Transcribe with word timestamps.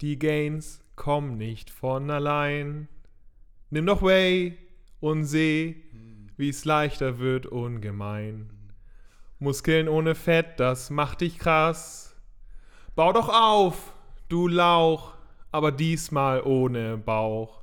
Die 0.00 0.16
Gains 0.16 0.80
kommen 0.94 1.38
nicht 1.38 1.70
von 1.70 2.08
allein. 2.08 2.86
Nimm 3.70 3.84
doch 3.84 4.00
Way 4.00 4.56
und 5.00 5.24
seh, 5.24 5.74
wie 6.36 6.50
es 6.50 6.64
leichter 6.64 7.18
wird 7.18 7.46
ungemein. 7.46 8.48
Muskeln 9.40 9.88
ohne 9.88 10.14
Fett, 10.14 10.60
das 10.60 10.90
macht 10.90 11.22
dich 11.22 11.40
krass. 11.40 12.14
Bau 12.94 13.12
doch 13.12 13.28
auf, 13.28 13.92
du 14.28 14.46
Lauch, 14.46 15.14
aber 15.50 15.72
diesmal 15.72 16.42
ohne 16.42 16.96
Bauch. 16.96 17.62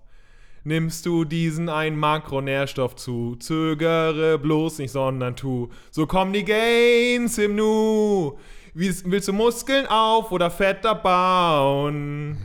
Nimmst 0.66 1.06
du 1.06 1.24
diesen 1.24 1.70
einen 1.70 1.98
Makronährstoff 1.98 2.98
zu, 2.98 3.38
zögere 3.38 4.38
bloß 4.40 4.80
nicht, 4.80 4.92
sondern 4.92 5.38
tu. 5.38 5.70
So 5.90 6.06
kommen 6.06 6.34
die 6.34 6.44
Gains 6.44 7.38
im 7.38 7.56
Nu. 7.56 8.38
Willst, 8.78 9.10
willst 9.10 9.30
du 9.30 9.32
Muskeln 9.32 9.88
auf 9.88 10.34
oder 10.34 10.52
Fett 10.52 10.86
abbauen? 10.86 12.38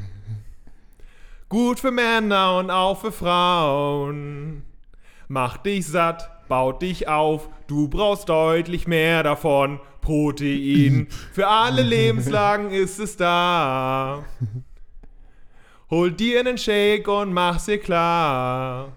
Gut 1.48 1.80
für 1.80 1.90
Männer 1.90 2.56
und 2.58 2.70
auch 2.70 3.00
für 3.00 3.10
Frauen. 3.10 4.62
Mach 5.26 5.56
dich 5.56 5.88
satt, 5.88 6.46
baut 6.46 6.82
dich 6.82 7.08
auf, 7.08 7.48
du 7.66 7.88
brauchst 7.88 8.28
deutlich 8.28 8.86
mehr 8.86 9.24
davon. 9.24 9.80
Protein, 10.02 11.08
für 11.32 11.48
alle 11.48 11.82
Lebenslagen 11.82 12.70
ist 12.70 13.00
es 13.00 13.16
da. 13.16 14.24
Hol 15.90 16.12
dir 16.12 16.38
einen 16.38 16.58
Shake 16.58 17.08
und 17.08 17.32
mach's 17.32 17.64
dir 17.64 17.78
klar. 17.78 18.92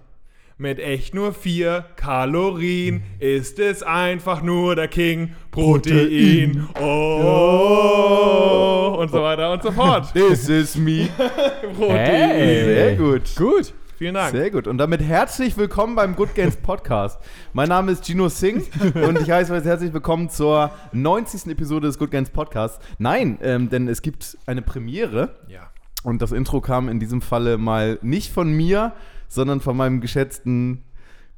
Mit 0.63 0.79
echt 0.79 1.13
nur 1.13 1.33
vier 1.33 1.83
Kalorien 1.97 3.03
ist 3.19 3.59
es 3.59 3.83
einfach 3.83 4.41
nur 4.41 4.77
der 4.77 4.87
King 4.87 5.33
Protein. 5.51 6.69
Oh, 6.81 8.95
und 8.97 9.11
so 9.11 9.21
weiter 9.21 9.51
und 9.51 9.61
so 9.61 9.73
fort. 9.73 10.13
This 10.13 10.47
is 10.47 10.77
me. 10.77 11.09
Protein. 11.75 11.97
Hey. 11.97 12.63
Sehr 12.63 12.95
gut. 12.95 13.23
Gut. 13.35 13.73
Vielen 13.97 14.13
Dank. 14.13 14.31
Sehr 14.31 14.49
gut. 14.51 14.67
Und 14.67 14.77
damit 14.77 15.01
herzlich 15.01 15.57
willkommen 15.57 15.95
beim 15.95 16.15
Good 16.15 16.33
Games 16.33 16.55
Podcast. 16.55 17.19
Mein 17.51 17.67
Name 17.67 17.91
ist 17.91 18.05
Gino 18.05 18.29
Singh 18.29 18.63
und 19.05 19.19
ich 19.19 19.29
heiße 19.29 19.51
euch 19.51 19.65
herzlich 19.65 19.91
willkommen 19.91 20.29
zur 20.29 20.71
90. 20.93 21.47
Episode 21.47 21.87
des 21.87 21.99
Good 21.99 22.11
Games 22.11 22.29
Podcasts. 22.29 22.79
Nein, 22.99 23.37
ähm, 23.41 23.69
denn 23.69 23.89
es 23.89 24.01
gibt 24.01 24.37
eine 24.45 24.61
Premiere 24.61 25.35
Ja. 25.49 25.69
und 26.03 26.21
das 26.21 26.31
Intro 26.31 26.61
kam 26.61 26.87
in 26.87 27.01
diesem 27.01 27.21
Falle 27.21 27.57
mal 27.57 27.99
nicht 28.01 28.31
von 28.31 28.49
mir, 28.53 28.93
sondern 29.33 29.59
von 29.61 29.75
meinem 29.75 29.99
geschätzten, 30.01 30.83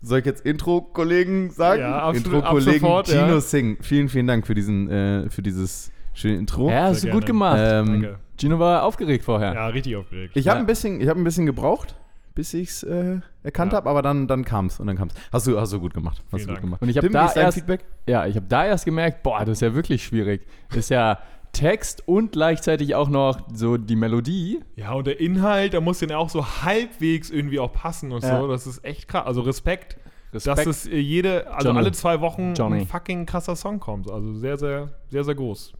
soll 0.02 0.20
ich 0.20 0.26
jetzt 0.26 0.46
Intro-Kollegen 0.46 1.50
sagen? 1.52 1.82
Ja, 1.82 2.00
absolut, 2.04 2.44
ab 2.44 2.54
Intro-Kollegen 2.54 2.80
sofort, 2.80 3.08
Gino 3.08 3.28
ja. 3.28 3.40
Singh. 3.42 3.78
Vielen, 3.82 4.10
vielen 4.10 4.28
Dank 4.28 4.46
für, 4.46 4.54
diesen, 4.54 4.90
äh, 4.90 5.30
für 5.30 5.42
dieses 5.42 5.92
schöne 6.14 6.36
Intro. 6.38 6.70
Ja, 6.70 6.84
hast 6.84 7.04
du 7.04 7.10
gut 7.10 7.26
gemacht. 7.26 7.58
Ähm, 7.60 7.86
Danke. 7.88 8.20
Gino 8.40 8.60
war 8.60 8.84
aufgeregt 8.84 9.24
vorher. 9.24 9.54
Ja, 9.54 9.68
richtig 9.68 9.96
aufgeregt. 9.96 10.36
Ich 10.36 10.48
habe 10.48 10.58
Ja. 10.58 10.64
ein, 10.64 10.68
bisschen- 10.68 11.00
ich 11.02 11.08
hab 11.08 11.18
ein 11.18 11.24
bisschen 11.24 11.46
gebraucht, 11.46 11.96
bis 12.36 12.54
ich 12.54 12.70
es 12.70 12.84
äh, 12.84 13.20
erkannt 13.44 13.72
Ja. 13.72 13.78
habe, 13.78 13.90
aber 13.90 14.02
dann, 14.02 14.28
dann 14.28 14.44
kam 14.44 14.66
es 14.66 14.80
und 14.80 14.88
dann 14.88 14.98
kam 14.98 15.08
es. 15.08 15.14
Hast 15.32 15.48
du, 15.48 15.60
hast 15.60 15.72
du 15.72 15.80
gut 15.80 15.94
gemacht. 15.94 16.22
Hast 16.32 16.42
Vielen 16.42 16.42
du 16.42 16.46
gut 16.48 16.56
Dank. 16.56 16.62
gemacht. 16.66 16.82
Und 16.82 16.90
ich 16.90 16.98
habe 16.98 17.10
da 17.10 17.32
erst, 17.34 17.58
Feedback? 17.58 17.86
ja, 18.08 18.26
ich 18.28 18.36
habe 18.36 18.46
da 18.48 18.66
erst 18.66 18.84
gemerkt, 18.86 19.24
boah, 19.24 19.40
das 19.40 19.58
ist 19.58 19.62
ja 19.62 19.74
wirklich 19.74 20.04
schwierig. 20.04 20.46
Das 20.70 20.80
ist 20.80 20.90
ja 20.90 21.18
Text 21.56 22.08
und 22.08 22.34
gleichzeitig 22.34 22.96
auch 22.96 23.10
noch 23.10 23.40
so 23.54 23.78
die 23.78 23.96
Melodie. 23.96 24.60
Ja, 24.76 24.94
und 24.94 25.08
der 25.08 25.20
Inhalt, 25.20 25.74
da 25.74 25.82
muss 25.82 26.00
den 26.00 26.12
auch 26.12 26.30
so 26.30 26.46
halbwegs 26.64 27.30
irgendwie 27.30 27.60
auch 27.60 27.72
passen 27.72 28.12
und 28.12 28.24
Ja. 28.24 28.40
so. 28.42 28.48
Das 28.48 28.68
ist 28.68 28.84
echt 28.84 29.08
krass. 29.08 29.26
Also 29.26 29.42
Respekt, 29.42 29.98
Respekt. 30.34 30.58
dass 30.58 30.66
es 30.68 30.86
äh, 30.86 30.98
jede, 30.98 31.52
also 31.52 31.70
Johnny. 31.70 31.80
alle 31.80 31.92
zwei 31.94 32.22
Wochen 32.22 32.54
Johnny. 32.54 32.82
ein 32.82 32.88
fucking 32.88 33.26
krasser 33.26 33.56
Song 33.56 33.80
kommt. 33.80 34.10
Also 34.12 34.34
sehr, 34.34 34.58
sehr, 34.58 34.90
sehr, 35.10 35.24
sehr 35.24 35.36
groß. 35.36 35.74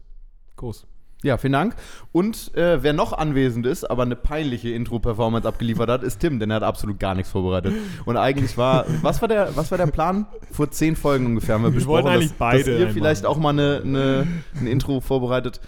Groß. 0.56 0.86
Ja, 1.22 1.38
vielen 1.38 1.54
Dank. 1.54 1.74
Und 2.12 2.54
äh, 2.54 2.82
wer 2.82 2.92
noch 2.92 3.12
anwesend 3.12 3.66
ist, 3.66 3.84
aber 3.90 4.02
eine 4.02 4.16
peinliche 4.16 4.68
Intro-Performance 4.70 5.48
abgeliefert 5.48 5.88
hat, 5.88 6.02
ist 6.02 6.18
Tim, 6.20 6.38
denn 6.38 6.50
er 6.50 6.56
hat 6.56 6.62
absolut 6.62 7.00
gar 7.00 7.14
nichts 7.14 7.30
vorbereitet. 7.32 7.74
Und 8.04 8.16
eigentlich 8.16 8.56
war, 8.58 8.84
was 9.02 9.22
war 9.22 9.28
der, 9.28 9.56
was 9.56 9.70
war 9.70 9.78
der 9.78 9.86
Plan? 9.86 10.26
Vor 10.52 10.70
zehn 10.70 10.94
Folgen 10.94 11.26
ungefähr 11.26 11.54
haben 11.54 11.62
wir, 11.62 11.70
Wir 11.72 11.76
besprochen, 11.76 12.12
dass, 12.20 12.32
beide 12.32 12.58
dass 12.70 12.80
ihr 12.80 12.90
vielleicht 12.90 13.24
auch 13.26 13.38
mal 13.38 13.50
eine, 13.50 13.80
eine, 13.84 14.26
ein 14.60 14.66
Intro 14.66 15.00
vorbereitet. 15.00 15.60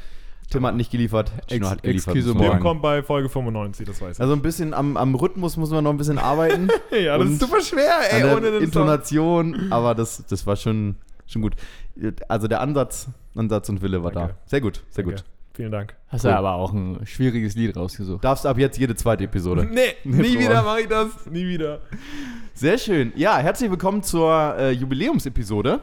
Tim 0.50 0.64
hat 0.64 0.76
nicht 0.76 0.91
geliefert, 0.91 1.31
Gino 1.48 1.66
Ex- 1.66 1.70
hat 1.70 1.82
geliefert. 1.82 2.16
sagen. 2.22 2.60
kommt 2.60 2.80
bei 2.80 3.03
Folge 3.03 3.28
95, 3.28 3.86
das 3.86 4.00
weiß 4.00 4.16
ich. 4.16 4.20
Also 4.20 4.32
ein 4.34 4.41
bisschen 4.41 4.72
am, 4.72 4.97
am 4.97 5.15
Rhythmus 5.15 5.56
muss 5.59 5.70
man 5.70 5.84
noch 5.84 5.91
ein 5.91 5.98
bisschen 5.98 6.19
arbeiten. 6.19 6.69
ja, 6.91 7.19
das 7.19 7.26
und 7.26 7.32
ist 7.34 7.41
super 7.41 7.60
schwer, 7.60 7.92
ey, 8.10 8.25
ohne 8.25 8.42
den 8.42 8.53
Song. 8.53 8.62
Intonation, 8.62 9.66
aber 9.72 9.94
das, 9.94 10.25
das 10.26 10.47
war 10.47 10.56
schon, 10.56 10.97
schon 11.26 11.42
gut. 11.42 11.54
Also 12.28 12.48
der 12.48 12.60
Ansatz, 12.62 13.09
Ansatz 13.34 13.69
und 13.69 13.82
Wille 13.82 14.03
war 14.03 14.12
Danke. 14.12 14.34
da. 14.34 14.41
Sehr 14.47 14.60
gut, 14.62 14.82
sehr 14.91 15.04
Danke. 15.04 15.20
gut. 15.22 15.25
Vielen 15.58 15.72
Dank. 15.72 15.96
Hast 16.06 16.24
Cool. 16.24 16.30
du 16.30 16.36
aber 16.38 16.52
auch 16.52 16.72
ein 16.72 17.04
schwieriges 17.04 17.56
Lied 17.56 17.76
rausgesucht. 17.76 18.22
Darfst 18.22 18.46
ab 18.46 18.58
jetzt 18.58 18.78
jede 18.78 18.94
zweite 18.94 19.24
Episode. 19.24 19.64
Nee, 19.72 19.96
nie 20.04 20.34
Boah. 20.36 20.41
wieder 20.41 20.62
mache 20.62 20.82
ich 20.82 20.86
das. 20.86 21.08
Nie 21.28 21.48
wieder. 21.48 21.80
Sehr 22.54 22.78
schön. 22.78 23.12
Ja, 23.16 23.38
herzlich 23.38 23.68
willkommen 23.68 24.04
zur 24.04 24.54
äh, 24.56 24.70
Jubiläumsepisode. 24.70 25.80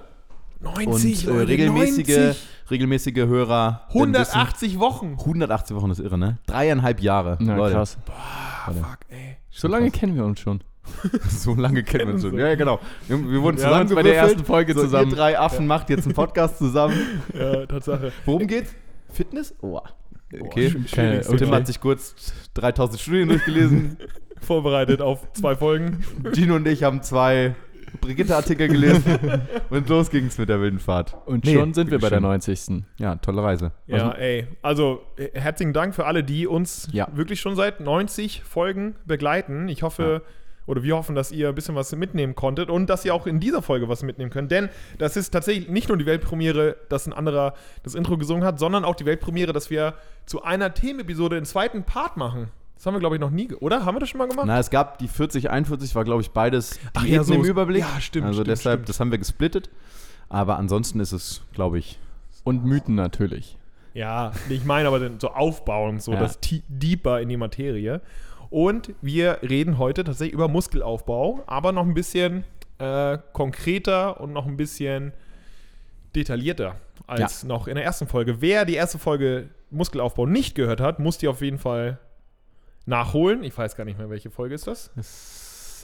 90, 0.61 1.27
und 1.27 1.33
äh, 1.33 1.37
Leute, 1.39 1.47
regelmäßige, 1.49 2.07
90. 2.07 2.47
regelmäßige 2.71 3.17
Hörer. 3.17 3.81
werden 3.89 4.15
180 4.15 4.79
Wochen. 4.79 5.17
Wissen, 5.17 5.19
180 5.25 5.75
Wochen 5.75 5.91
ist 5.91 5.99
irre, 5.99 6.17
ne? 6.17 6.37
Dreieinhalb 6.47 7.01
Jahre. 7.01 7.37
Na, 7.41 7.57
Leute. 7.57 7.75
krass. 7.75 7.97
Ah, 8.07 8.71
fuck, 8.71 8.99
ey. 9.09 9.35
So 9.49 9.67
lange 9.67 9.91
kennen 9.91 10.15
wir 10.15 10.23
uns 10.23 10.39
schon. 10.39 10.61
So 11.27 11.53
lange 11.53 11.83
kennen 11.83 12.07
wir 12.07 12.13
uns 12.13 12.23
schon. 12.23 12.37
Ja, 12.37 12.47
ja, 12.47 12.55
genau. 12.55 12.79
Wir, 13.09 13.17
wir 13.29 13.41
wurden 13.41 13.57
uns 13.57 13.93
bei 13.93 14.03
der 14.03 14.15
ersten 14.15 14.45
Folge 14.45 14.73
so, 14.73 14.83
zusammen. 14.83 15.09
Ihr 15.09 15.17
drei 15.17 15.37
Affen 15.37 15.67
macht 15.67 15.89
jetzt 15.89 16.05
einen 16.05 16.13
Podcast 16.15 16.59
zusammen. 16.59 16.95
Ja, 17.37 17.65
Tatsache. 17.65 18.13
Worum 18.23 18.47
geht's? 18.47 18.73
Fitness? 19.15 19.55
Oh. 19.61 19.79
Okay. 20.41 20.69
Schwierig. 20.69 21.27
okay. 21.27 21.37
Tim 21.37 21.51
hat 21.51 21.67
sich 21.67 21.79
kurz 21.79 22.15
3000 22.55 22.99
Studien 23.01 23.29
durchgelesen. 23.29 23.97
Vorbereitet 24.41 25.01
auf 25.01 25.31
zwei 25.33 25.55
Folgen. 25.55 26.03
Gino 26.33 26.55
und 26.55 26.67
ich 26.67 26.83
haben 26.83 27.01
zwei 27.01 27.55
Brigitte-Artikel 28.01 28.67
gelesen. 28.67 29.17
und 29.69 29.87
los 29.89 30.09
ging's 30.09 30.37
mit 30.37 30.49
der 30.49 30.59
wilden 30.59 30.79
Fahrt. 30.79 31.15
Und 31.25 31.45
Nee, 31.45 31.53
schon 31.53 31.73
sind 31.73 31.89
wir 31.89 31.99
bei 31.99 32.09
der 32.09 32.17
schon. 32.17 32.23
90. 32.23 32.83
Ja, 32.97 33.15
tolle 33.15 33.43
Reise. 33.43 33.71
Ja, 33.87 34.11
ey. 34.11 34.47
Also, 34.61 35.01
äh, 35.17 35.29
herzlichen 35.39 35.73
Dank 35.73 35.95
für 35.95 36.05
alle, 36.05 36.23
die 36.23 36.47
uns 36.47 36.89
Ja. 36.91 37.07
wirklich 37.13 37.39
schon 37.39 37.55
seit 37.55 37.79
90 37.79 38.43
Folgen 38.43 38.95
begleiten. 39.05 39.69
Ich 39.69 39.83
hoffe, 39.83 40.21
oder 40.67 40.83
wir 40.83 40.95
hoffen, 40.95 41.15
dass 41.15 41.31
ihr 41.31 41.49
ein 41.49 41.55
bisschen 41.55 41.75
was 41.75 41.95
mitnehmen 41.95 42.35
konntet 42.35 42.69
und 42.69 42.87
dass 42.89 43.05
ihr 43.05 43.13
auch 43.13 43.27
in 43.27 43.39
dieser 43.39 43.61
Folge 43.61 43.87
was 43.89 44.03
mitnehmen 44.03 44.31
könnt. 44.31 44.51
Denn 44.51 44.69
das 44.97 45.15
ist 45.17 45.29
tatsächlich 45.31 45.69
nicht 45.69 45.89
nur 45.89 45.97
die 45.97 46.05
Weltpremiere, 46.05 46.77
dass 46.89 47.05
ein 47.07 47.13
anderer 47.13 47.53
das 47.83 47.95
Intro 47.95 48.17
gesungen 48.17 48.43
hat, 48.43 48.59
sondern 48.59 48.83
auch 48.85 48.95
die 48.95 49.05
Weltpremiere, 49.05 49.53
dass 49.53 49.69
wir 49.69 49.93
zu 50.25 50.43
einer 50.43 50.73
Themenepisode 50.73 51.35
den 51.35 51.45
zweiten 51.45 51.83
Part 51.83 52.17
machen. 52.17 52.49
Das 52.75 52.85
haben 52.85 52.93
wir, 52.95 52.99
glaube 52.99 53.15
ich, 53.15 53.21
noch 53.21 53.29
nie, 53.29 53.53
oder? 53.53 53.85
Haben 53.85 53.95
wir 53.95 53.99
das 54.01 54.09
schon 54.09 54.17
mal 54.17 54.27
gemacht? 54.27 54.47
Na, 54.47 54.59
es 54.59 54.69
gab 54.69 54.97
die 54.97 55.07
40, 55.07 55.49
41, 55.49 55.95
war, 55.95 56.03
glaube 56.03 56.21
ich, 56.21 56.31
beides 56.31 56.77
Ach 56.93 57.05
ja, 57.05 57.23
so 57.23 57.33
im 57.35 57.43
Überblick. 57.45 57.81
ja, 57.81 58.01
stimmt, 58.01 58.25
Also 58.27 58.41
stimmt, 58.41 58.47
deshalb, 58.49 58.79
stimmt. 58.79 58.89
das 58.89 58.99
haben 58.99 59.11
wir 59.11 59.17
gesplittet. 59.17 59.69
Aber 60.27 60.57
ansonsten 60.57 60.99
ist 60.99 61.11
es, 61.13 61.41
glaube 61.53 61.77
ich, 61.79 61.99
Und 62.43 62.65
Mythen 62.65 62.95
natürlich. 62.95 63.57
Ja, 63.93 64.33
ich 64.49 64.65
meine 64.65 64.89
aber 64.89 64.99
so 65.19 65.29
aufbauen, 65.29 65.99
so 66.01 66.11
Ja. 66.11 66.19
das 66.19 66.39
tie- 66.41 66.63
deeper 66.67 67.21
in 67.21 67.29
die 67.29 67.37
Materie. 67.37 68.01
Und 68.49 68.93
wir 69.01 69.39
reden 69.41 69.77
heute 69.77 70.03
tatsächlich 70.03 70.33
über 70.33 70.47
Muskelaufbau, 70.47 71.43
aber 71.47 71.71
noch 71.71 71.85
ein 71.85 71.93
bisschen 71.93 72.43
äh, 72.77 73.17
konkreter 73.33 74.19
und 74.19 74.33
noch 74.33 74.45
ein 74.45 74.57
bisschen 74.57 75.13
detaillierter 76.15 76.75
als 77.07 77.43
noch 77.43 77.67
in 77.67 77.75
der 77.75 77.83
ersten 77.83 78.07
Folge. 78.07 78.41
Wer 78.41 78.65
die 78.65 78.75
erste 78.75 78.97
Folge 78.97 79.49
Muskelaufbau 79.69 80.25
nicht 80.25 80.55
gehört 80.55 80.81
hat, 80.81 80.99
muss 80.99 81.17
die 81.17 81.27
auf 81.27 81.41
jeden 81.41 81.59
Fall 81.59 81.99
nachholen. 82.85 83.43
Ich 83.43 83.57
weiß 83.57 83.75
gar 83.75 83.85
nicht 83.85 83.97
mehr, 83.97 84.09
welche 84.09 84.29
Folge 84.29 84.55
ist 84.55 84.67
das? 84.67 84.91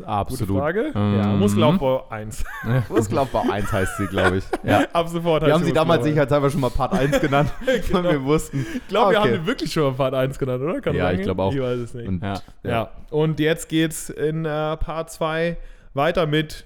Ist 0.02 0.08
Gute 0.08 0.44
absolut. 0.44 0.60
Frage. 0.60 0.92
Mhm. 0.94 1.18
Ja, 1.18 1.28
Muskelaufbau 1.34 2.08
1. 2.10 2.44
Muskelaufbau 2.90 3.44
1 3.50 3.72
heißt 3.72 3.98
sie, 3.98 4.08
glaube 4.08 4.38
ich. 4.38 4.44
Ja. 4.64 4.86
Ab 4.94 5.08
sofort 5.10 5.46
Wir 5.46 5.54
haben 5.54 5.64
sie 5.64 5.74
damals 5.74 6.04
sicherheitshalber 6.04 6.50
schon 6.50 6.62
mal 6.62 6.70
Part 6.70 6.94
1 6.94 7.20
genannt, 7.20 7.52
weil 7.66 7.80
Genau. 7.82 8.04
wir 8.12 8.24
wussten. 8.24 8.66
Ich 8.76 8.88
glaube, 8.88 9.12
wir 9.12 9.20
Okay. 9.20 9.30
haben 9.30 9.38
den 9.38 9.46
wirklich 9.48 9.72
schon 9.74 9.84
mal 9.84 9.94
Part 9.94 10.14
1 10.14 10.38
genannt, 10.40 10.62
oder? 10.64 10.82
Kann 10.82 10.96
Ja, 10.96 11.12
ich 11.12 11.22
glaube 11.22 11.44
auch. 11.44 11.54
Ich 11.54 11.62
weiß 11.62 11.80
es 11.80 11.94
nicht. 11.94 12.08
Und, 12.08 12.24
Ja. 12.24 12.34
Ja. 12.64 12.90
und 13.10 13.40
jetzt 13.40 13.70
geht's 13.70 14.10
in 14.10 14.46
äh, 14.46 14.78
Part 14.78 15.10
2 15.12 15.58
weiter 15.94 16.26
mit. 16.28 16.66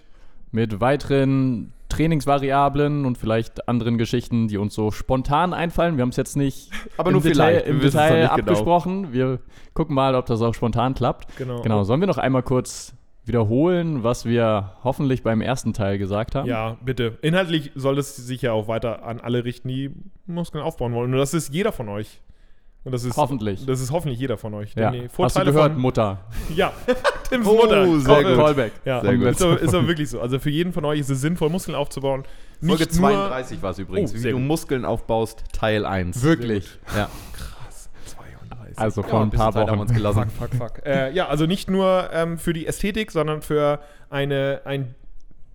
Mit 0.51 0.79
weiteren 0.79 1.71
Trainingsvariablen 1.89 3.05
und 3.05 3.17
vielleicht 3.17 3.67
anderen 3.69 3.97
Geschichten, 3.97 4.47
die 4.47 4.57
uns 4.57 4.73
so 4.73 4.89
spontan 4.91 5.53
einfallen. 5.53 5.97
Wir 5.97 6.01
haben 6.01 6.09
es 6.09 6.15
jetzt 6.17 6.35
nicht 6.35 6.71
Aber 6.97 7.09
im 7.09 7.13
nur 7.13 7.21
Detail. 7.21 7.55
Wir 7.57 7.65
im 7.65 7.79
Detail 7.79 8.21
genau. 8.21 8.33
abgesprochen. 8.33 9.13
Wir 9.13 9.39
gucken 9.73 9.93
mal, 9.95 10.15
ob 10.15 10.25
das 10.25 10.41
auch 10.41 10.53
spontan 10.53 10.93
klappt. 10.95 11.37
Genau. 11.37 11.61
Genau, 11.61 11.83
sollen 11.83 11.99
wir 11.99 12.07
noch 12.07 12.17
einmal 12.17 12.41
kurz 12.43 12.94
wiederholen, 13.27 14.03
was 14.03 14.25
wir 14.25 14.73
hoffentlich 14.83 15.23
beim 15.23 15.41
ersten 15.41 15.73
Teil 15.73 15.97
gesagt 15.97 16.35
haben? 16.35 16.47
Ja, 16.47 16.77
bitte. 16.83 17.17
Inhaltlich 17.21 17.71
soll 17.75 17.97
es 17.97 18.15
sich 18.15 18.41
ja 18.43 18.51
auch 18.53 18.67
weiter 18.67 19.03
an 19.05 19.19
alle 19.19 19.43
richten, 19.45 19.67
die 19.67 19.91
Muskeln 20.27 20.63
aufbauen 20.63 20.93
wollen. 20.93 21.11
Und 21.13 21.19
das 21.19 21.33
ist 21.33 21.53
jeder 21.53 21.71
von 21.71 21.89
euch. 21.89 22.21
Und 22.83 22.91
das 22.91 23.03
ist 23.03 23.17
Hoffentlich. 23.17 23.65
Das 23.65 23.81
ist 23.81 23.91
hoffentlich 23.91 24.19
jeder 24.19 24.37
von 24.37 24.53
euch. 24.53 24.73
Ja. 24.75 24.91
Die 24.91 25.09
Hast 25.17 25.35
du 25.37 25.43
gehört, 25.43 25.73
von, 25.73 25.81
Mutter? 25.81 26.19
Ja, 26.55 26.71
Tims 27.29 27.47
Oh, 27.47 27.55
Mutter. 27.55 27.99
sehr 27.99 28.13
Call- 28.13 28.23
gut. 28.23 28.35
Callback. 28.45 28.71
Ja, 28.85 29.01
Sehr 29.01 29.17
gut. 29.17 29.25
Ist, 29.27 29.41
aber, 29.41 29.59
ist 29.59 29.73
aber 29.73 29.87
wirklich 29.87 30.09
so. 30.09 30.21
Also 30.21 30.37
für 30.37 30.51
jeden 30.51 30.71
von 30.71 30.85
euch 30.85 30.99
ist 30.99 31.09
es 31.09 31.19
sinnvoll, 31.21 31.49
Muskeln 31.49 31.73
aufzubauen. 31.75 32.25
Folge 32.59 32.83
Nicht 32.83 32.99
nur 33.01 33.09
32 33.09 33.61
war 33.63 33.71
es 33.71 33.79
übrigens, 33.79 34.11
Oh, 34.13 34.17
wie 34.17 34.21
du 34.23 34.31
gut. 34.33 34.41
Muskeln 34.41 34.85
aufbaust, 34.85 35.43
Teil 35.51 35.83
1. 35.85 36.21
Wirklich. 36.21 36.77
Ja. 36.95 37.09
32. 38.75 38.79
Also 38.83 39.01
Ja, 39.01 39.07
vor 39.07 39.21
ein 39.21 39.29
paar 39.31 39.51
Zeit 39.51 39.61
haben 39.61 39.67
wir 39.67 39.71
Wochen. 39.73 39.81
uns 39.81 39.93
gelassen. 39.93 40.29
Fuck, 40.29 40.49
fuck, 40.51 40.75
fuck. 40.77 40.85
äh, 40.85 41.11
ja, 41.13 41.27
also 41.27 41.45
nicht 41.45 41.69
nur 41.69 42.09
ähm, 42.13 42.37
für 42.37 42.53
die 42.53 42.67
Ästhetik, 42.67 43.11
sondern 43.11 43.41
für 43.41 43.79
eine, 44.09 44.61
ein, 44.65 44.95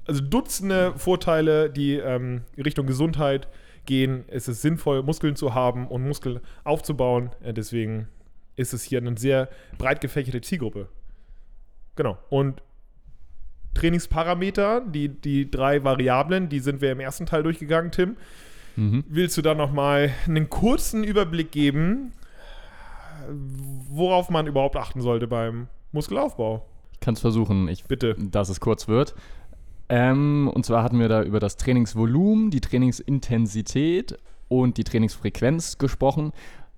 also 0.06 0.20
Dutzende 0.22 0.92
Vorteile, 0.96 1.70
die 1.70 1.94
ähm, 1.94 2.42
Richtung 2.56 2.86
Gesundheit 2.86 3.48
gehen. 3.86 4.24
Es 4.28 4.48
ist 4.48 4.62
sinnvoll, 4.62 5.02
Muskeln 5.02 5.36
zu 5.36 5.54
haben 5.54 5.88
und 5.88 6.06
Muskeln 6.06 6.40
aufzubauen. 6.64 7.30
Äh, 7.42 7.52
deswegen 7.52 8.08
ist 8.56 8.72
es 8.74 8.82
hier 8.82 8.98
eine 8.98 9.16
sehr 9.16 9.48
breit 9.78 10.00
gefächerte 10.00 10.40
Zielgruppe. 10.40 10.88
Genau. 11.96 12.18
Und 12.28 12.62
Trainingsparameter, 13.74 14.82
die, 14.86 15.08
die 15.08 15.50
drei 15.50 15.84
Variablen, 15.84 16.48
die 16.48 16.58
sind 16.58 16.80
wir 16.80 16.92
im 16.92 17.00
ersten 17.00 17.26
Teil 17.26 17.42
durchgegangen, 17.42 17.92
Tim. 17.92 18.16
Mhm. 18.76 19.04
Willst 19.08 19.36
du 19.36 19.42
da 19.42 19.54
nochmal 19.54 20.10
einen 20.26 20.50
kurzen 20.50 21.04
Überblick 21.04 21.52
geben, 21.52 22.12
worauf 23.88 24.30
man 24.30 24.46
überhaupt 24.46 24.76
achten 24.76 25.00
sollte 25.00 25.26
beim 25.26 25.68
Muskelaufbau? 25.92 26.66
Ich 26.92 27.00
kann 27.00 27.14
es 27.14 27.20
versuchen. 27.20 27.68
Ich 27.68 27.84
Bitte. 27.84 28.14
dass 28.18 28.48
es 28.48 28.60
kurz 28.60 28.88
wird. 28.88 29.14
Ähm, 29.88 30.50
und 30.54 30.64
zwar 30.64 30.82
hatten 30.82 30.98
wir 30.98 31.08
da 31.08 31.22
über 31.22 31.40
das 31.40 31.56
Trainingsvolumen, 31.56 32.50
die 32.50 32.60
Trainingsintensität 32.60 34.18
und 34.48 34.76
die 34.76 34.84
Trainingsfrequenz 34.84 35.78
gesprochen. 35.78 36.32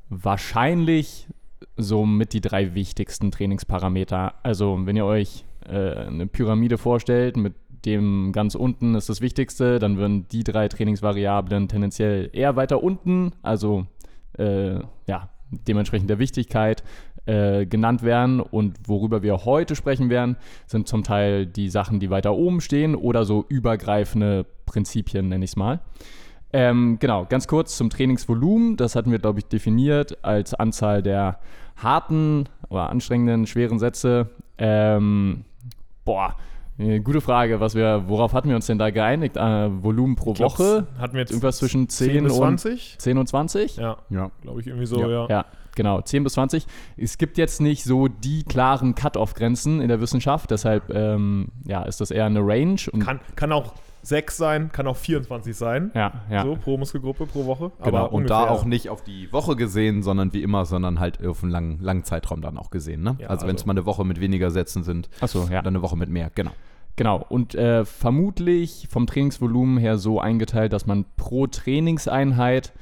Wahrscheinlich 0.09 1.29
somit 1.77 2.33
die 2.33 2.41
drei 2.41 2.75
wichtigsten 2.75 3.31
Trainingsparameter. 3.31 4.35
Also 4.43 4.79
wenn 4.85 4.97
ihr 4.97 5.05
euch 5.05 5.45
äh, 5.67 5.95
eine 5.95 6.27
Pyramide 6.27 6.79
vorstellt, 6.79 7.37
mit 7.37 7.55
dem 7.85 8.33
ganz 8.33 8.55
unten 8.55 8.95
ist 8.95 9.09
das 9.09 9.21
Wichtigste, 9.21 9.79
dann 9.79 9.97
würden 9.97 10.29
die 10.29 10.45
drei 10.45 10.69
Trainingsvariablen 10.69 11.69
tendenziell 11.69 12.31
eher 12.33 12.57
weiter 12.57 12.83
unten, 12.83 13.33
also 13.43 13.87
äh, 14.39 14.79
ja, 15.07 15.29
dementsprechend 15.67 16.11
der 16.11 16.19
Wichtigkeit 16.19 16.83
äh, 17.27 17.67
genannt 17.67 18.03
werden. 18.03 18.41
Und 18.41 18.77
worüber 18.87 19.23
wir 19.23 19.45
heute 19.45 19.77
sprechen 19.77 20.11
werden, 20.11 20.37
sind 20.67 20.89
zum 20.89 21.05
Teil 21.05 21.47
die 21.47 21.69
Sachen, 21.69 22.01
die 22.01 22.11
weiter 22.11 22.35
oben 22.35 22.61
stehen 22.61 22.95
oder 22.95 23.25
so 23.25 23.45
übergreifende 23.49 24.47
Prinzipien, 24.67 25.29
nenne 25.29 25.45
ich 25.45 25.53
es 25.53 25.57
mal. 25.57 25.81
Ähm, 26.53 26.99
genau, 27.01 27.25
ganz 27.25 27.47
kurz 27.49 27.77
zum 27.77 27.91
Trainingsvolumen. 27.91 28.77
Das 28.77 28.95
hatten 28.95 29.11
wir, 29.11 29.19
glaube 29.19 29.39
ich, 29.39 29.47
definiert 29.47 30.23
als 30.23 30.53
Anzahl 30.53 31.03
der 31.03 31.39
harten 31.77 32.49
oder 32.69 32.91
anstrengenden, 32.91 33.47
schweren 33.47 33.79
Sätze. 33.79 34.31
Ähm, 34.59 35.45
boah, 36.05 36.37
gute 37.05 37.21
Frage. 37.21 37.61
Was 37.61 37.75
wir, 37.75 38.05
worauf 38.09 38.33
hatten 38.33 38.49
wir 38.49 38.57
uns 38.57 38.67
denn 38.67 38.79
da 38.79 38.91
geeinigt? 38.91 39.37
Äh, 39.37 39.83
Volumen 39.83 40.17
pro 40.17 40.33
Ich 40.33 40.39
glaub, 40.39 40.59
Woche? 40.59 40.87
Hatten 40.99 41.15
wir 41.15 41.21
jetzt 41.21 41.31
Irgendwas 41.31 41.59
zwischen 41.59 41.89
10, 41.89 42.25
bis 42.25 42.33
und 42.33 42.39
20? 42.39 42.97
10 42.99 43.19
und 43.19 43.27
20? 43.29 43.77
Ja, 43.77 43.97
Ja. 44.11 44.31
glaube 44.43 44.61
ich 44.61 44.67
irgendwie 44.67 44.87
so, 44.87 45.01
ja. 45.09 45.27
Ja, 45.29 45.45
genau, 45.75 46.01
10 46.01 46.25
bis 46.25 46.35
20. 46.35 46.67
Es 46.97 47.19
gibt 47.19 47.39
jetzt 47.39 47.61
nicht 47.61 47.85
so 47.85 48.09
die 48.09 48.43
klaren 48.45 48.95
Cut-off-Grenzen 48.95 49.81
in 49.81 49.89
der 49.89 50.01
Wissenschaft, 50.01 50.51
deshalb 50.51 50.91
ähm, 50.95 51.49
ja, 51.67 51.83
ist 51.83 52.01
das 52.01 52.11
eher 52.11 52.27
eine 52.27 52.41
Range. 52.41 52.81
Und, 52.93 53.01
Kann, 53.01 53.21
kann 53.37 53.53
auch 53.53 53.75
6 54.05 54.37
sein, 54.37 54.73
kann 54.73 54.89
auch 54.89 54.97
24 54.97 55.55
sein. 55.57 55.93
ja, 55.95 56.13
ja. 56.29 56.43
So, 56.43 56.57
pro 56.57 56.77
Muskelgruppe, 56.77 57.25
pro 57.27 57.47
Woche. 57.47 57.71
Genau, 57.85 58.09
und 58.09 58.29
da 58.29 58.49
auch 58.49 58.65
nicht 58.65 58.89
auf 58.89 59.05
die 59.05 59.33
Woche 59.33 59.55
gesehen, 59.55 60.03
sondern 60.03 60.33
wie 60.33 60.43
immer, 60.43 60.65
sondern 60.67 60.99
halt 60.99 61.25
auf 61.25 61.45
einen 61.45 61.53
langen, 61.53 61.79
langen 61.81 62.03
Zeitraum 62.03 62.43
dann 62.43 62.59
auch 62.59 62.71
gesehen. 62.71 63.03
Ne? 63.05 63.15
Ja, 63.21 63.29
also 63.29 63.47
wenn 63.47 63.55
es 63.55 63.63
also- 63.63 63.69
mal 63.69 63.75
eine 63.75 63.87
Woche 63.87 64.05
mit 64.05 64.21
weniger 64.21 64.51
Sätzen 64.51 64.83
sind, 64.83 65.09
Achso, 65.21 65.45
ja. 65.45 65.63
dann 65.63 65.75
eine 65.75 65.83
Woche 65.83 65.97
mit 65.97 66.09
mehr, 66.09 66.33
genau. 66.35 66.51
Genau, 66.97 67.25
und 67.29 67.55
äh, 67.55 67.85
vermutlich 67.85 68.87
vom 68.91 69.07
Trainingsvolumen 69.07 69.79
her 69.79 69.97
so 69.97 70.21
eingeteilt, 70.21 70.73
dass 70.73 70.87
man 70.87 71.07
pro 71.17 71.47
Trainingseinheit 71.47 72.73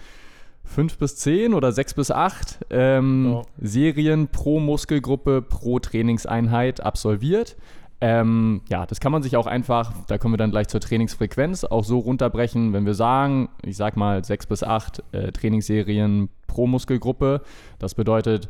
5 0.65 0.99
bis 0.99 1.17
10 1.17 1.55
oder 1.55 1.73
6 1.73 1.95
bis 1.95 2.11
8 2.11 2.59
ähm, 2.71 3.33
Ja. 3.33 3.43
Serien 3.59 4.29
pro 4.29 4.61
Muskelgruppe 4.61 5.43
pro 5.43 5.79
Trainingseinheit 5.79 6.81
absolviert. 6.81 7.57
Ähm, 8.01 8.63
ja, 8.69 8.87
das 8.87 8.99
kann 8.99 9.13
man 9.13 9.23
sich 9.23 9.37
auch 9.37 9.47
einfach, 9.47 9.93
da 10.07 10.17
kommen 10.17 10.33
wir 10.33 10.39
dann 10.39 10.53
gleich 10.53 10.69
zur 10.69 10.81
Trainingsfrequenz, 10.81 11.65
auch 11.65 11.85
so 11.85 11.99
runterbrechen, 11.99 12.73
wenn 12.73 12.87
wir 12.87 12.95
sagen, 12.95 13.51
ich 13.63 13.77
sag 13.77 13.97
mal 13.97 14.25
6 14.25 14.47
bis 14.47 14.63
8 14.63 15.03
äh, 15.13 15.33
Trainingsserien 15.33 16.31
pro 16.47 16.67
Muskelgruppe. 16.67 17.43
Das 17.79 17.95
bedeutet, 17.95 18.49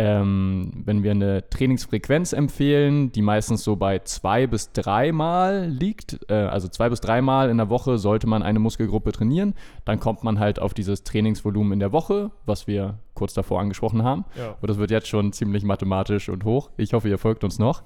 ähm, 0.00 0.70
wenn 0.86 1.02
wir 1.02 1.10
eine 1.10 1.50
Trainingsfrequenz 1.50 2.32
empfehlen, 2.32 3.12
die 3.12 3.20
meistens 3.20 3.62
so 3.62 3.76
bei 3.76 3.98
zwei 3.98 4.46
bis 4.46 4.72
dreimal 4.72 5.66
liegt, 5.66 6.20
äh, 6.30 6.32
also 6.32 6.68
zwei 6.68 6.88
bis 6.88 7.02
dreimal 7.02 7.50
in 7.50 7.58
der 7.58 7.68
Woche 7.68 7.98
sollte 7.98 8.26
man 8.26 8.42
eine 8.42 8.60
Muskelgruppe 8.60 9.12
trainieren, 9.12 9.52
dann 9.84 10.00
kommt 10.00 10.24
man 10.24 10.38
halt 10.38 10.58
auf 10.58 10.72
dieses 10.72 11.04
Trainingsvolumen 11.04 11.74
in 11.74 11.80
der 11.80 11.92
Woche, 11.92 12.30
was 12.46 12.66
wir 12.66 12.98
kurz 13.12 13.34
davor 13.34 13.60
angesprochen 13.60 14.02
haben. 14.02 14.24
Ja. 14.38 14.56
Und 14.58 14.70
das 14.70 14.78
wird 14.78 14.90
jetzt 14.90 15.06
schon 15.06 15.34
ziemlich 15.34 15.64
mathematisch 15.64 16.30
und 16.30 16.46
hoch. 16.46 16.70
Ich 16.78 16.94
hoffe, 16.94 17.10
ihr 17.10 17.18
folgt 17.18 17.44
uns 17.44 17.58
noch. 17.58 17.82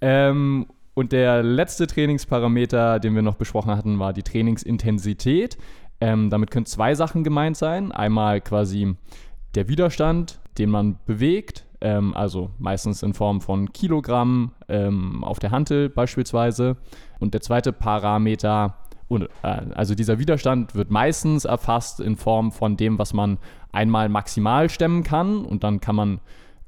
Ähm, 0.00 0.66
und 0.94 1.12
der 1.12 1.42
letzte 1.42 1.86
Trainingsparameter, 1.86 3.00
den 3.00 3.14
wir 3.14 3.20
noch 3.20 3.34
besprochen 3.34 3.70
hatten, 3.76 3.98
war 3.98 4.14
die 4.14 4.22
Trainingsintensität. 4.22 5.58
Ähm, 6.00 6.30
damit 6.30 6.50
können 6.50 6.64
zwei 6.64 6.94
Sachen 6.94 7.22
gemeint 7.22 7.58
sein. 7.58 7.92
Einmal 7.92 8.40
quasi 8.40 8.94
der 9.54 9.68
Widerstand, 9.68 10.40
den 10.60 10.70
man 10.70 10.98
bewegt, 11.06 11.64
ähm, 11.80 12.14
also 12.14 12.50
meistens 12.58 13.02
in 13.02 13.14
Form 13.14 13.40
von 13.40 13.72
Kilogramm 13.72 14.52
ähm, 14.68 15.24
auf 15.24 15.38
der 15.38 15.50
Hantel 15.50 15.88
beispielsweise. 15.88 16.76
Und 17.18 17.34
der 17.34 17.40
zweite 17.40 17.72
Parameter, 17.72 18.76
und, 19.08 19.24
äh, 19.42 19.62
also 19.74 19.94
dieser 19.94 20.18
Widerstand 20.18 20.74
wird 20.74 20.90
meistens 20.90 21.44
erfasst 21.44 22.00
in 22.00 22.16
Form 22.16 22.52
von 22.52 22.76
dem, 22.76 22.98
was 22.98 23.14
man 23.14 23.38
einmal 23.72 24.08
maximal 24.08 24.68
stemmen 24.68 25.02
kann. 25.02 25.44
Und 25.44 25.64
dann 25.64 25.80
kann 25.80 25.96
man 25.96 26.20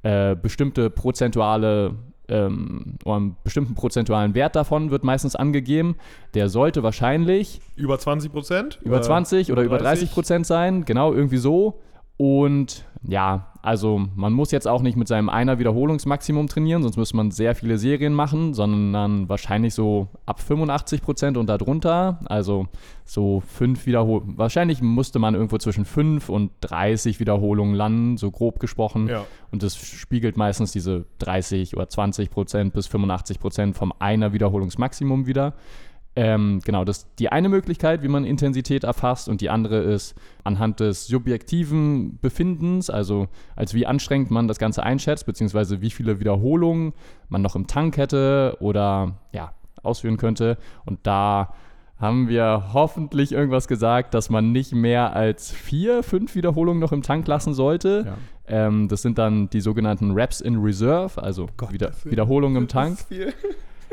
äh, 0.03 0.35
bestimmte 0.35 0.91
prozentuale 0.91 1.95
ähm, 2.29 2.97
oder 3.05 3.17
einen 3.17 3.37
bestimmten 3.45 3.75
prozentualen 3.75 4.35
Wert 4.35 4.57
davon 4.57 4.91
wird 4.91 5.05
meistens 5.05 5.37
angegeben. 5.37 5.97
Der 6.35 6.49
sollte 6.49 6.83
wahrscheinlich 6.83 7.61
Über 7.77 7.99
20 7.99 8.33
Prozent? 8.33 8.79
über 8.83 9.03
20 9.03 9.53
oder 9.53 9.63
über 9.63 9.79
30 9.79 10.13
Prozent 10.13 10.47
sein, 10.47 10.85
genau, 10.85 11.13
irgendwie 11.13 11.37
so. 11.37 11.81
Und 12.17 12.85
ja, 13.09 13.49
also 13.63 14.07
man 14.15 14.33
muss 14.33 14.51
jetzt 14.51 14.69
auch 14.69 14.83
nicht 14.83 14.97
mit 14.97 15.09
seinem 15.09 15.29
einer 15.29 15.59
Wiederholungsmaximum 15.59 16.49
trainieren, 16.49 16.83
sonst 16.83 16.97
müsste 16.97 17.17
man 17.17 17.31
sehr 17.31 17.55
viele 17.55 17.79
Serien 17.79 18.13
machen, 18.13 18.55
sondern 18.55 19.29
wahrscheinlich 19.29 19.75
so 19.75 20.09
ab 20.27 20.41
85 20.41 21.03
Prozent 21.03 21.37
und 21.37 21.47
darunter. 21.47 22.21
Also 22.27 22.67
so 23.05 23.41
fünf 23.41 23.87
Wiederholungen. 23.87 24.37
Wahrscheinlich 24.39 24.83
musste 24.83 25.19
man 25.19 25.35
irgendwo 25.35 25.59
zwischen 25.59 25.85
5 25.85 26.29
und 26.29 26.51
30 26.61 27.21
Wiederholungen 27.21 27.75
landen, 27.75 28.17
so 28.17 28.31
grob 28.31 28.61
gesprochen. 28.61 29.09
Ja. 29.09 29.25
Und 29.51 29.63
das 29.63 29.77
spiegelt 29.77 30.37
meistens 30.37 30.73
diese 30.73 31.07
30 31.19 31.77
oder 31.77 31.89
20 31.89 32.31
Prozent 32.31 32.73
bis 32.73 32.87
85 32.89 33.39
Prozent 33.39 33.77
vom 33.77 33.93
einer 33.99 34.33
Wiederholungsmaximum 34.33 35.27
wieder. 35.27 35.55
Ähm, 36.15 36.61
genau, 36.65 36.85
das 36.85 36.99
ist 36.99 37.09
die 37.19 37.31
eine 37.31 37.49
Möglichkeit, 37.49 38.03
wie 38.03 38.09
man 38.09 38.25
Intensität 38.25 38.85
erfasst 38.85 39.31
und 39.31 39.41
die 39.41 39.49
andere 39.49 39.79
ist 39.79 40.15
anhand 40.45 40.81
des 40.81 41.07
subjektiven 41.07 42.19
Befindens, 42.21 42.91
also 42.91 43.29
als 43.57 43.73
wie 43.73 43.87
anstrengend 43.87 44.31
man 44.31 44.47
das 44.47 44.59
Ganze 44.59 44.83
einschätzt, 44.83 45.25
beziehungsweise 45.25 45.81
wie 45.81 45.91
viele 45.91 46.21
Wiederholungen 46.21 46.93
man 47.31 47.41
noch 47.41 47.57
im 47.57 47.67
Tank 47.67 47.97
hätte 47.97 48.59
oder 48.61 49.15
ja, 49.33 49.55
ausführen 49.83 50.19
könnte. 50.19 50.59
Und 50.85 50.99
da 51.05 51.55
haben 51.99 52.29
wir 52.29 52.71
hoffentlich 52.75 53.33
irgendwas 53.33 53.67
gesagt, 53.69 54.13
dass 54.13 54.29
man 54.29 54.53
nicht 54.53 54.75
mehr 54.75 55.15
als 55.15 55.51
vier, 55.51 56.03
fünf 56.03 56.35
Wiederholungen 56.35 56.81
noch 56.81 56.93
im 56.93 57.03
Tank 57.03 57.27
lassen 57.27 57.55
sollte. 57.55 58.05
Ja. 58.07 58.67
Ähm, 58.67 58.89
das 58.89 59.03
sind 59.03 59.19
dann 59.19 59.49
die 59.51 59.61
sogenannten 59.61 60.11
Reps 60.11 60.41
in 60.41 60.57
Reserve, 60.57 61.23
also 61.23 61.49
Wieder 61.71 61.93
Wiederholungen 62.05 62.63
im 62.63 62.69
Tank. 62.69 62.99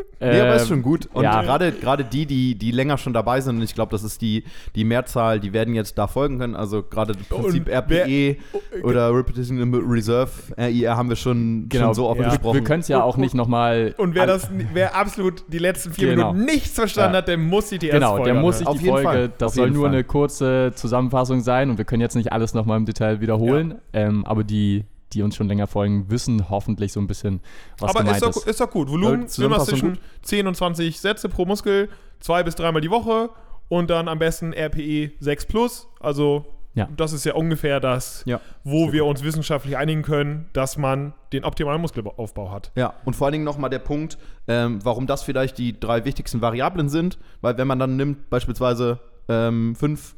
Nee, 0.22 0.42
aber 0.42 0.56
ist 0.56 0.64
Ähm, 0.64 0.68
schon 0.68 0.82
gut. 0.82 1.08
Und 1.14 1.24
ja. 1.24 1.42
gerade 1.42 1.72
gerade 1.72 2.04
die, 2.04 2.26
die, 2.26 2.56
die 2.56 2.72
länger 2.72 2.98
schon 2.98 3.14
dabei 3.14 3.40
sind, 3.40 3.56
und 3.56 3.62
ich 3.64 3.74
glaube, 3.74 3.92
das 3.92 4.04
ist 4.04 4.22
die, 4.22 4.44
die 4.76 4.84
Mehrzahl, 4.84 5.40
die 5.40 5.54
werden 5.54 5.74
jetzt 5.74 5.98
da 5.98 6.08
folgen 6.08 6.40
können. 6.40 6.56
Also 6.58 6.84
gerade 6.84 7.14
das 7.14 7.26
Prinzip 7.28 7.68
Und 7.68 7.74
RPE 7.74 8.36
oder 8.84 9.14
Repetition 9.16 9.60
in 9.62 9.74
Reserve, 9.74 10.30
RIR 10.58 10.98
haben 10.98 11.08
wir 11.08 11.16
schon, 11.16 11.68
Genau, 11.70 11.86
schon 11.86 11.94
so 11.94 12.08
offen 12.10 12.24
ja. 12.24 12.30
gesprochen. 12.32 12.56
Wir 12.56 12.64
können 12.66 12.82
es 12.82 12.90
ja 12.90 13.02
auch 13.02 13.16
nicht 13.16 13.34
nochmal. 13.34 13.96
Und 13.98 14.14
wer 14.14 14.28
das, 14.28 14.50
wer 14.74 14.96
absolut 14.96 15.44
die 15.48 15.58
letzten 15.60 15.94
vier 15.94 16.10
Genau. 16.10 16.34
Minuten 16.34 16.46
nichts 16.52 16.72
verstanden 16.72 17.14
Ja. 17.14 17.18
hat, 17.20 17.28
der 17.30 17.38
muss 17.38 17.70
die 17.70 17.80
TS 17.80 17.92
Genau, 17.92 18.22
der 18.24 18.34
muss 18.34 18.58
sich 18.58 18.68
die 18.68 18.88
Folge, 18.88 19.08
Fall, 19.08 19.32
das 19.38 19.52
auf 19.52 19.56
soll 19.56 19.72
nur 19.72 19.84
Fall. 19.86 19.94
eine 19.94 20.04
kurze 20.04 20.74
Zusammenfassung 20.76 21.40
sein 21.42 21.70
und 21.70 21.78
wir 21.78 21.86
können 21.86 22.02
jetzt 22.02 22.16
nicht 22.16 22.34
alles 22.34 22.54
nochmal 22.54 22.78
im 22.78 22.86
Detail 22.86 23.22
wiederholen, 23.22 23.76
ähm, 23.94 24.26
aber 24.26 24.44
die, 24.44 24.84
die 25.14 25.22
uns 25.24 25.36
schon 25.36 25.48
länger 25.48 25.68
folgen, 25.68 26.10
wissen 26.10 26.50
hoffentlich 26.50 26.94
so 26.94 27.00
ein 27.00 27.08
bisschen, 27.08 27.42
was 27.80 27.90
Aber 27.92 28.00
gemeint 28.02 28.24
ist 28.24 28.36
doch, 28.38 28.46
ist. 28.46 28.62
doch 28.62 28.70
gut. 28.70 28.90
Volumen 28.90 29.26
Ja, 29.36 29.46
immer 29.46 29.60
zwischen 29.60 29.98
10 30.22 30.48
und 30.48 30.56
20 30.56 31.00
Sätze 31.00 31.30
pro 31.30 31.46
Muskel, 31.46 31.90
zwei 32.20 32.44
bis 32.44 32.56
dreimal 32.56 32.82
die 32.82 32.92
Woche 32.92 33.30
und 33.70 33.90
dann 33.90 34.08
am 34.08 34.20
besten 34.20 34.54
RPE 34.54 35.12
6 35.20 35.46
plus. 35.48 35.88
Also 36.00 36.46
Ja. 36.76 36.88
das 36.96 37.14
ist 37.14 37.26
ja 37.26 37.34
ungefähr 37.34 37.80
das, 37.80 38.24
Ja. 38.26 38.40
wo 38.64 38.92
wir 38.94 39.06
uns 39.06 39.24
wissenschaftlich 39.24 39.76
einigen 39.78 40.02
können, 40.04 40.50
dass 40.54 40.78
man 40.78 41.14
den 41.34 41.44
optimalen 41.44 41.82
Muskelaufbau 41.82 42.52
hat. 42.52 42.72
Ja, 42.76 42.94
und 43.06 43.16
vor 43.16 43.26
allen 43.28 43.34
Dingen 43.34 43.44
nochmal 43.46 43.70
der 43.72 43.80
Punkt, 43.80 44.18
ähm, 44.48 44.80
warum 44.84 45.08
das 45.08 45.24
vielleicht 45.24 45.58
die 45.58 45.80
drei 45.80 46.06
wichtigsten 46.06 46.42
Variablen 46.42 46.88
sind, 46.90 47.18
weil 47.42 47.58
wenn 47.58 47.68
man 47.68 47.80
dann 47.80 47.96
nimmt 47.96 48.30
beispielsweise 48.30 49.00
ähm, 49.28 49.76
fünf, 49.76 50.16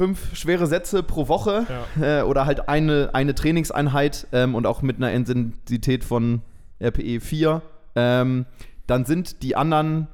fünf 0.00 0.34
schwere 0.34 0.66
Sätze 0.66 1.02
pro 1.02 1.28
Woche 1.28 1.66
Ja. 2.00 2.20
äh, 2.20 2.22
oder 2.22 2.46
halt 2.46 2.70
eine, 2.70 3.10
eine 3.12 3.34
Trainingseinheit 3.34 4.26
ähm, 4.32 4.54
und 4.54 4.66
auch 4.66 4.80
mit 4.80 4.96
einer 4.96 5.12
Intensität 5.12 6.04
von 6.04 6.40
RPE 6.82 7.20
4, 7.20 7.60
ähm, 7.96 8.46
dann 8.86 9.04
sind 9.04 9.42
die 9.42 9.56
anderen 9.56 10.06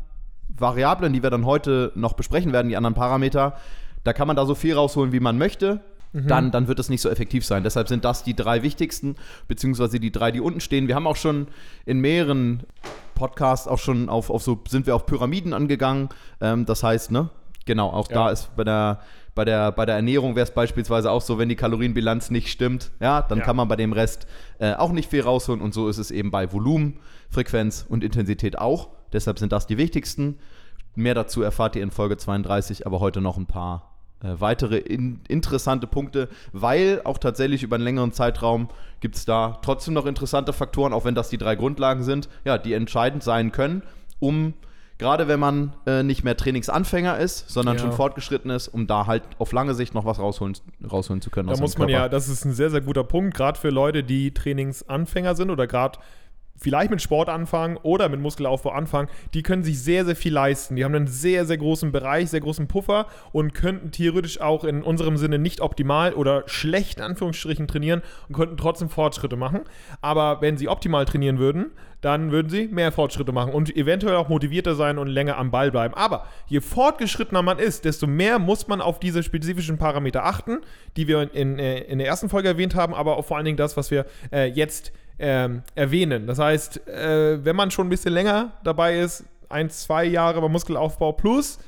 Variablen, 0.49 1.13
die 1.13 1.23
wir 1.23 1.31
dann 1.31 1.47
heute 1.47 1.93
noch 1.95 2.15
besprechen 2.15 2.53
werden, 2.53 2.69
die 2.69 2.77
anderen 2.77 2.95
Parameter, 2.95 3.55
da 4.03 4.13
kann 4.13 4.27
man 4.27 4.35
da 4.35 4.45
so 4.45 4.57
viel 4.57 4.75
rausholen, 4.75 5.13
wie 5.13 5.21
man 5.21 5.39
möchte. 5.39 5.81
Dann, 6.13 6.51
dann 6.51 6.67
wird 6.67 6.79
es 6.79 6.89
nicht 6.89 7.03
so 7.03 7.11
effektiv 7.11 7.45
sein. 7.45 7.63
Deshalb 7.63 7.89
sind 7.89 8.03
das 8.07 8.25
die 8.25 8.35
drei 8.35 8.63
wichtigsten, 8.63 9.17
beziehungsweise 9.49 10.01
die 10.01 10.11
drei, 10.11 10.33
die 10.33 10.41
unten 10.41 10.61
stehen. 10.61 10.89
Wir 10.89 10.95
haben 10.95 11.07
auch 11.07 11.17
schon 11.17 11.47
in 11.85 12.01
mehreren 12.01 12.61
Podcasts 13.15 13.69
auch 13.69 13.79
schon 13.79 14.09
auf, 14.09 14.31
auf 14.31 14.43
so, 14.43 14.59
sind 14.67 14.87
wir 14.87 14.97
auf 14.97 15.05
Pyramiden 15.05 15.53
angegangen. 15.53 16.09
Ähm, 16.41 16.65
das 16.65 16.83
heißt, 16.83 17.11
ne, 17.11 17.29
genau, 17.67 17.91
auch 17.91 18.09
da 18.09 18.27
Ja. 18.27 18.31
ist 18.31 18.55
bei 18.57 18.65
der, 18.65 19.01
bei 19.35 19.45
der, 19.45 19.71
bei 19.73 19.85
der 19.85 19.97
Ernährung 19.97 20.35
wäre 20.35 20.45
es 20.45 20.51
beispielsweise 20.55 21.11
auch 21.11 21.21
so, 21.21 21.39
wenn 21.39 21.49
die 21.51 21.57
Kalorienbilanz 21.57 22.31
nicht 22.31 22.49
stimmt, 22.49 22.91
ja, 23.01 23.21
dann 23.21 23.39
Ja. 23.41 23.45
kann 23.45 23.57
man 23.57 23.69
bei 23.69 23.77
dem 23.77 23.93
Rest 23.93 24.27
äh, 24.59 24.73
auch 24.75 24.93
nicht 24.93 25.11
viel 25.11 25.21
rausholen 25.21 25.61
und 25.61 25.75
so 25.75 25.89
ist 25.89 25.99
es 25.99 26.11
eben 26.11 26.31
bei 26.31 26.51
Volumen, 26.53 26.99
Frequenz 27.31 27.85
und 27.87 28.03
Intensität 28.03 28.57
auch. 28.59 28.89
Deshalb 29.13 29.39
sind 29.39 29.53
das 29.53 29.67
die 29.67 29.77
wichtigsten. 29.77 30.39
Mehr 30.95 31.13
dazu 31.15 31.43
erfahrt 31.43 31.77
ihr 31.77 31.83
in 31.83 31.91
Folge 31.91 32.17
32, 32.17 32.87
aber 32.87 33.01
heute 33.01 33.21
noch 33.21 33.37
ein 33.37 33.45
paar 33.47 33.93
äh, 34.23 34.29
weitere 34.39 34.79
in, 34.79 35.21
interessante 35.29 35.87
Punkte, 35.87 36.31
weil 36.53 37.03
auch 37.05 37.19
tatsächlich 37.19 37.63
über 37.63 37.77
einen 37.77 37.85
längeren 37.85 38.13
Zeitraum 38.13 38.69
gibt 39.01 39.17
es 39.17 39.27
da 39.27 39.59
trotzdem 39.61 39.93
noch 39.93 40.07
interessante 40.07 40.55
Faktoren, 40.55 40.95
auch 40.95 41.05
wenn 41.05 41.15
das 41.15 41.29
die 41.29 41.37
drei 41.37 41.55
Grundlagen 41.55 42.03
sind, 42.03 42.31
ja, 42.47 42.57
die 42.57 42.73
entscheidend 42.73 43.23
sein 43.23 43.53
können, 43.53 43.83
um 44.19 44.55
gerade 44.99 45.29
wenn 45.29 45.39
man 45.41 45.75
äh, 45.87 46.03
nicht 46.03 46.25
mehr 46.25 46.37
Trainingsanfänger 46.37 47.19
ist, 47.19 47.49
sondern 47.51 47.77
Ja. 47.77 47.83
schon 47.83 47.93
fortgeschritten 47.93 48.51
ist, 48.51 48.69
um 48.69 48.87
da 48.87 49.07
halt 49.07 49.23
auf 49.39 49.53
lange 49.53 49.75
Sicht 49.75 49.95
noch 49.95 50.05
was 50.05 50.19
rausholen, 50.19 50.57
rausholen 50.91 51.21
zu 51.21 51.31
können. 51.31 51.49
Da 51.49 51.57
muss 51.59 51.77
man 51.79 51.89
ja, 51.89 51.99
Körper. 52.01 52.11
das 52.11 52.29
ist 52.29 52.45
ein 52.45 52.53
sehr, 52.53 52.71
sehr 52.71 52.81
guter 52.81 53.05
Punkt, 53.05 53.37
gerade 53.37 53.59
für 53.59 53.71
Leute, 53.71 54.03
die 54.03 54.33
Trainingsanfänger 54.33 55.35
sind 55.35 55.51
oder 55.51 55.67
gerade 55.67 55.99
vielleicht 56.57 56.91
mit 56.91 57.03
Sport 57.03 57.29
anfangen 57.29 57.79
oder 57.83 58.09
mit 58.09 58.21
Muskelaufbau 58.21 58.71
anfangen, 58.71 59.09
die 59.35 59.43
können 59.43 59.63
sich 59.63 59.81
sehr, 59.81 60.05
sehr 60.05 60.17
viel 60.17 60.33
leisten. 60.33 60.77
Die 60.77 60.85
haben 60.85 60.95
einen 60.95 61.07
sehr, 61.07 61.45
sehr 61.47 61.59
großen 61.59 61.93
Bereich, 61.93 62.31
sehr 62.31 62.41
großen 62.41 62.67
Puffer 62.67 63.07
und 63.33 63.55
könnten 63.55 63.91
theoretisch 63.91 64.41
auch 64.41 64.65
in 64.65 64.83
unserem 64.83 65.17
Sinne 65.17 65.39
nicht 65.39 65.61
optimal 65.61 66.15
oder 66.15 66.45
schlecht 66.47 66.99
in 66.99 67.05
Anführungsstrichen 67.05 67.69
trainieren 67.69 68.03
und 68.29 68.35
könnten 68.35 68.57
trotzdem 68.57 68.89
Fortschritte 68.89 69.37
machen. 69.37 69.61
Aber 70.01 70.41
wenn 70.41 70.57
sie 70.57 70.69
optimal 70.69 71.05
trainieren 71.05 71.39
würden, 71.39 71.73
dann 72.01 72.31
würden 72.31 72.49
sie 72.49 72.69
mehr 72.69 72.93
Fortschritte 72.93 73.33
machen 73.33 73.53
und 73.53 73.75
eventuell 73.75 74.17
auch 74.17 74.29
motivierter 74.29 74.75
sein 74.75 74.99
und 74.99 75.09
länger 75.09 75.39
am 75.39 75.51
Ball 75.51 75.71
bleiben. 75.71 75.95
Aber 75.95 76.27
je 76.47 76.61
fortgeschrittener 76.61 77.43
man 77.43 77.59
ist, 77.59 77.85
desto 77.85 78.07
mehr 78.07 78.39
muss 78.39 78.69
man 78.69 78.81
auf 78.81 79.01
diese 79.01 79.23
spezifischen 79.23 79.79
Parameter 79.79 80.25
achten, 80.25 80.59
die 80.97 81.09
wir 81.09 81.35
in, 81.35 81.59
äh, 81.59 81.81
in 81.81 81.99
der 81.99 82.07
ersten 82.07 82.29
Folge 82.29 82.49
erwähnt 82.49 82.75
haben, 82.75 82.95
aber 82.95 83.17
auch 83.17 83.25
vor 83.25 83.37
allen 83.37 83.47
Dingen 83.47 83.57
das, 83.57 83.77
was 83.77 83.91
wir 83.91 84.07
äh, 84.31 84.47
jetzt 84.47 84.93
ähm, 85.19 85.63
erwähnen. 85.75 86.27
Das 86.27 86.39
heißt, 86.39 86.87
äh, 86.89 87.45
wenn 87.45 87.57
man 87.57 87.71
schon 87.71 87.87
ein 87.87 87.91
bisschen 87.91 88.13
länger 88.13 88.53
dabei 88.65 88.99
ist, 88.99 89.25
ein, 89.49 89.71
zwei 89.71 90.05
Jahre 90.05 90.41
beim 90.41 90.53
Muskelaufbau 90.53 91.13
plus, 91.13 91.59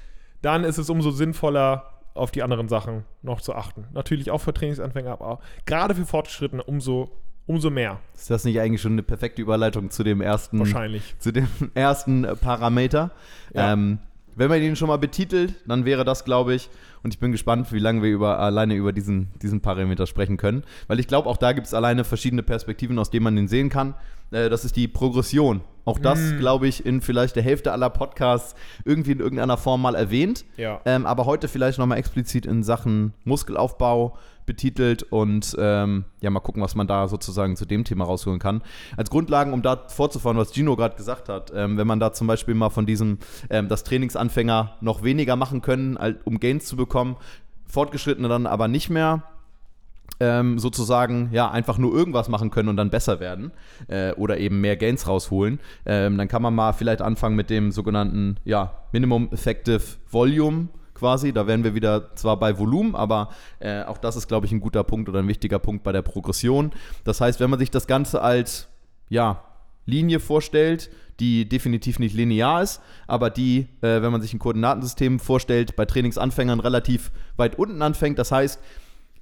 dann 0.43 0.65
ist 0.65 0.79
es 0.79 0.91
umso 0.91 1.11
sinnvoller, 1.11 1.99
auf 2.15 2.31
die 2.33 2.43
anderen 2.43 2.69
Sachen 2.69 3.05
noch 3.23 3.41
zu 3.41 3.55
achten. 3.55 3.87
Natürlich 3.93 4.31
auch 4.31 4.41
für 4.41 4.53
Trainingsanfänger, 4.53 5.13
aber 5.13 5.39
gerade 5.67 5.95
für 5.95 6.05
Fortgeschrittene 6.05 6.65
umso, 6.65 7.11
umso 7.47 7.71
mehr. 7.71 8.01
Ist 8.15 8.29
das 8.31 8.45
nicht 8.45 8.61
eigentlich 8.61 8.83
schon 8.83 8.93
eine 8.93 9.05
perfekte 9.05 9.41
Überleitung 9.41 9.91
zu 9.91 10.03
dem 10.03 10.21
ersten, 10.21 10.59
Wahrscheinlich. 10.59 11.15
zu 11.19 11.33
dem 11.33 11.49
ersten 11.75 12.27
Parameter? 12.41 13.13
Ja. 13.55 13.73
Ähm, 13.73 14.01
wenn 14.39 14.49
man 14.49 14.63
ihn 14.63 14.77
schon 14.77 14.89
mal 14.89 14.97
betitelt, 14.99 15.55
dann 15.67 15.85
wäre 15.85 16.05
das, 16.05 16.25
glaube 16.25 16.55
ich, 16.55 16.69
und 17.03 17.13
ich 17.15 17.21
bin 17.21 17.33
gespannt, 17.33 17.73
wie 17.73 17.79
lange 17.79 18.03
wir 18.03 18.11
über, 18.11 18.39
alleine 18.39 18.75
über 18.75 18.93
diesen, 18.93 19.29
diesen 19.43 19.61
Parameter 19.61 20.07
sprechen 20.07 20.37
können, 20.37 20.65
weil 20.87 20.99
ich 21.01 21.07
glaube, 21.09 21.29
auch 21.29 21.37
da 21.37 21.53
gibt 21.53 21.67
es 21.67 21.75
alleine 21.75 22.05
verschiedene 22.05 22.43
Perspektiven, 22.43 22.99
aus 22.99 23.11
denen 23.11 23.25
man 23.25 23.37
ihn 23.37 23.49
sehen 23.49 23.69
kann. 23.69 23.95
Äh, 24.31 24.49
das 24.49 24.65
ist 24.65 24.77
die 24.77 24.89
Progression. 24.89 25.61
Auch 25.85 25.99
das, 25.99 26.19
Mm. 26.19 26.39
glaube 26.39 26.69
ich, 26.69 26.85
in 26.85 27.01
vielleicht 27.01 27.35
der 27.37 27.43
Hälfte 27.43 27.73
aller 27.73 27.89
Podcasts 27.89 28.55
irgendwie 28.85 29.13
in 29.13 29.21
irgendeiner 29.21 29.57
Form 29.57 29.81
mal 29.81 29.95
erwähnt. 29.95 30.45
Ja. 30.57 30.81
Ähm, 30.85 31.07
aber 31.07 31.25
heute 31.25 31.49
vielleicht 31.49 31.79
nochmal 31.79 31.99
explizit 31.99 32.45
in 32.45 32.63
Sachen 32.63 33.15
Muskelaufbau 33.25 34.19
betitelt 34.49 35.05
und 35.05 35.55
ähm, 35.61 36.07
ja, 36.21 36.31
mal 36.31 36.41
gucken, 36.41 36.61
was 36.63 36.75
man 36.75 36.89
da 36.89 37.07
sozusagen 37.07 37.55
zu 37.55 37.67
dem 37.67 37.85
Thema 37.85 38.05
rausholen 38.05 38.41
kann. 38.41 38.63
Als 38.97 39.11
Grundlagen, 39.11 39.53
um 39.53 39.63
da 39.63 39.85
fortzufahren, 39.87 40.37
was 40.37 40.53
Gino 40.53 40.75
gerade 40.75 40.97
gesagt 40.97 41.29
hat, 41.29 41.53
ähm, 41.55 41.77
wenn 41.77 41.87
man 41.87 42.01
da 42.01 42.13
zum 42.13 42.27
Beispiel 42.27 42.55
mal 42.55 42.71
von 42.71 42.87
diesem, 42.87 43.19
ähm, 43.51 43.69
dass 43.69 43.85
Trainingsanfänger 43.85 44.79
noch 44.81 45.05
weniger 45.05 45.37
machen 45.37 45.63
können, 45.63 45.97
um 46.25 46.41
Gains 46.41 46.65
zu 46.65 46.77
bekommen, 46.77 47.17
Fortgeschrittene 47.67 48.29
dann 48.29 48.47
aber 48.47 48.67
nicht 48.67 48.91
mehr, 48.91 49.23
ähm, 50.21 50.59
sozusagen 50.59 51.29
ja 51.31 51.51
einfach 51.51 51.79
nur 51.79 51.95
irgendwas 51.95 52.29
machen 52.29 52.51
können 52.51 52.71
und 52.71 52.77
dann 52.77 52.91
besser 52.91 53.21
werden 53.21 53.53
äh, 53.87 54.13
oder 54.15 54.39
eben 54.39 54.61
mehr 54.61 54.77
Gains 54.77 55.07
rausholen, 55.07 55.61
ähm, 55.87 56.19
dann 56.19 56.27
kann 56.27 56.43
man 56.43 56.55
mal 56.55 56.73
vielleicht 56.73 57.03
anfangen 57.03 57.37
mit 57.37 57.51
dem 57.51 57.71
sogenannten 57.71 58.39
ja, 58.45 58.73
Minimum 58.93 59.29
Effective 59.31 59.83
Volume 60.11 60.69
quasi. 60.99 61.33
Da 61.33 61.47
wären 61.47 61.65
wir 61.65 61.75
wieder 61.75 62.15
zwar 62.17 62.39
bei 62.39 62.59
Volumen, 62.59 62.95
aber 62.95 63.31
äh, 63.61 63.83
auch 63.83 63.99
das 63.99 64.17
ist, 64.17 64.29
glaube 64.29 64.47
ich, 64.47 64.53
ein 64.53 64.61
guter 64.61 64.85
Punkt 64.85 65.09
oder 65.09 65.21
ein 65.21 65.29
wichtiger 65.29 65.59
Punkt 65.59 65.85
bei 65.85 65.93
der 65.93 66.03
Progression. 66.03 66.73
Das 67.05 67.21
heißt, 67.21 67.41
wenn 67.41 67.51
man 67.51 67.59
sich 67.59 67.71
das 67.71 67.87
Ganze 67.87 68.23
als 68.23 68.69
ja, 69.09 69.43
Linie 69.87 70.21
vorstellt, 70.21 70.91
die 71.21 71.49
definitiv 71.49 71.99
nicht 71.99 72.15
linear 72.15 72.63
ist, 72.63 72.81
aber 73.07 73.31
die, 73.31 73.67
äh, 73.81 74.03
wenn 74.03 74.13
man 74.13 74.21
sich 74.21 74.33
ein 74.35 74.39
Koordinatensystem 74.39 75.19
vorstellt, 75.19 75.75
bei 75.77 75.85
Trainingsanfängern 75.85 76.61
relativ 76.61 77.11
weit 77.37 77.59
unten 77.59 77.83
anfängt. 77.83 78.19
Das 78.19 78.31
heißt, 78.31 78.61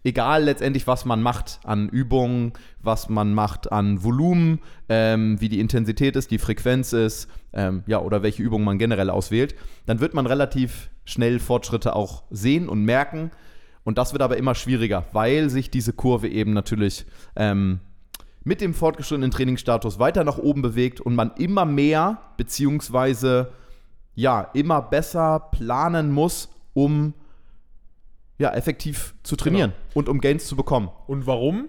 egal 0.06 0.44
letztendlich, 0.44 0.86
was 0.86 1.04
man 1.04 1.20
macht 1.20 1.58
an 1.64 1.88
Übungen, 1.88 2.52
was 2.80 3.08
man 3.08 3.34
macht 3.34 3.72
an 3.72 4.04
Volumen, 4.04 4.60
ähm, 4.88 5.40
wie 5.40 5.48
die 5.48 5.58
Intensität 5.58 6.14
ist, 6.14 6.30
die 6.30 6.38
Frequenz 6.38 6.92
ist, 6.92 7.28
ähm, 7.52 7.82
ja, 7.86 8.00
oder 8.00 8.22
welche 8.22 8.42
Übungen 8.42 8.64
man 8.64 8.78
generell 8.78 9.10
auswählt, 9.10 9.56
dann 9.84 9.98
wird 9.98 10.14
man 10.14 10.26
relativ 10.26 10.90
schnell 11.04 11.40
Fortschritte 11.40 11.96
auch 11.96 12.22
sehen 12.30 12.68
und 12.68 12.84
merken. 12.84 13.32
Und 13.82 13.98
das 13.98 14.12
wird 14.12 14.22
aber 14.22 14.36
immer 14.36 14.54
schwieriger, 14.54 15.04
weil 15.12 15.50
sich 15.50 15.70
diese 15.70 15.92
Kurve 15.92 16.28
eben 16.28 16.52
natürlich 16.52 17.04
ähm, 17.34 17.80
mit 18.44 18.60
dem 18.60 18.74
fortgeschrittenen 18.74 19.32
Trainingsstatus 19.32 19.98
weiter 19.98 20.22
nach 20.22 20.38
oben 20.38 20.62
bewegt 20.62 21.00
und 21.00 21.16
man 21.16 21.32
immer 21.36 21.64
mehr, 21.64 22.18
beziehungsweise 22.36 23.52
ja, 24.14 24.50
immer 24.54 24.82
besser 24.82 25.48
planen 25.50 26.12
muss, 26.12 26.48
um 26.74 27.12
ja, 28.38 28.52
effektiv 28.52 29.14
zu 29.22 29.36
trainieren 29.36 29.72
und 29.94 30.08
um 30.08 30.20
Gains 30.20 30.46
zu 30.46 30.56
bekommen. 30.56 30.90
Und 31.06 31.26
warum? 31.26 31.68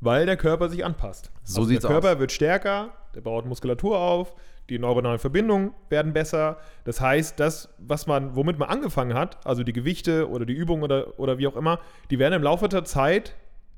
Weil 0.00 0.26
der 0.26 0.36
Körper 0.36 0.68
sich 0.68 0.84
anpasst. 0.84 1.30
So 1.42 1.60
also 1.60 1.70
sieht's 1.70 1.82
der 1.82 1.90
Körper 1.90 2.18
wird 2.18 2.32
stärker, 2.32 2.90
der 3.14 3.20
baut 3.20 3.46
Muskulatur 3.46 3.98
auf, 3.98 4.34
die 4.68 4.78
neuronalen 4.78 5.18
Verbindungen 5.18 5.72
werden 5.88 6.12
besser. 6.12 6.58
Das 6.84 7.00
heißt, 7.00 7.40
das, 7.40 7.74
was 7.78 8.06
man, 8.06 8.36
womit 8.36 8.58
man 8.58 8.68
angefangen 8.68 9.14
hat, 9.14 9.44
also 9.46 9.62
die 9.62 9.72
Gewichte 9.72 10.28
oder 10.28 10.44
die 10.44 10.52
Übungen 10.52 10.82
oder, 10.82 11.18
oder 11.18 11.38
wie 11.38 11.46
auch 11.46 11.56
immer, 11.56 11.80
die 12.10 12.18
werden 12.18 12.34
im 12.34 12.42
Laufe 12.42 12.68
der 12.68 12.84
Zeit 12.84 13.34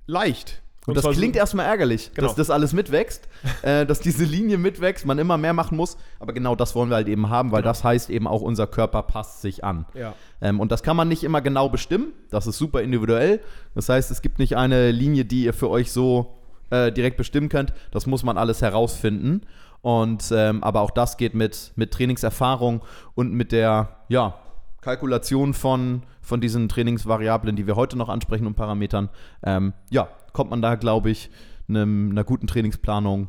leicht. 0.06 0.62
Und, 0.87 0.96
das 0.96 1.06
klingt 1.10 1.37
erstmal 1.37 1.66
ärgerlich, 1.66 2.10
Genau. 2.14 2.28
dass 2.28 2.37
das 2.37 2.49
alles 2.50 2.72
mitwächst, 2.72 3.28
äh, 3.62 3.84
dass 3.84 4.00
diese 4.00 4.25
Linie 4.25 4.56
mitwächst, 4.56 5.04
man 5.04 5.18
immer 5.18 5.37
mehr 5.37 5.52
machen 5.52 5.76
muss. 5.76 5.96
Aber 6.18 6.32
genau 6.32 6.56
das 6.56 6.75
wollen 6.75 6.88
wir 6.88 6.96
halt 6.96 7.08
eben 7.08 7.28
haben, 7.28 7.52
weil 7.52 7.60
Genau. 7.60 7.70
das 7.70 7.84
heißt 7.84 8.08
eben 8.10 8.26
auch, 8.26 8.40
unser 8.40 8.66
Körper 8.66 9.02
passt 9.02 9.42
sich 9.42 9.62
an. 9.62 9.84
Ja. 9.94 10.14
Ähm, 10.40 10.58
und 10.58 10.72
das 10.72 10.82
kann 10.82 10.96
man 10.96 11.08
nicht 11.08 11.22
immer 11.22 11.42
genau 11.42 11.68
bestimmen. 11.68 12.12
Das 12.30 12.46
ist 12.46 12.56
super 12.56 12.80
individuell. 12.80 13.40
Das 13.75 13.88
heißt, 13.90 14.10
es 14.10 14.22
gibt 14.22 14.38
nicht 14.38 14.56
eine 14.56 14.90
Linie, 14.90 15.25
die 15.26 15.44
ihr 15.44 15.52
für 15.52 15.68
euch 15.68 15.92
so 15.92 16.38
äh, 16.70 16.90
direkt 16.90 17.18
bestimmen 17.18 17.50
könnt. 17.50 17.72
Das 17.90 18.06
muss 18.06 18.22
man 18.22 18.38
alles 18.38 18.62
herausfinden. 18.62 19.42
Und 19.82 20.30
ähm, 20.32 20.62
aber 20.62 20.80
auch 20.80 20.90
das 20.90 21.16
geht 21.16 21.34
mit, 21.34 21.72
mit 21.76 21.90
Trainingserfahrung 21.92 22.82
und 23.14 23.32
mit 23.32 23.52
der 23.52 23.96
ja, 24.08 24.34
Kalkulation 24.82 25.52
von, 25.54 26.02
von 26.22 26.40
diesen 26.40 26.68
Trainingsvariablen, 26.68 27.56
die 27.56 27.66
wir 27.66 27.76
heute 27.76 27.96
noch 27.99 28.08
ansprechen 28.08 28.46
und 28.46 28.54
Parametern. 28.54 29.08
Ähm, 29.42 29.72
ja, 29.90 30.08
kommt 30.32 30.50
man 30.50 30.62
da, 30.62 30.75
glaube 30.75 31.10
ich, 31.10 31.30
einem, 31.68 32.10
einer 32.10 32.25
guten 32.25 32.46
Trainingsplanung 32.46 33.28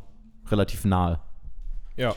relativ 0.50 0.86
nahe. 0.86 1.20
Ja. 1.98 2.16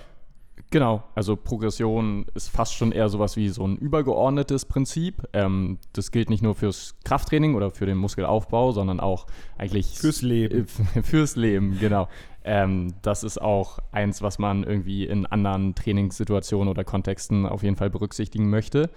Genau, 0.70 1.04
also 1.14 1.36
Progression 1.36 2.26
ist 2.34 2.48
fast 2.48 2.74
schon 2.74 2.90
eher 2.90 3.08
sowas 3.08 3.36
wie 3.36 3.48
so 3.48 3.66
ein 3.66 3.76
übergeordnetes 3.76 4.64
Prinzip. 4.64 5.22
Ähm, 5.32 5.78
das 5.92 6.10
gilt 6.10 6.30
nicht 6.30 6.42
nur 6.42 6.54
fürs 6.54 6.96
Krafttraining 7.04 7.54
oder 7.54 7.70
für 7.70 7.86
den 7.86 7.96
Muskelaufbau, 7.98 8.72
sondern 8.72 8.98
auch 8.98 9.26
eigentlich 9.56 9.98
Fürs 9.98 10.22
Leben. 10.22 10.66
Fürs 11.02 11.36
Leben, 11.36 11.78
genau. 11.78 12.08
Ähm, 12.44 12.94
das 13.02 13.24
ist 13.24 13.40
auch 13.40 13.78
eins, 13.92 14.20
was 14.20 14.38
man 14.38 14.64
irgendwie 14.64 15.04
in 15.06 15.26
anderen 15.26 15.74
Trainingssituationen 15.74 16.68
oder 16.68 16.82
Kontexten 16.82 17.46
auf 17.46 17.62
jeden 17.62 17.76
Fall 17.76 17.90
berücksichtigen 17.90 18.50
möchte. 18.50 18.90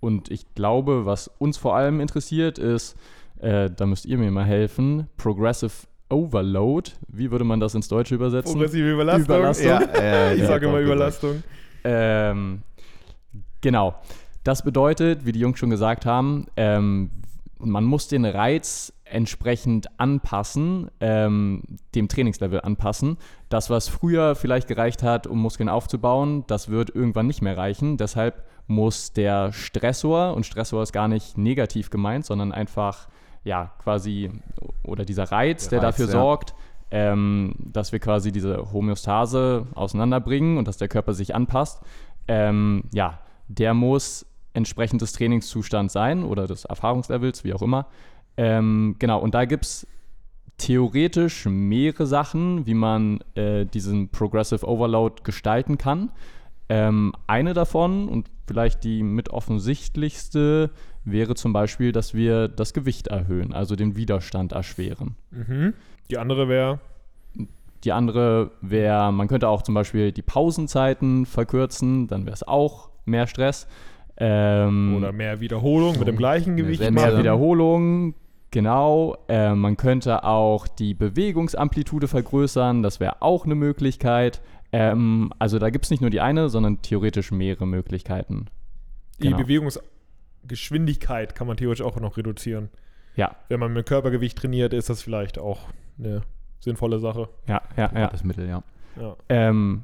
Und 0.00 0.30
ich 0.30 0.54
glaube, 0.54 1.06
was 1.06 1.28
uns 1.38 1.56
vor 1.56 1.74
allem 1.74 2.00
interessiert, 2.00 2.58
ist, 2.58 2.96
äh, 3.40 3.70
da 3.70 3.86
müsst 3.86 4.06
ihr 4.06 4.18
mir 4.18 4.30
mal 4.30 4.44
helfen, 4.44 5.08
Progressive 5.16 5.72
Overload. 6.08 6.90
Wie 7.08 7.30
würde 7.30 7.44
man 7.44 7.60
das 7.60 7.74
ins 7.74 7.88
Deutsche 7.88 8.14
übersetzen? 8.14 8.52
Progressive 8.52 8.92
Überlastung. 8.92 9.24
Überlastung. 9.24 9.66
Ja, 9.66 9.80
äh, 9.80 10.34
Ich 10.34 10.40
ja, 10.40 10.46
sage 10.46 10.66
immer. 10.66 10.78
Überlastung. 10.78 11.42
Ähm, 11.82 12.62
genau. 13.60 13.94
Das 14.44 14.62
bedeutet, 14.62 15.24
wie 15.24 15.32
die 15.32 15.40
Jungs 15.40 15.58
schon 15.58 15.70
gesagt 15.70 16.04
haben, 16.04 16.46
ähm, 16.56 17.10
man 17.58 17.84
muss 17.84 18.08
den 18.08 18.24
Reiz 18.24 18.92
entsprechend 19.14 19.88
anpassen, 19.98 20.90
ähm, 21.00 21.62
dem 21.94 22.08
Trainingslevel 22.08 22.60
anpassen. 22.60 23.16
Das, 23.48 23.70
was 23.70 23.88
früher 23.88 24.34
vielleicht 24.34 24.66
gereicht 24.68 25.02
hat, 25.02 25.26
um 25.26 25.38
Muskeln 25.38 25.68
aufzubauen, 25.68 26.44
das 26.48 26.68
wird 26.68 26.90
irgendwann 26.90 27.26
nicht 27.26 27.40
mehr 27.40 27.56
reichen. 27.56 27.96
Deshalb 27.96 28.44
muss 28.66 29.12
der 29.12 29.52
Stressor, 29.52 30.34
und 30.34 30.44
Stressor 30.46 30.82
ist 30.82 30.92
gar 30.92 31.08
nicht 31.08 31.38
negativ 31.38 31.90
gemeint, 31.90 32.26
sondern 32.26 32.50
einfach, 32.52 33.08
ja, 33.44 33.72
quasi, 33.78 34.30
oder 34.82 35.04
dieser 35.04 35.30
Reiz, 35.30 35.68
der, 35.68 35.80
Der 35.80 35.90
dafür 35.90 36.06
Reiz, 36.06 36.14
ja. 36.14 36.20
sorgt, 36.20 36.54
ähm, 36.90 37.54
dass 37.58 37.92
wir 37.92 38.00
quasi 38.00 38.32
diese 38.32 38.72
Homöostase 38.72 39.66
auseinanderbringen 39.74 40.58
und 40.58 40.66
dass 40.66 40.76
der 40.76 40.88
Körper 40.88 41.14
sich 41.14 41.34
anpasst, 41.34 41.82
ähm, 42.26 42.84
ja, 42.92 43.20
der 43.48 43.74
muss 43.74 44.26
entsprechend 44.54 45.02
des 45.02 45.12
Trainingszustands 45.12 45.92
sein 45.92 46.24
oder 46.24 46.46
des 46.46 46.64
Erfahrungslevels, 46.64 47.44
wie 47.44 47.52
auch 47.52 47.62
immer. 47.62 47.86
Ähm, 48.36 48.96
genau, 48.98 49.20
und 49.20 49.34
da 49.34 49.44
gibt 49.44 49.64
es 49.64 49.86
theoretisch 50.58 51.46
mehrere 51.46 52.06
Sachen, 52.06 52.66
wie 52.66 52.74
man 52.74 53.20
äh, 53.34 53.64
diesen 53.66 54.08
Progressive 54.08 54.66
Overload 54.66 55.22
gestalten 55.24 55.78
kann. 55.78 56.10
Ähm, 56.68 57.12
eine 57.26 57.54
davon 57.54 58.08
und 58.08 58.30
vielleicht 58.46 58.84
die 58.84 59.02
mit 59.02 59.30
offensichtlichste 59.30 60.70
wäre 61.04 61.34
zum 61.34 61.52
Beispiel, 61.52 61.92
dass 61.92 62.14
wir 62.14 62.48
das 62.48 62.72
Gewicht 62.72 63.08
erhöhen, 63.08 63.52
also 63.52 63.76
den 63.76 63.96
Widerstand 63.96 64.52
erschweren. 64.52 65.16
Mhm. 65.30 65.74
Die 66.10 66.18
andere 66.18 66.48
wäre, 66.48 66.80
Die 67.84 67.92
andere 67.92 68.52
wäre, 68.62 69.12
man 69.12 69.28
könnte 69.28 69.48
auch 69.48 69.62
zum 69.62 69.74
Beispiel 69.74 70.12
die 70.12 70.22
Pausenzeiten 70.22 71.26
verkürzen, 71.26 72.06
dann 72.06 72.24
wäre 72.24 72.34
es 72.34 72.46
auch 72.46 72.88
mehr 73.04 73.26
Stress. 73.26 73.66
Ähm, 74.16 74.94
oder 74.96 75.12
mehr 75.12 75.40
Wiederholung 75.40 75.98
mit 75.98 76.08
dem 76.08 76.16
gleichen 76.16 76.56
Gewicht 76.56 76.78
Sätze. 76.78 76.92
mehr 76.92 77.12
machen. 77.12 78.14
Genau. 78.54 79.16
Äh, 79.26 79.52
man 79.56 79.76
könnte 79.76 80.22
auch 80.22 80.68
die 80.68 80.94
Bewegungsamplitude 80.94 82.06
vergrößern, 82.06 82.84
das 82.84 83.00
wäre 83.00 83.20
auch 83.20 83.46
eine 83.46 83.56
Möglichkeit. 83.56 84.40
Ähm, 84.70 85.32
also 85.40 85.58
da 85.58 85.70
gibt 85.70 85.86
es 85.86 85.90
nicht 85.90 86.00
nur 86.00 86.10
die 86.10 86.20
eine, 86.20 86.48
sondern 86.48 86.80
theoretisch 86.80 87.32
mehrere 87.32 87.66
Möglichkeiten. 87.66 88.46
Die 89.18 89.24
Genau. 89.24 89.38
Bewegungsgeschwindigkeit 89.38 91.34
kann 91.34 91.48
man 91.48 91.56
theoretisch 91.56 91.84
auch 91.84 91.98
noch 91.98 92.16
reduzieren. 92.16 92.68
Ja, 93.16 93.34
Wenn 93.48 93.58
man 93.58 93.72
mit 93.72 93.86
Körpergewicht 93.86 94.38
trainiert, 94.38 94.72
ist 94.72 94.88
das 94.88 95.02
vielleicht 95.02 95.36
auch 95.36 95.58
eine 95.98 96.22
sinnvolle 96.60 97.00
Sache. 97.00 97.28
ja, 97.48 97.60
ja, 97.76 97.90
ja. 97.92 98.06
Das 98.06 98.22
Mittel, 98.22 98.48
ja. 98.48 98.62
Ja. 99.00 99.16
Ähm, 99.28 99.82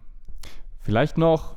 vielleicht 0.78 1.18
noch 1.18 1.56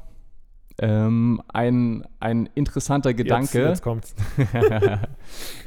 ähm, 0.84 1.42
ein, 1.48 2.06
ein 2.20 2.50
interessanter 2.56 3.14
Gedanke. 3.14 3.60
Jetzt, 3.60 3.70
jetzt 3.70 3.82
kommt's. 3.84 4.14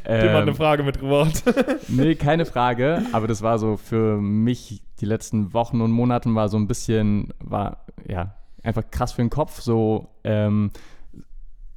ähm, 0.04 0.28
Immer 0.28 0.42
eine 0.42 0.54
Frage 0.54 0.82
mitgebracht. 0.82 1.42
Nee, 1.88 2.16
keine 2.16 2.44
Frage. 2.44 3.02
Aber 3.12 3.26
das 3.26 3.40
war 3.40 3.58
so 3.58 3.78
für 3.78 4.18
mich 4.20 4.82
die 5.00 5.06
letzten 5.06 5.54
Wochen 5.54 5.80
und 5.80 5.90
Monaten 5.90 6.34
war 6.34 6.50
so 6.50 6.58
ein 6.58 6.66
bisschen, 6.66 7.32
war 7.38 7.86
ja 8.06 8.34
einfach 8.62 8.82
krass 8.90 9.12
für 9.12 9.22
den 9.22 9.30
Kopf. 9.30 9.62
So 9.62 10.08
ähm, 10.22 10.70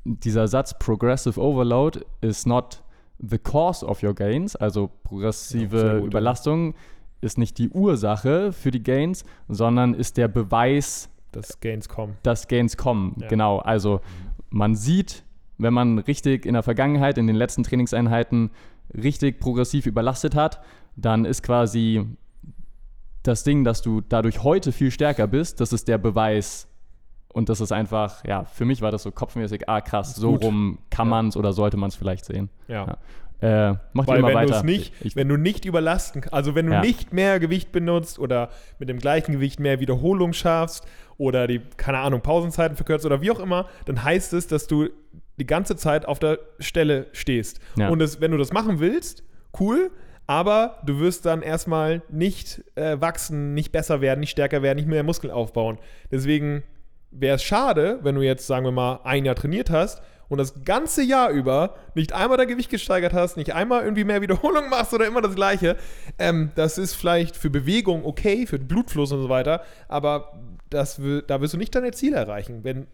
dieser 0.03 0.49
Satz 0.49 0.77
Progressive 0.77 1.39
Overload 1.39 2.01
is 2.19 2.45
not 2.45 2.83
the 3.19 3.37
cause 3.37 3.85
of 3.85 4.03
your 4.03 4.15
gains, 4.15 4.57
also 4.57 4.89
progressive 5.03 5.77
ja. 5.77 5.97
Überlastung 5.99 6.73
ist 7.21 7.37
nicht 7.37 7.57
die 7.57 7.69
Ursache 7.69 8.51
für 8.51 8.71
die 8.71 8.83
Gains, 8.83 9.23
sondern 9.47 9.93
ist 9.93 10.17
der 10.17 10.27
Beweis, 10.27 11.09
dass 11.31 11.59
Gains 11.59 11.87
kommen. 11.89 12.17
dass 12.23 12.47
Gains 12.47 12.77
kommen. 12.77 13.15
Ja. 13.19 13.27
Genau, 13.27 13.59
also 13.59 14.01
man 14.49 14.75
sieht, 14.75 15.23
wenn 15.57 15.73
man 15.73 15.99
richtig 15.99 16.45
in 16.45 16.53
der 16.53 16.63
Vergangenheit, 16.63 17.17
in 17.17 17.27
den 17.27 17.35
letzten 17.35 17.63
Trainingseinheiten 17.63 18.51
richtig 18.95 19.39
progressiv 19.39 19.85
überlastet 19.85 20.35
hat, 20.35 20.61
dann 20.95 21.25
ist 21.25 21.43
quasi 21.43 22.05
das 23.23 23.43
Ding, 23.43 23.63
dass 23.63 23.81
du 23.81 24.01
dadurch 24.01 24.43
heute 24.43 24.71
viel 24.71 24.91
stärker 24.91 25.27
bist, 25.27 25.59
das 25.61 25.73
ist 25.73 25.87
der 25.87 25.97
Beweis. 25.97 26.67
Und 27.31 27.47
das 27.49 27.61
ist 27.61 27.71
einfach, 27.71 28.23
ja, 28.25 28.43
für 28.45 28.65
mich 28.65 28.81
war 28.81 28.89
das 28.91 29.03
so 29.03 29.11
kopfmäßig, 29.11 29.69
ah 29.69 29.81
krass, 29.81 30.15
so 30.15 30.31
Gut. 30.31 30.43
rum 30.45 30.79
kann 30.89 31.07
Ja. 31.07 31.09
man 31.11 31.27
es 31.27 31.37
oder 31.37 31.53
sollte 31.53 31.77
man 31.77 31.89
es 31.89 31.95
vielleicht 31.95 32.25
sehen. 32.25 32.49
Ja. 32.67 32.87
Ja. 32.87 32.97
Äh, 33.41 33.73
macht 33.93 34.09
ihr 34.09 34.21
Weil 34.21 34.35
wenn 34.35 34.47
du 34.47 34.53
es 34.53 34.63
nicht, 34.63 34.93
Ich, 35.01 35.15
wenn 35.15 35.29
du 35.29 35.37
nicht 35.37 35.65
überlasten, 35.65 36.25
also 36.31 36.55
wenn 36.55 36.65
du 36.65 36.73
Ja. 36.73 36.81
nicht 36.81 37.13
mehr 37.13 37.39
Gewicht 37.39 37.71
benutzt 37.71 38.19
oder 38.19 38.49
mit 38.79 38.89
dem 38.89 38.99
gleichen 38.99 39.31
Gewicht 39.31 39.59
mehr 39.59 39.79
Wiederholung 39.79 40.33
schaffst 40.33 40.85
oder 41.17 41.47
die, 41.47 41.61
keine 41.77 41.99
Ahnung, 41.99 42.21
Pausenzeiten 42.21 42.75
verkürzt 42.75 43.05
oder 43.05 43.21
wie 43.21 43.31
auch 43.31 43.39
immer, 43.39 43.67
dann 43.85 44.03
heißt 44.03 44.33
es, 44.33 44.47
dass 44.47 44.67
du 44.67 44.89
die 45.39 45.45
ganze 45.45 45.77
Zeit 45.77 46.05
auf 46.05 46.19
der 46.19 46.39
Stelle 46.59 47.07
stehst. 47.13 47.59
Ja. 47.77 47.87
Und 47.89 47.99
das, 47.99 48.19
wenn 48.19 48.31
du 48.31 48.37
das 48.37 48.51
machen 48.51 48.79
willst, 48.79 49.23
cool, 49.59 49.89
aber 50.27 50.77
du 50.85 50.99
wirst 50.99 51.25
dann 51.25 51.41
erstmal 51.41 52.01
nicht 52.09 52.61
äh, 52.75 52.99
wachsen, 52.99 53.53
nicht 53.53 53.71
besser 53.71 54.01
werden, 54.01 54.19
nicht 54.19 54.31
stärker 54.31 54.61
werden, 54.61 54.77
nicht 54.77 54.87
mehr 54.87 55.01
Muskeln 55.03 55.31
aufbauen. 55.31 55.79
Deswegen 56.11 56.63
wäre 57.09 57.37
es 57.37 57.43
schade, 57.43 57.99
wenn 58.03 58.15
du 58.15 58.21
jetzt, 58.21 58.45
sagen 58.45 58.65
wir 58.65 58.71
mal, 58.71 58.99
ein 59.05 59.25
Jahr 59.25 59.35
trainiert 59.35 59.69
hast 59.69 60.01
und 60.29 60.37
das 60.37 60.63
ganze 60.63 61.03
Jahr 61.03 61.29
über 61.29 61.75
nicht 61.95 62.13
einmal 62.13 62.37
dein 62.37 62.47
Gewicht 62.47 62.69
gesteigert 62.69 63.13
hast, 63.13 63.35
nicht 63.35 63.53
einmal 63.53 63.83
irgendwie 63.83 64.03
mehr 64.03 64.21
Wiederholung 64.21 64.69
machst 64.69 64.93
oder 64.93 65.07
immer 65.07 65.21
das 65.21 65.35
Gleiche. 65.35 65.75
Ähm, 66.17 66.51
das 66.55 66.77
ist 66.77 66.93
vielleicht 66.93 67.35
für 67.35 67.49
Bewegung 67.49 68.05
okay, 68.05 68.45
für 68.45 68.59
Blutfluss 68.59 69.11
und 69.11 69.21
so 69.21 69.29
weiter, 69.29 69.63
aber 69.87 70.39
das, 70.69 71.01
da 71.27 71.41
wirst 71.41 71.53
du 71.53 71.57
nicht 71.57 71.73
deine 71.73 71.91
Ziele 71.91 72.17
erreichen, 72.17 72.63
wenn 72.63 72.87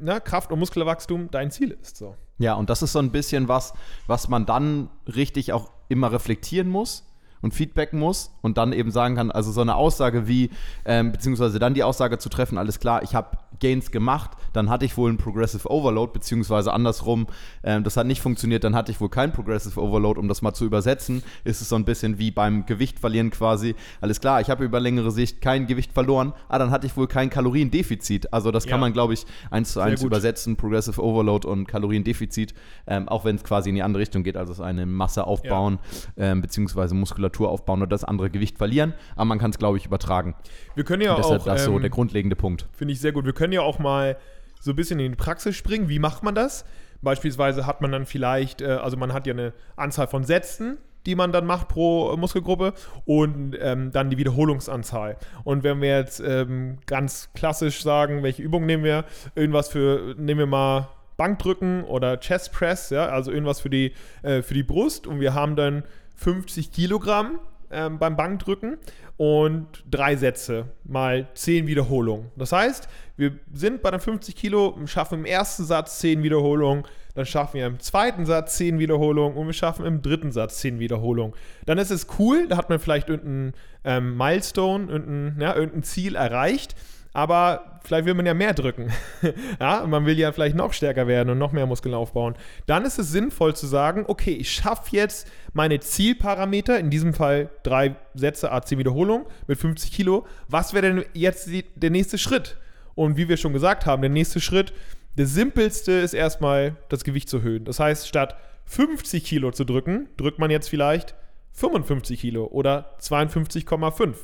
na, 0.00 0.20
Kraft- 0.20 0.50
und 0.52 0.58
Muskelwachstum 0.58 1.30
dein 1.30 1.50
Ziel 1.50 1.76
ist. 1.80 1.96
So. 1.96 2.16
Ja, 2.38 2.54
und 2.54 2.70
das 2.70 2.82
ist 2.82 2.92
so 2.92 2.98
ein 2.98 3.12
bisschen 3.12 3.48
was, 3.48 3.74
was 4.06 4.28
man 4.28 4.46
dann 4.46 4.88
richtig 5.14 5.52
auch 5.52 5.70
immer 5.88 6.10
reflektieren 6.12 6.68
muss 6.68 7.04
und 7.42 7.52
feedbacken 7.54 7.98
muss 7.98 8.32
und 8.40 8.56
dann 8.56 8.72
eben 8.72 8.90
sagen 8.90 9.16
kann, 9.16 9.30
also 9.30 9.50
so 9.52 9.60
eine 9.60 9.74
Aussage 9.74 10.26
wie, 10.28 10.50
ähm, 10.84 11.12
beziehungsweise 11.12 11.58
dann 11.58 11.74
die 11.74 11.82
Aussage 11.84 12.18
zu 12.18 12.28
treffen, 12.28 12.56
alles 12.56 12.78
klar, 12.80 13.02
ich 13.02 13.14
habe 13.14 13.36
Gains 13.60 13.90
gemacht, 13.90 14.30
dann 14.52 14.70
hatte 14.70 14.84
ich 14.84 14.96
wohl 14.96 15.08
einen 15.08 15.18
Progressive 15.18 15.70
Overload, 15.70 16.12
beziehungsweise 16.12 16.72
andersrum, 16.72 17.26
ähm, 17.62 17.84
das 17.84 17.96
hat 17.96 18.06
nicht 18.06 18.20
funktioniert, 18.22 18.64
dann 18.64 18.74
hatte 18.74 18.90
ich 18.90 19.00
wohl 19.00 19.08
keinen 19.08 19.32
Progressive 19.32 19.80
Overload, 19.80 20.18
um 20.18 20.28
das 20.28 20.40
mal 20.42 20.54
zu 20.54 20.64
übersetzen, 20.64 21.22
ist 21.44 21.60
es 21.60 21.68
so 21.68 21.76
ein 21.76 21.84
bisschen 21.84 22.18
wie 22.18 22.30
beim 22.30 22.64
Gewicht 22.66 22.98
verlieren 22.98 23.30
quasi, 23.30 23.74
alles 24.00 24.20
klar, 24.20 24.40
ich 24.40 24.48
habe 24.48 24.64
über 24.64 24.80
längere 24.80 25.10
Sicht 25.10 25.40
kein 25.40 25.66
Gewicht 25.66 25.92
verloren, 25.92 26.32
ah, 26.48 26.58
dann 26.58 26.70
hatte 26.70 26.86
ich 26.86 26.96
wohl 26.96 27.06
kein 27.08 27.28
Kaloriendefizit, 27.30 28.32
also 28.32 28.50
das 28.50 28.64
kann 28.64 28.78
Ja. 28.78 28.78
man, 28.82 28.92
glaube 28.92 29.14
ich, 29.14 29.26
eins 29.50 29.68
zu 29.72 29.74
Sehr 29.80 29.84
eins 29.84 30.00
gut. 30.00 30.08
übersetzen, 30.08 30.56
Progressive 30.56 31.02
Overload 31.02 31.46
und 31.46 31.66
Kaloriendefizit, 31.66 32.54
ähm, 32.86 33.08
auch 33.08 33.24
wenn 33.24 33.36
es 33.36 33.44
quasi 33.44 33.68
in 33.68 33.74
die 33.74 33.82
andere 33.82 34.00
Richtung 34.00 34.22
geht, 34.22 34.36
also 34.36 34.52
es 34.52 34.60
eine 34.60 34.86
Masse 34.86 35.26
aufbauen, 35.26 35.78
ähm, 36.16 36.40
beziehungsweise 36.42 36.94
Muskulatur 36.94 37.31
aufbauen 37.40 37.80
oder 37.80 37.90
das 37.90 38.04
andere 38.04 38.30
Gewicht 38.30 38.58
verlieren, 38.58 38.94
aber 39.14 39.24
man 39.24 39.38
kann 39.38 39.50
es, 39.50 39.58
glaube 39.58 39.76
ich, 39.76 39.86
übertragen. 39.86 40.34
Wir 40.74 40.84
können 40.84 41.02
ja 41.02 41.14
Und 41.14 41.18
deshalb 41.18 41.42
auch, 41.42 41.46
das 41.46 41.64
so 41.64 41.74
ähm, 41.74 41.80
der 41.80 41.90
grundlegende 41.90 42.36
Punkt. 42.36 42.66
Finde 42.72 42.92
ich 42.92 43.00
sehr 43.00 43.12
gut. 43.12 43.24
Wir 43.24 43.32
können 43.32 43.52
ja 43.52 43.62
auch 43.62 43.78
mal 43.78 44.16
so 44.60 44.70
ein 44.70 44.76
bisschen 44.76 45.00
in 45.00 45.12
die 45.12 45.16
Praxis 45.16 45.56
springen. 45.56 45.88
Wie 45.88 45.98
macht 45.98 46.22
man 46.22 46.34
das? 46.34 46.64
Beispielsweise 47.02 47.66
hat 47.66 47.80
man 47.80 47.90
dann 47.90 48.06
vielleicht, 48.06 48.62
äh, 48.62 48.66
also 48.66 48.96
man 48.96 49.12
hat 49.12 49.26
ja 49.26 49.34
eine 49.34 49.52
Anzahl 49.76 50.06
von 50.06 50.24
Sätzen, 50.24 50.78
die 51.06 51.16
man 51.16 51.32
dann 51.32 51.46
macht 51.46 51.68
pro 51.68 52.12
äh, 52.12 52.16
Muskelgruppe 52.16 52.74
und 53.04 53.56
ähm, 53.60 53.90
dann 53.90 54.10
die 54.10 54.18
Wiederholungsanzahl. 54.18 55.16
Und 55.44 55.64
wenn 55.64 55.80
wir 55.80 55.96
jetzt 55.98 56.20
ähm, 56.20 56.78
ganz 56.86 57.30
klassisch 57.34 57.82
sagen, 57.82 58.22
welche 58.22 58.42
Übung 58.42 58.66
nehmen 58.66 58.84
wir, 58.84 59.04
irgendwas 59.34 59.68
für, 59.68 60.14
nehmen 60.16 60.38
wir 60.38 60.46
mal 60.46 60.88
Bankdrücken 61.16 61.84
oder 61.84 62.18
Chest 62.18 62.52
Press, 62.52 62.90
ja, 62.90 63.06
also 63.06 63.30
irgendwas 63.32 63.60
für 63.60 63.70
die, 63.70 63.92
äh, 64.22 64.42
für 64.42 64.54
die 64.54 64.62
Brust 64.62 65.06
und 65.06 65.20
wir 65.20 65.34
haben 65.34 65.56
dann 65.56 65.82
50 66.22 66.72
Kilogramm 66.72 67.40
ähm, 67.70 67.98
beim 67.98 68.16
Bankdrücken 68.16 68.78
und 69.16 69.66
drei 69.90 70.16
Sätze 70.16 70.66
mal 70.84 71.28
10 71.34 71.66
Wiederholungen. 71.66 72.30
Das 72.36 72.52
heißt, 72.52 72.88
wir 73.16 73.38
sind 73.52 73.82
bei 73.82 73.90
den 73.90 74.00
50 74.00 74.36
Kilo 74.36 74.78
schaffen 74.86 75.20
im 75.20 75.24
ersten 75.24 75.64
Satz 75.64 75.98
10 75.98 76.22
Wiederholungen, 76.22 76.84
dann 77.14 77.26
schaffen 77.26 77.54
wir 77.54 77.66
im 77.66 77.80
zweiten 77.80 78.24
Satz 78.24 78.56
10 78.56 78.78
Wiederholungen 78.78 79.36
und 79.36 79.46
wir 79.46 79.52
schaffen 79.52 79.84
im 79.84 80.00
dritten 80.00 80.32
Satz 80.32 80.58
10 80.60 80.78
Wiederholungen. 80.78 81.34
Dann 81.66 81.78
ist 81.78 81.90
es 81.90 82.06
cool, 82.18 82.46
da 82.48 82.56
hat 82.56 82.70
man 82.70 82.78
vielleicht 82.78 83.08
irgendeinen 83.08 83.52
ähm, 83.84 84.16
Milestone, 84.16 84.90
irgendein, 84.90 85.40
ja, 85.40 85.54
irgendein 85.54 85.82
Ziel 85.82 86.14
erreicht. 86.14 86.74
Aber 87.12 87.80
vielleicht 87.84 88.06
will 88.06 88.14
man 88.14 88.24
ja 88.24 88.32
mehr 88.32 88.54
drücken. 88.54 88.90
ja, 89.60 89.84
man 89.86 90.06
will 90.06 90.18
ja 90.18 90.32
vielleicht 90.32 90.56
noch 90.56 90.72
stärker 90.72 91.06
werden 91.06 91.30
und 91.30 91.38
noch 91.38 91.52
mehr 91.52 91.66
Muskeln 91.66 91.94
aufbauen. 91.94 92.34
Dann 92.66 92.84
ist 92.84 92.98
es 92.98 93.10
sinnvoll 93.10 93.54
zu 93.54 93.66
sagen, 93.66 94.04
okay, 94.08 94.32
ich 94.32 94.50
schaffe 94.50 94.96
jetzt 94.96 95.30
meine 95.52 95.80
Zielparameter, 95.80 96.78
in 96.78 96.90
diesem 96.90 97.12
Fall 97.12 97.50
drei 97.62 97.96
Sätze, 98.14 98.52
A10 98.52 98.78
Wiederholung 98.78 99.26
mit 99.46 99.58
50 99.58 99.92
Kilo. 99.92 100.26
Was 100.48 100.72
wäre 100.72 100.94
denn 100.94 101.04
jetzt 101.12 101.48
die, 101.48 101.64
der 101.74 101.90
nächste 101.90 102.16
Schritt? 102.16 102.56
Und 102.94 103.16
wie 103.16 103.28
wir 103.28 103.36
schon 103.36 103.52
gesagt 103.52 103.86
haben, 103.86 104.02
der 104.02 104.10
nächste 104.10 104.40
Schritt, 104.40 104.72
der 105.18 105.26
simpelste 105.26 105.92
ist 105.92 106.14
erstmal 106.14 106.76
das 106.88 107.04
Gewicht 107.04 107.28
zu 107.28 107.38
erhöhen. 107.38 107.64
Das 107.64 107.78
heißt, 107.78 108.08
statt 108.08 108.36
50 108.64 109.24
Kilo 109.24 109.50
zu 109.50 109.64
drücken, 109.64 110.08
drückt 110.16 110.38
man 110.38 110.50
jetzt 110.50 110.68
vielleicht 110.68 111.14
55 111.52 112.20
Kilo 112.20 112.46
oder 112.46 112.96
52,5. 113.00 114.14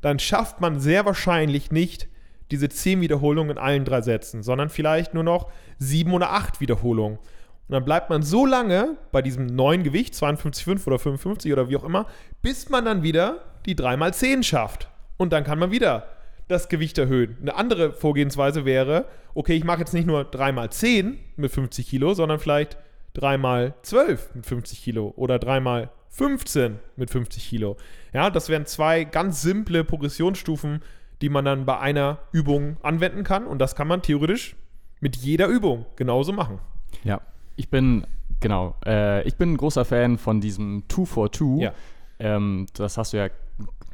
Dann 0.00 0.18
schafft 0.18 0.60
man 0.62 0.80
sehr 0.80 1.04
wahrscheinlich 1.04 1.70
nicht 1.70 2.08
diese 2.50 2.68
10 2.68 3.00
Wiederholungen 3.00 3.52
in 3.52 3.58
allen 3.58 3.84
drei 3.84 4.02
Sätzen, 4.02 4.42
sondern 4.42 4.68
vielleicht 4.68 5.14
nur 5.14 5.24
noch 5.24 5.50
7 5.78 6.12
oder 6.12 6.32
8 6.32 6.60
Wiederholungen. 6.60 7.18
Und 7.18 7.74
dann 7.74 7.84
bleibt 7.84 8.10
man 8.10 8.22
so 8.22 8.46
lange 8.46 8.96
bei 9.12 9.22
diesem 9.22 9.46
neuen 9.46 9.84
Gewicht, 9.84 10.14
52,5 10.14 10.86
oder 10.86 10.98
55 10.98 11.52
oder 11.52 11.68
wie 11.68 11.76
auch 11.76 11.84
immer, 11.84 12.06
bis 12.42 12.68
man 12.68 12.84
dann 12.84 13.02
wieder 13.04 13.42
die 13.64 13.76
3x10 13.76 14.42
schafft. 14.42 14.88
Und 15.16 15.32
dann 15.32 15.44
kann 15.44 15.58
man 15.58 15.70
wieder 15.70 16.08
das 16.48 16.68
Gewicht 16.68 16.98
erhöhen. 16.98 17.36
Eine 17.40 17.54
andere 17.54 17.92
Vorgehensweise 17.92 18.64
wäre, 18.64 19.04
okay, 19.34 19.54
ich 19.54 19.64
mache 19.64 19.80
jetzt 19.80 19.94
nicht 19.94 20.06
nur 20.06 20.22
3x10 20.22 21.14
mit 21.36 21.52
50 21.52 21.88
Kilo, 21.88 22.14
sondern 22.14 22.40
vielleicht 22.40 22.76
3x12 23.16 24.18
mit 24.34 24.46
50 24.46 24.82
Kilo 24.82 25.12
oder 25.16 25.36
3x15 25.36 26.72
mit 26.96 27.10
50 27.10 27.48
Kilo. 27.48 27.76
Ja, 28.12 28.30
das 28.30 28.48
wären 28.48 28.66
zwei 28.66 29.04
ganz 29.04 29.42
simple 29.42 29.84
Progressionsstufen, 29.84 30.82
die 31.20 31.28
man 31.28 31.44
dann 31.44 31.66
bei 31.66 31.78
einer 31.78 32.18
Übung 32.32 32.76
anwenden 32.82 33.24
kann. 33.24 33.46
Und 33.46 33.58
das 33.58 33.74
kann 33.74 33.88
man 33.88 34.02
theoretisch 34.02 34.56
mit 35.00 35.16
jeder 35.16 35.46
Übung 35.46 35.86
genauso 35.96 36.32
machen. 36.32 36.58
Ja, 37.04 37.20
ich 37.56 37.68
bin, 37.68 38.06
genau, 38.40 38.76
äh, 38.86 39.26
ich 39.26 39.36
bin 39.36 39.52
ein 39.52 39.56
großer 39.56 39.84
Fan 39.84 40.18
von 40.18 40.40
diesem 40.40 40.84
2 40.88 41.04
for 41.04 41.32
2. 41.32 41.44
Ja. 41.62 41.72
Ähm, 42.18 42.66
das 42.74 42.98
hast 42.98 43.12
du 43.12 43.18
ja 43.18 43.28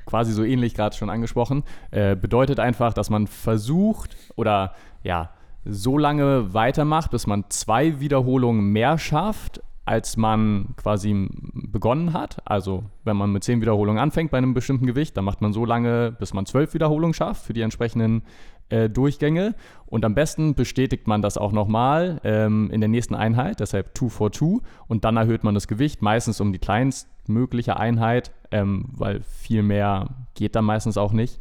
quasi 0.07 0.33
so 0.33 0.45
ähnlich 0.45 0.75
gerade 0.75 0.97
schon 0.97 1.11
angesprochen. 1.11 1.65
Äh, 1.91 2.17
bedeutet 2.17 2.61
einfach, 2.61 2.95
dass 2.95 3.11
man 3.11 3.27
versucht 3.27 4.17
oder 4.37 4.75
ja, 5.03 5.31
so 5.65 5.99
lange 5.99 6.55
weitermacht, 6.55 7.11
bis 7.11 7.27
man 7.27 7.45
zwei 7.49 8.01
Wiederholungen 8.01 8.73
mehr 8.73 8.99
schafft, 8.99 9.61
als 9.87 10.17
man 10.17 10.75
quasi 10.77 11.29
begonnen 11.55 12.13
hat. 12.13 12.43
Also 12.45 12.85
wenn 13.05 13.17
man 13.17 13.33
mit 13.33 13.45
zehn 13.45 13.61
Wiederholungen 13.61 14.03
anfängt 14.03 14.33
bei 14.33 14.39
einem 14.39 14.53
bestimmten 14.53 14.87
Gewicht, 14.87 15.17
dann 15.17 15.25
macht 15.25 15.41
man 15.41 15.53
so 15.53 15.65
lange, 15.65 16.13
bis 16.19 16.35
man 16.35 16.45
zwölf 16.45 16.75
Wiederholungen 16.75 17.15
schafft 17.15 17.47
für 17.47 17.53
die 17.53 17.61
entsprechenden 17.61 18.23
äh, 18.69 18.91
Durchgänge. 18.91 19.55
Und 19.87 20.05
am 20.05 20.15
besten 20.15 20.57
bestätigt 20.57 21.07
man 21.07 21.23
das 21.23 21.39
auch 21.39 21.53
nochmal 21.53 22.21
ähm, 22.25 22.69
in 22.73 22.81
der 22.81 22.89
nächsten 22.89 23.15
Einheit, 23.15 23.61
deshalb 23.61 23.97
2 23.97 24.09
for 24.09 24.33
2. 24.33 24.59
Und 24.89 25.05
dann 25.05 25.17
erhöht 25.17 25.45
man 25.45 25.55
das 25.55 25.69
Gewicht, 25.69 26.03
meistens 26.03 26.41
um 26.41 26.53
die 26.53 26.59
kleinstmögliche 26.59 27.77
Einheit, 27.77 28.33
ähm, 28.51 28.87
weil 28.91 29.23
viel 29.23 29.63
mehr 29.63 30.09
geht 30.35 30.57
dann 30.57 30.65
meistens 30.65 30.99
auch 30.99 31.13
nicht. 31.13 31.39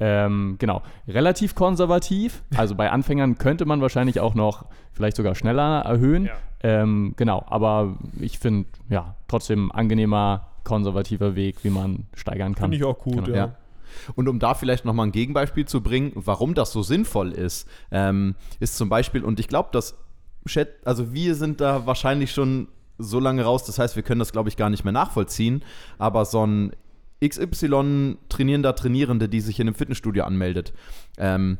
Ähm, 0.00 0.56
genau, 0.58 0.82
relativ 1.08 1.54
konservativ. 1.54 2.42
Also 2.56 2.74
bei 2.74 2.90
Anfängern 2.90 3.38
könnte 3.38 3.64
man 3.64 3.80
wahrscheinlich 3.80 4.20
auch 4.20 4.34
noch 4.34 4.66
vielleicht 4.92 5.16
sogar 5.16 5.34
schneller 5.34 5.80
erhöhen. 5.80 6.26
Ja. 6.26 6.32
Ähm, 6.62 7.14
genau, 7.16 7.44
aber 7.48 7.96
ich 8.20 8.38
finde, 8.38 8.68
ja, 8.88 9.16
trotzdem 9.26 9.72
angenehmer, 9.72 10.48
konservativer 10.64 11.34
Weg, 11.34 11.64
wie 11.64 11.70
man 11.70 12.06
steigern 12.14 12.54
kann. 12.54 12.64
Finde 12.70 12.76
ich 12.76 12.84
auch 12.84 12.98
gut, 12.98 13.24
Genau. 13.24 13.28
ja. 13.28 13.36
Ja. 13.36 13.54
Und 14.14 14.28
um 14.28 14.38
da 14.38 14.54
vielleicht 14.54 14.84
nochmal 14.84 15.06
ein 15.06 15.12
Gegenbeispiel 15.12 15.64
zu 15.66 15.80
bringen, 15.82 16.12
warum 16.14 16.54
das 16.54 16.72
so 16.72 16.82
sinnvoll 16.82 17.32
ist, 17.32 17.68
ähm, 17.90 18.34
ist 18.60 18.76
zum 18.76 18.88
Beispiel, 18.88 19.24
und 19.24 19.40
ich 19.40 19.48
glaube, 19.48 19.70
dass 19.72 19.96
Chat, 20.46 20.68
also 20.84 21.12
wir 21.12 21.34
sind 21.34 21.60
da 21.60 21.86
wahrscheinlich 21.86 22.32
schon 22.32 22.68
so 22.98 23.18
lange 23.18 23.44
raus, 23.44 23.64
das 23.64 23.78
heißt, 23.78 23.96
wir 23.96 24.02
können 24.02 24.18
das, 24.18 24.32
glaube 24.32 24.48
ich, 24.48 24.56
gar 24.56 24.70
nicht 24.70 24.84
mehr 24.84 24.92
nachvollziehen, 24.92 25.62
aber 25.98 26.24
so 26.24 26.46
ein 26.46 26.72
XY-trainierender 27.22 28.74
Trainierende, 28.74 29.28
die 29.28 29.40
sich 29.40 29.58
in 29.60 29.68
einem 29.68 29.74
Fitnessstudio 29.74 30.24
anmeldet, 30.24 30.72
ähm, 31.16 31.58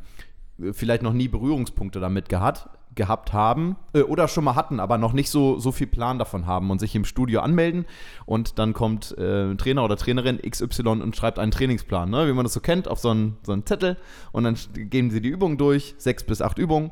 vielleicht 0.72 1.02
noch 1.02 1.12
nie 1.12 1.28
Berührungspunkte 1.28 2.00
damit 2.00 2.28
gehabt, 2.28 2.68
gehabt 2.94 3.32
haben 3.32 3.76
äh, 3.92 4.02
oder 4.02 4.28
schon 4.28 4.44
mal 4.44 4.56
hatten, 4.56 4.80
aber 4.80 4.98
noch 4.98 5.12
nicht 5.12 5.30
so, 5.30 5.58
so 5.58 5.72
viel 5.72 5.86
Plan 5.86 6.18
davon 6.18 6.46
haben 6.46 6.70
und 6.70 6.80
sich 6.80 6.94
im 6.94 7.04
Studio 7.04 7.40
anmelden 7.40 7.86
und 8.26 8.58
dann 8.58 8.72
kommt 8.72 9.16
äh, 9.16 9.54
Trainer 9.54 9.84
oder 9.84 9.96
Trainerin 9.96 10.38
XY 10.38 10.88
und 10.88 11.16
schreibt 11.16 11.38
einen 11.38 11.52
Trainingsplan, 11.52 12.10
ne? 12.10 12.28
wie 12.28 12.32
man 12.32 12.44
das 12.44 12.52
so 12.52 12.60
kennt, 12.60 12.88
auf 12.88 12.98
so 12.98 13.10
einen, 13.10 13.38
so 13.42 13.52
einen 13.52 13.64
Zettel 13.64 13.96
und 14.32 14.44
dann 14.44 14.56
geben 14.74 15.10
sie 15.10 15.20
die 15.20 15.28
Übungen 15.28 15.58
durch, 15.58 15.94
sechs 15.98 16.24
bis 16.24 16.42
acht 16.42 16.58
Übungen 16.58 16.90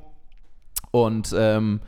und 0.92 1.34
ähm, 1.36 1.80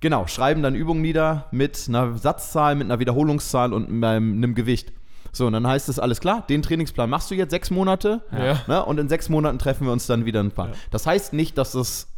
genau, 0.00 0.26
schreiben 0.26 0.62
dann 0.62 0.74
Übungen 0.74 1.00
nieder 1.00 1.46
mit 1.50 1.86
einer 1.88 2.18
Satzzahl, 2.18 2.74
mit 2.74 2.84
einer 2.84 2.98
Wiederholungszahl 2.98 3.72
und 3.72 3.88
einem, 3.88 4.34
einem 4.34 4.54
Gewicht. 4.54 4.92
So, 5.36 5.46
und 5.46 5.52
dann 5.52 5.66
heißt 5.66 5.88
es, 5.90 5.98
alles 5.98 6.20
klar, 6.20 6.46
den 6.48 6.62
Trainingsplan 6.62 7.10
machst 7.10 7.30
du 7.30 7.34
jetzt 7.34 7.50
sechs 7.50 7.70
Monate 7.70 8.22
Ja. 8.32 8.60
ne? 8.66 8.84
und 8.84 8.98
in 8.98 9.08
sechs 9.08 9.28
Monaten 9.28 9.58
treffen 9.58 9.86
wir 9.86 9.92
uns 9.92 10.06
dann 10.06 10.24
wieder 10.24 10.40
ein 10.42 10.50
paar. 10.50 10.68
Ja. 10.68 10.74
Das 10.90 11.06
heißt 11.06 11.34
nicht, 11.34 11.58
dass 11.58 11.74
es 11.74 12.08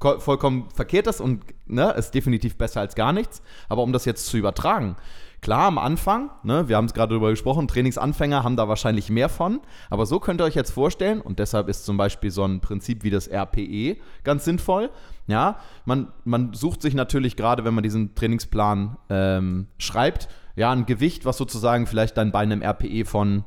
vollkommen 0.00 0.68
verkehrt 0.72 1.08
ist 1.08 1.20
und 1.20 1.42
ne, 1.66 1.90
ist 1.90 2.12
definitiv 2.12 2.56
besser 2.56 2.80
als 2.80 2.94
gar 2.94 3.12
nichts, 3.12 3.42
aber 3.68 3.82
um 3.82 3.92
das 3.92 4.04
jetzt 4.04 4.26
zu 4.26 4.36
übertragen, 4.36 4.96
Klar, 5.40 5.66
am 5.68 5.78
Anfang, 5.78 6.30
ne, 6.42 6.68
wir 6.68 6.76
haben 6.76 6.86
es 6.86 6.94
gerade 6.94 7.10
darüber 7.10 7.30
gesprochen, 7.30 7.68
Trainingsanfänger 7.68 8.42
haben 8.42 8.56
da 8.56 8.66
wahrscheinlich 8.68 9.08
mehr 9.08 9.28
von, 9.28 9.60
aber 9.88 10.04
so 10.04 10.18
könnt 10.18 10.40
ihr 10.40 10.44
euch 10.44 10.56
jetzt 10.56 10.72
vorstellen, 10.72 11.20
und 11.20 11.38
deshalb 11.38 11.68
ist 11.68 11.84
zum 11.84 11.96
Beispiel 11.96 12.32
so 12.32 12.44
ein 12.44 12.60
Prinzip 12.60 13.04
wie 13.04 13.10
das 13.10 13.28
RPE 13.28 13.98
ganz 14.24 14.44
sinnvoll. 14.44 14.90
Ja, 15.28 15.58
man, 15.84 16.08
man 16.24 16.54
sucht 16.54 16.82
sich 16.82 16.94
natürlich 16.94 17.36
gerade, 17.36 17.64
wenn 17.64 17.74
man 17.74 17.84
diesen 17.84 18.16
Trainingsplan 18.16 18.96
ähm, 19.10 19.68
schreibt, 19.78 20.28
ja, 20.58 20.72
ein 20.72 20.86
Gewicht, 20.86 21.24
was 21.24 21.36
sozusagen 21.36 21.86
vielleicht 21.86 22.16
dann 22.16 22.32
bei 22.32 22.40
einem 22.40 22.62
RPE 22.62 23.04
von 23.04 23.44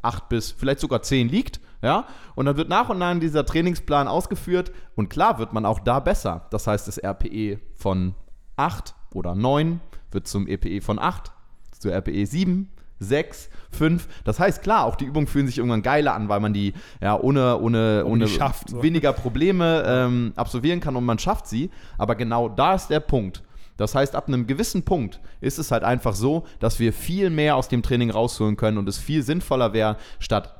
8 0.00 0.28
bis 0.28 0.52
vielleicht 0.52 0.78
sogar 0.78 1.02
10 1.02 1.28
liegt, 1.28 1.60
ja, 1.82 2.06
und 2.36 2.46
dann 2.46 2.56
wird 2.56 2.68
nach 2.68 2.88
und 2.88 2.98
nach 2.98 3.18
dieser 3.18 3.44
Trainingsplan 3.44 4.06
ausgeführt 4.06 4.70
und 4.94 5.08
klar 5.08 5.40
wird 5.40 5.52
man 5.52 5.66
auch 5.66 5.80
da 5.80 5.98
besser. 5.98 6.46
Das 6.50 6.68
heißt, 6.68 6.86
das 6.86 6.98
RPE 7.02 7.58
von 7.74 8.14
8 8.56 8.94
oder 9.12 9.34
9 9.34 9.80
wird 10.12 10.28
zum 10.28 10.46
EPE 10.46 10.80
von 10.82 11.00
8, 11.00 11.32
zu 11.80 11.90
RPE 11.90 12.26
7, 12.26 12.70
6, 13.00 13.50
5. 13.72 14.08
Das 14.22 14.38
heißt, 14.38 14.62
klar, 14.62 14.84
auch 14.84 14.94
die 14.94 15.06
Übungen 15.06 15.26
fühlen 15.26 15.48
sich 15.48 15.58
irgendwann 15.58 15.82
geiler 15.82 16.14
an, 16.14 16.28
weil 16.28 16.38
man 16.38 16.52
die 16.52 16.74
ja 17.00 17.18
ohne, 17.18 17.58
ohne, 17.58 18.04
ohne 18.06 18.28
schafft, 18.28 18.70
so. 18.70 18.82
weniger 18.84 19.12
Probleme 19.12 19.82
ähm, 19.84 20.32
absolvieren 20.36 20.78
kann 20.78 20.94
und 20.94 21.04
man 21.04 21.18
schafft 21.18 21.48
sie. 21.48 21.70
Aber 21.98 22.14
genau 22.14 22.48
da 22.48 22.74
ist 22.74 22.86
der 22.86 23.00
Punkt. 23.00 23.42
Das 23.82 23.96
heißt, 23.96 24.14
ab 24.14 24.28
einem 24.28 24.46
gewissen 24.46 24.84
Punkt 24.84 25.18
ist 25.40 25.58
es 25.58 25.72
halt 25.72 25.82
einfach 25.82 26.14
so, 26.14 26.44
dass 26.60 26.78
wir 26.78 26.92
viel 26.92 27.30
mehr 27.30 27.56
aus 27.56 27.66
dem 27.66 27.82
Training 27.82 28.10
rausholen 28.10 28.56
können 28.56 28.78
und 28.78 28.88
es 28.88 28.96
viel 28.96 29.24
sinnvoller 29.24 29.72
wäre, 29.72 29.96
statt 30.20 30.54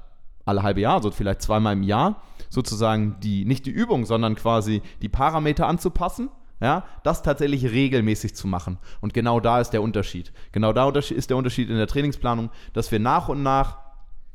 alle 0.44 0.64
halbe 0.64 0.80
Jahr, 0.80 1.00
so 1.00 1.12
vielleicht 1.12 1.40
zweimal 1.40 1.74
im 1.74 1.84
Jahr, 1.84 2.20
sozusagen 2.50 3.20
die, 3.20 3.44
nicht 3.44 3.64
die 3.64 3.70
Übung, 3.70 4.06
sondern 4.06 4.34
quasi 4.34 4.82
die 5.02 5.08
Parameter 5.08 5.68
anzupassen. 5.68 6.30
Ja, 6.60 6.84
das 7.04 7.22
tatsächlich 7.22 7.64
regelmäßig 7.64 8.34
zu 8.34 8.48
machen. 8.48 8.78
Und 9.00 9.14
genau 9.14 9.38
da 9.38 9.60
ist 9.60 9.70
der 9.70 9.82
Unterschied. 9.82 10.32
Genau 10.50 10.72
da 10.72 10.90
ist 10.90 11.30
der 11.30 11.36
Unterschied 11.36 11.70
in 11.70 11.76
der 11.76 11.86
Trainingsplanung, 11.86 12.50
dass 12.72 12.90
wir 12.90 12.98
nach 12.98 13.28
und 13.28 13.44
nach 13.44 13.78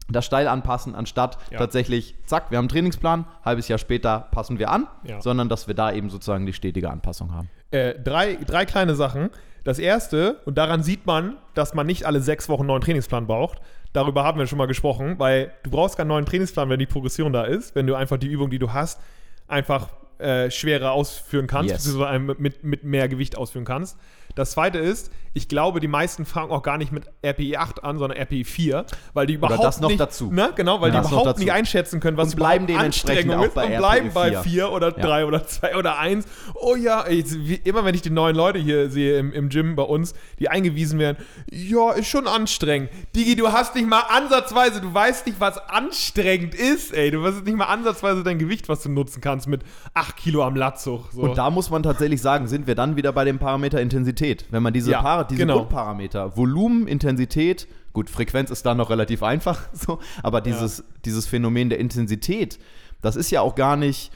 das 0.10 0.26
steil 0.26 0.48
anpassen, 0.48 0.96
anstatt 0.96 1.38
Ja. 1.52 1.58
tatsächlich, 1.58 2.16
zack, 2.26 2.50
wir 2.52 2.58
haben 2.58 2.64
einen 2.64 2.70
Trainingsplan, 2.70 3.26
halbes 3.44 3.68
Jahr 3.68 3.78
später 3.80 4.28
passen 4.32 4.58
wir 4.60 4.70
an, 4.72 4.88
Ja. 5.04 5.22
sondern 5.22 5.50
dass 5.50 5.68
wir 5.68 5.76
da 5.76 5.92
eben 5.92 6.10
sozusagen 6.10 6.46
die 6.46 6.54
stetige 6.54 6.90
Anpassung 6.90 7.34
haben. 7.34 7.50
Äh, 7.72 7.96
drei, 7.96 8.36
drei 8.36 8.66
kleine 8.66 8.96
Sachen. 8.96 9.30
Das 9.66 9.80
erste, 9.80 10.40
und 10.46 10.58
daran 10.58 10.82
sieht 10.82 11.06
man, 11.06 11.36
dass 11.54 11.74
man 11.74 11.86
nicht 11.88 12.06
alle 12.06 12.22
sechs 12.22 12.48
Wochen 12.48 12.62
einen 12.62 12.68
neuen 12.68 12.82
Trainingsplan 12.82 13.28
braucht. 13.28 13.60
Darüber 13.92 14.24
haben 14.24 14.40
wir 14.40 14.48
schon 14.48 14.58
mal 14.58 14.66
gesprochen, 14.68 15.16
weil 15.18 15.52
du 15.64 15.72
brauchst 15.72 15.98
keinen 15.98 16.08
neuen 16.08 16.26
Trainingsplan, 16.26 16.70
wenn 16.70 16.80
die 16.80 16.86
Progression 16.86 17.34
da 17.34 17.44
ist, 17.44 17.76
wenn 17.76 17.86
du 17.88 17.96
einfach 17.96 18.18
die 18.18 18.28
Übung, 18.28 18.50
die 18.50 18.60
du 18.60 18.72
hast, 18.72 19.02
einfach 19.50 19.90
äh, 20.20 20.50
schwerer 20.50 20.94
ausführen 20.94 21.48
kannst, 21.48 21.70
Yes. 21.72 21.84
beziehungsweise 21.84 22.20
mit, 22.20 22.64
mit 22.64 22.84
mehr 22.84 23.08
Gewicht 23.10 23.38
ausführen 23.38 23.66
kannst. 23.66 23.98
Das 24.38 24.52
zweite 24.52 24.78
ist, 24.78 25.12
ich 25.34 25.48
glaube, 25.48 25.80
die 25.80 25.88
meisten 25.88 26.26
fangen 26.26 26.52
auch 26.52 26.64
gar 26.64 26.78
nicht 26.80 26.92
mit 26.92 27.06
RPE 27.24 27.58
8 27.60 27.84
an, 27.84 28.00
sondern 28.00 28.18
RPE 28.20 28.44
4, 28.44 28.86
weil 29.14 29.28
die 29.28 29.36
überhaupt 29.36 29.64
das 29.64 29.80
noch 29.80 29.90
nicht, 29.90 30.00
dazu. 30.00 30.32
Ne, 30.32 30.52
genau, 30.56 30.82
weil 30.82 30.92
Ja. 30.92 31.02
die 31.02 31.08
überhaupt 31.08 31.38
nicht 31.38 31.52
einschätzen 31.52 32.00
können, 32.00 32.18
was 32.18 32.30
Und 32.30 32.38
bleiben 32.38 32.66
dementsprechend 32.66 33.34
auch 33.34 33.44
ist 33.46 33.54
bei 33.54 33.66
und 33.66 33.78
bleiben 33.78 34.10
bei 34.14 34.32
4. 34.32 34.42
4 34.42 34.72
oder 34.72 34.98
Ja. 34.98 35.04
3 35.06 35.26
oder 35.26 35.46
2 35.46 35.76
oder 35.76 36.00
1. 36.00 36.26
Oh 36.56 36.76
ja, 36.76 37.02
ey, 37.04 37.24
wie, 37.28 37.56
immer 37.56 37.86
wenn 37.86 37.94
ich 37.94 38.02
die 38.02 38.10
neuen 38.10 38.36
Leute 38.36 38.58
hier 38.58 38.90
sehe 38.90 39.20
im, 39.20 39.32
im 39.32 39.50
Gym 39.50 39.76
bei 39.76 39.84
uns, 39.84 40.16
die 40.40 40.50
eingewiesen 40.50 40.98
werden, 40.98 41.18
ja, 41.52 41.92
ist 41.92 42.08
schon 42.08 42.28
anstrengend. 42.28 42.90
Digi, 43.16 43.36
du 43.36 43.52
hast 43.52 43.76
nicht 43.76 43.88
mal 43.88 44.02
ansatzweise, 44.10 44.82
du 44.82 44.92
weißt 44.92 45.28
nicht, 45.28 45.40
was 45.40 45.58
anstrengend 45.70 46.56
ist, 46.56 46.94
ey. 46.94 47.12
Du 47.12 47.22
weißt 47.22 47.44
nicht 47.46 47.58
mal 47.58 47.66
ansatzweise 47.66 48.24
dein 48.24 48.40
Gewicht, 48.40 48.70
was 48.70 48.82
du 48.82 48.90
nutzen 48.90 49.22
kannst 49.22 49.48
mit 49.48 49.62
8 49.94 50.18
Kilo 50.18 50.44
am 50.44 50.56
Latzug. 50.56 51.12
So. 51.12 51.22
Und 51.22 51.38
da 51.38 51.50
muss 51.52 51.70
man 51.70 51.84
tatsächlich 51.84 52.22
sagen, 52.22 52.48
sind 52.48 52.66
wir 52.66 52.74
dann 52.76 52.96
wieder 52.96 53.12
bei 53.12 53.24
dem 53.24 53.38
Parameter 53.40 53.80
Intensität. 53.82 54.27
Wenn 54.50 54.64
man 54.64 54.74
diese, 54.74 54.92
Ja, 54.92 55.02
Para, 55.02 55.24
diese 55.24 55.40
genau. 55.42 55.58
Grundparameter, 55.60 56.36
Volumen, 56.38 56.88
Intensität, 56.88 57.68
gut, 57.94 58.10
Frequenz 58.10 58.50
ist 58.52 58.66
da 58.66 58.76
noch 58.76 58.90
relativ 58.90 59.24
einfach, 59.24 59.62
so, 59.74 60.00
aber 60.24 60.42
dieses, 60.42 60.84
dieses 61.06 61.26
Phänomen 61.28 61.70
der 61.70 61.80
Intensität, 61.80 62.60
das 63.02 63.16
ist 63.16 63.32
ja 63.32 63.42
auch 63.42 63.56
gar 63.56 63.76
nicht, 63.76 64.12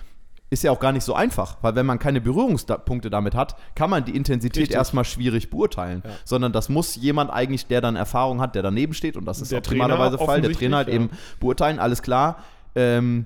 ist 0.49 0.63
ja 0.63 0.71
auch 0.71 0.79
gar 0.79 0.91
nicht 0.91 1.03
so 1.05 1.13
einfach, 1.13 1.57
weil 1.61 1.75
wenn 1.75 1.85
man 1.85 1.97
keine 1.97 2.19
Berührungspunkte 2.19 3.09
damit 3.09 3.35
hat, 3.35 3.55
kann 3.73 3.89
man 3.89 4.03
die 4.03 4.15
Intensität 4.15 4.63
Richtig. 4.63 4.75
erstmal 4.75 5.05
schwierig 5.05 5.49
beurteilen, 5.49 6.03
sondern 6.25 6.51
das 6.51 6.67
muss 6.67 6.95
jemand 6.97 7.31
eigentlich, 7.31 7.67
der 7.67 7.79
dann 7.79 7.95
Erfahrung 7.95 8.41
hat, 8.41 8.55
der 8.55 8.61
daneben 8.63 8.93
steht 8.93 9.15
und 9.15 9.23
das 9.25 9.39
ist 9.41 9.51
Der 9.51 9.59
optimalerweise 9.59 10.17
Trainer 10.17 10.25
Fall, 10.27 10.41
der 10.41 10.51
Trainer 10.51 10.77
halt 10.77 10.87
eben 10.89 11.05
offensichtlich, 11.05 11.39
beurteilen, 11.39 11.79
alles 11.79 12.01
klar. 12.01 12.43
Ähm, 12.75 13.25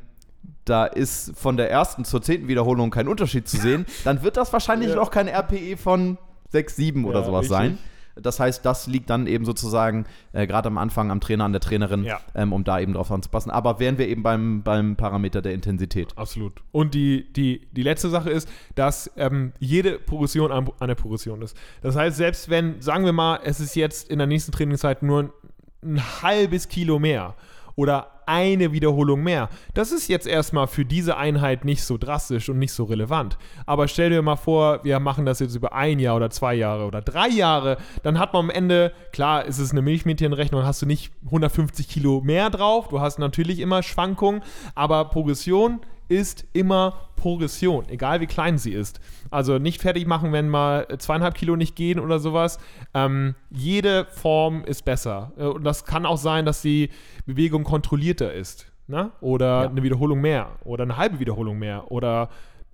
da 0.66 0.86
ist 0.86 1.32
von 1.36 1.58
der 1.58 1.70
ersten 1.72 2.06
zur 2.06 2.22
zehnten 2.22 2.48
Wiederholung 2.48 2.92
kein 2.92 3.08
Unterschied 3.08 3.48
zu 3.48 3.58
sehen, 3.58 3.86
dann 4.04 4.22
wird 4.24 4.38
das 4.38 4.54
wahrscheinlich 4.54 4.90
Ja. 4.90 4.96
noch 4.96 5.10
kein 5.10 5.28
RPE 5.28 5.78
von 5.78 6.18
6, 6.50 6.76
7 6.76 7.06
oder 7.06 7.20
Ja, 7.20 7.26
sowas 7.26 7.42
richtig. 7.44 7.58
sein. 7.58 7.78
Das 8.18 8.40
heißt, 8.40 8.66
das 8.66 8.88
liegt 8.88 9.10
dann 9.10 9.28
eben 9.28 9.44
sozusagen 9.44 10.06
äh, 10.32 10.48
gerade 10.48 10.68
am 10.68 10.78
Anfang 10.78 11.12
am 11.12 11.20
Trainer, 11.20 11.44
an 11.44 11.52
der 11.52 11.60
Trainerin, 11.60 12.06
Ja. 12.06 12.22
ähm, 12.34 12.54
um 12.54 12.64
da 12.64 12.80
eben 12.80 12.94
drauf 12.94 13.12
anzupassen. 13.12 13.52
Aber 13.52 13.82
wären 13.82 13.98
wir 13.98 14.08
eben 14.08 14.24
beim, 14.24 14.64
beim 14.64 14.96
Parameter 14.96 15.42
der 15.42 15.54
Intensität. 15.54 16.18
Absolut. 16.18 16.62
Und 16.72 16.94
die, 16.94 17.26
die, 17.34 17.68
die 17.74 17.84
letzte 17.84 18.08
Sache 18.10 18.30
ist, 18.30 18.48
dass 18.76 19.12
ähm, 19.18 19.52
jede 19.60 20.00
Progression 20.00 20.54
an- 20.54 20.70
eine 20.80 20.96
Progression 20.96 21.42
ist. 21.42 21.58
Das 21.82 21.98
heißt, 21.98 22.16
selbst 22.16 22.50
wenn, 22.50 22.82
sagen 22.82 23.04
wir 23.04 23.12
mal, 23.12 23.42
es 23.44 23.60
ist 23.60 23.76
jetzt 23.76 24.10
in 24.10 24.18
der 24.20 24.28
nächsten 24.28 24.54
Trainingszeit 24.54 25.04
nur 25.04 25.24
ein, 25.24 25.30
ein 25.84 26.02
halbes 26.22 26.70
Kilo 26.70 27.00
mehr 27.00 27.36
oder 27.76 28.12
eine 28.26 28.72
Wiederholung 28.72 29.24
mehr, 29.24 29.50
das 29.74 29.92
ist 29.92 30.08
jetzt 30.08 30.28
erstmal 30.28 30.68
für 30.68 30.86
diese 30.86 31.18
Einheit 31.18 31.66
nicht 31.66 31.84
so 31.84 31.98
drastisch 31.98 32.50
und 32.50 32.58
nicht 32.58 32.72
so 32.72 32.86
relevant. 32.86 33.38
Aber 33.66 33.88
stell 33.88 34.10
dir 34.10 34.22
mal 34.22 34.36
vor, 34.36 34.84
wir 34.84 35.00
machen 35.00 35.26
das 35.26 35.40
jetzt 35.40 35.56
über 35.56 35.74
ein 35.74 36.00
Jahr 36.00 36.16
oder 36.16 36.30
zwei 36.30 36.56
Jahre 36.56 36.86
oder 36.86 37.02
drei 37.02 37.28
Jahre, 37.28 37.78
dann 38.04 38.20
hat 38.20 38.34
man 38.34 38.46
am 38.46 38.50
Ende, 38.50 38.94
klar, 39.12 39.46
ist 39.46 39.60
es 39.60 39.72
eine 39.72 39.82
Milchmädchenrechnung, 39.82 40.64
hast 40.64 40.82
du 40.82 40.86
nicht 40.86 41.12
150 41.26 41.88
Kilo 41.88 42.22
mehr 42.22 42.50
drauf, 42.50 42.88
du 42.88 43.00
hast 43.00 43.20
natürlich 43.20 43.60
immer 43.60 43.84
Schwankungen, 43.84 44.42
aber 44.74 45.06
Progression 45.06 45.82
ist 46.08 46.46
immer 46.54 46.94
Progression, 47.16 47.90
egal 47.90 48.22
wie 48.22 48.28
klein 48.28 48.58
sie 48.58 48.72
ist. 48.74 49.00
Also 49.32 49.58
nicht 49.58 49.82
fertig 49.82 50.06
machen, 50.06 50.32
wenn 50.32 50.48
mal 50.50 50.88
zweieinhalb 51.00 51.34
Kilo 51.36 51.56
nicht 51.56 51.76
gehen 51.76 52.00
oder 52.00 52.20
sowas. 52.20 52.60
Ähm, 52.94 53.36
jede 53.50 54.06
Form 54.06 54.64
ist 54.64 54.86
besser. 54.86 55.32
Äh, 55.38 55.44
Und 55.46 55.64
das 55.64 55.86
kann 55.86 56.06
auch 56.06 56.18
sein, 56.18 56.46
dass 56.46 56.62
die 56.62 56.90
Bewegung 57.26 57.64
kontrollierter 57.64 58.32
ist. 58.34 58.68
Ne? 58.88 59.12
Oder 59.22 59.64
Ja. 59.64 59.70
eine 59.70 59.82
Wiederholung 59.82 60.22
mehr. 60.22 60.50
Oder 60.64 60.84
eine 60.84 60.98
halbe 60.98 61.20
Wiederholung 61.20 61.58
mehr. 61.58 61.92
Oder 61.92 62.30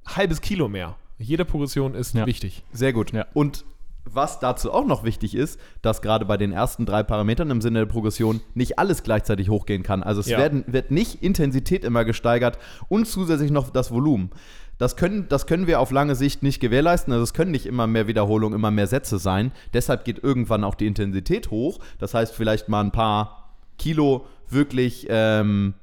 halbes 0.05 0.41
Kilo 0.41 0.67
mehr. 0.67 0.95
Jede 1.17 1.45
Progression 1.45 1.93
ist 1.95 2.15
Ja. 2.15 2.25
wichtig. 2.25 2.63
Sehr 2.73 2.91
gut. 2.93 3.13
Ja. 3.13 3.27
Und 3.33 3.63
was 4.05 4.39
dazu 4.39 4.71
auch 4.73 4.85
noch 4.85 5.03
wichtig 5.03 5.35
ist, 5.35 5.59
dass 5.81 6.01
gerade 6.01 6.25
bei 6.25 6.37
den 6.37 6.51
ersten 6.51 6.85
drei 6.85 7.03
Parametern 7.03 7.49
im 7.49 7.61
Sinne 7.61 7.79
der 7.79 7.85
Progression 7.85 8.41
nicht 8.55 8.79
alles 8.79 9.03
gleichzeitig 9.03 9.49
hochgehen 9.49 9.83
kann. 9.83 10.03
Also 10.03 10.21
es 10.21 10.27
Ja. 10.27 10.37
werden, 10.37 10.63
wird 10.67 10.91
nicht 10.91 11.21
Intensität 11.23 11.83
immer 11.83 12.03
gesteigert 12.05 12.57
und 12.89 13.07
zusätzlich 13.07 13.51
noch 13.51 13.69
das 13.69 13.91
Volumen. 13.91 14.31
Das 14.77 14.95
können, 14.95 15.27
das 15.29 15.45
können 15.45 15.67
wir 15.67 15.79
auf 15.79 15.91
lange 15.91 16.15
Sicht 16.15 16.41
nicht 16.41 16.59
gewährleisten. 16.59 17.13
Also 17.13 17.23
es 17.23 17.33
können 17.35 17.51
nicht 17.51 17.67
immer 17.67 17.85
mehr 17.85 18.07
Wiederholungen, 18.07 18.57
immer 18.57 18.71
mehr 18.71 18.87
Sätze 18.87 19.19
sein. 19.19 19.51
Deshalb 19.73 20.05
geht 20.05 20.23
irgendwann 20.23 20.63
auch 20.63 20.73
die 20.73 20.87
Intensität 20.87 21.51
hoch. 21.51 21.77
Das 21.99 22.15
heißt 22.15 22.33
vielleicht 22.33 22.67
mal 22.67 22.81
ein 22.81 22.91
paar 22.91 23.53
Kilo 23.77 24.25
wirklich 24.49 25.05
ähm, 25.09 25.75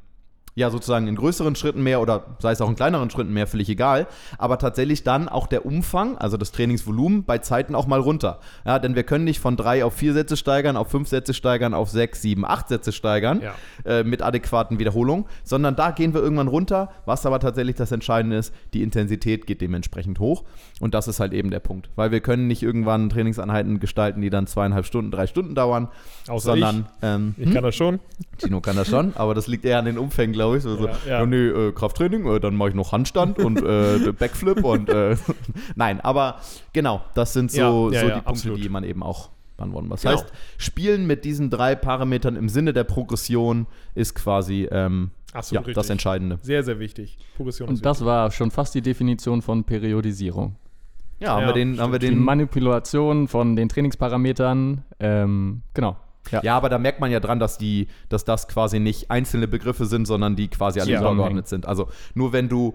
ja 0.58 0.70
sozusagen 0.70 1.06
in 1.06 1.14
größeren 1.14 1.54
Schritten 1.54 1.82
mehr 1.82 2.00
oder 2.00 2.24
sei 2.40 2.52
es 2.52 2.60
auch 2.60 2.68
in 2.68 2.74
kleineren 2.76 3.10
Schritten 3.10 3.32
mehr, 3.32 3.46
völlig 3.46 3.68
egal. 3.68 4.06
Aber 4.38 4.58
tatsächlich 4.58 5.04
dann 5.04 5.28
auch 5.28 5.46
der 5.46 5.64
Umfang, 5.64 6.18
also 6.18 6.36
das 6.36 6.52
Trainingsvolumen, 6.52 7.24
bei 7.24 7.38
Zeiten 7.38 7.74
auch 7.74 7.86
mal 7.86 8.00
runter. 8.00 8.40
Ja, 8.66 8.78
denn 8.78 8.94
wir 8.94 9.04
können 9.04 9.24
nicht 9.24 9.38
von 9.40 9.56
drei 9.56 9.84
auf 9.84 9.94
vier 9.94 10.12
Sätze 10.12 10.36
steigern, 10.36 10.76
auf 10.76 10.88
fünf 10.90 11.08
Sätze 11.08 11.32
steigern, 11.32 11.74
auf 11.74 11.90
sechs, 11.90 12.20
sieben, 12.22 12.44
acht 12.44 12.68
Sätze 12.68 12.92
steigern 12.92 13.40
Ja. 13.40 13.54
äh, 13.84 14.04
mit 14.04 14.20
adäquaten 14.22 14.78
Wiederholungen, 14.78 15.24
sondern 15.44 15.76
da 15.76 15.92
gehen 15.92 16.12
wir 16.12 16.20
irgendwann 16.20 16.48
runter. 16.48 16.90
Was 17.06 17.24
aber 17.24 17.38
tatsächlich 17.38 17.76
das 17.76 17.92
Entscheidende 17.92 18.36
ist, 18.36 18.52
die 18.74 18.82
Intensität 18.82 19.46
geht 19.46 19.60
dementsprechend 19.60 20.18
hoch. 20.18 20.44
Und 20.80 20.94
das 20.94 21.06
ist 21.08 21.20
halt 21.20 21.32
eben 21.32 21.50
der 21.50 21.60
Punkt. 21.60 21.88
Weil 21.94 22.10
wir 22.10 22.20
können 22.20 22.46
nicht 22.48 22.62
irgendwann 22.62 23.08
Trainingseinheiten 23.10 23.78
gestalten, 23.80 24.20
die 24.20 24.30
dann 24.30 24.46
zweieinhalb 24.46 24.86
Stunden, 24.86 25.10
drei 25.10 25.26
Stunden 25.26 25.54
dauern, 25.54 25.88
Außer 26.28 26.50
sondern 26.50 26.86
ähm, 27.02 27.34
Ich 27.38 27.52
kann 27.54 27.62
das 27.62 27.74
schon. 27.76 28.00
Tino 28.38 28.60
kann 28.60 28.76
das 28.76 28.88
schon, 28.88 29.12
aber 29.16 29.34
das 29.34 29.46
liegt 29.46 29.64
eher 29.64 29.78
an 29.78 29.84
den 29.84 29.98
Umfängen, 29.98 30.32
glaube 30.32 30.46
ich. 30.46 30.47
So, 30.56 30.76
so, 30.76 30.86
Ja, 30.86 30.92
ja, 31.06 31.18
ja. 31.20 31.26
nee, 31.26 31.36
äh, 31.48 31.72
Krafttraining, 31.72 32.26
äh, 32.26 32.40
dann 32.40 32.56
mache 32.56 32.70
ich 32.70 32.74
noch 32.74 32.92
Handstand 32.92 33.38
und 33.38 33.62
äh, 33.62 34.12
Backflip 34.18 34.64
und 34.64 34.88
äh, 34.88 35.16
nein, 35.76 36.00
aber 36.00 36.36
genau, 36.72 37.02
das 37.14 37.32
sind 37.32 37.50
so, 37.52 37.90
Ja, 37.90 37.94
ja, 37.94 38.00
so 38.00 38.06
ja, 38.08 38.14
die 38.16 38.20
Punkte, 38.22 38.26
absolut. 38.30 38.64
die 38.64 38.68
man 38.68 38.84
eben 38.84 39.02
auch 39.02 39.30
beantworten 39.56 39.88
muss. 39.88 40.02
Das 40.02 40.10
Genau. 40.12 40.22
heißt, 40.22 40.32
Spielen 40.56 41.06
mit 41.06 41.24
diesen 41.24 41.50
drei 41.50 41.74
Parametern 41.74 42.36
im 42.36 42.48
Sinne 42.48 42.72
der 42.72 42.84
Progression 42.84 43.66
ist 43.94 44.14
quasi 44.14 44.68
ähm, 44.70 45.10
ja, 45.32 45.34
Absolut 45.40 45.66
das 45.68 45.76
richtig. 45.76 45.90
Entscheidende. 45.90 46.38
Sehr, 46.42 46.62
sehr 46.62 46.78
wichtig. 46.78 47.18
Progression 47.36 47.68
ist 47.68 47.78
Und 47.80 47.84
das 47.86 48.04
war 48.04 48.30
schon 48.30 48.50
fast 48.50 48.74
die 48.74 48.80
Definition 48.82 49.42
von 49.42 49.64
Periodisierung. 49.64 50.56
Ja, 51.20 51.32
haben 51.32 51.40
Ja, 51.42 51.46
wir 51.48 51.52
den, 51.54 51.80
haben 51.80 51.90
wir 51.92 51.98
Die 51.98 52.06
den 52.10 52.20
Manipulation 52.22 53.26
von 53.28 53.56
den 53.56 53.68
Trainingsparametern, 53.68 54.84
ähm, 55.00 55.62
genau. 55.74 55.96
Ja. 56.30 56.42
Ja, 56.42 56.56
aber 56.56 56.68
da 56.68 56.78
merkt 56.78 57.00
man 57.00 57.10
ja 57.10 57.20
dran, 57.20 57.38
dass 57.38 57.58
die, 57.58 57.88
dass 58.08 58.24
das 58.24 58.48
quasi 58.48 58.80
nicht 58.80 59.10
einzelne 59.10 59.48
Begriffe 59.48 59.86
sind, 59.86 60.06
sondern 60.06 60.36
die 60.36 60.48
quasi 60.48 60.80
alle 60.80 60.96
übergeordnet 60.96 61.48
sind. 61.48 61.66
Also 61.66 61.88
nur 62.14 62.32
wenn 62.32 62.48
du 62.48 62.74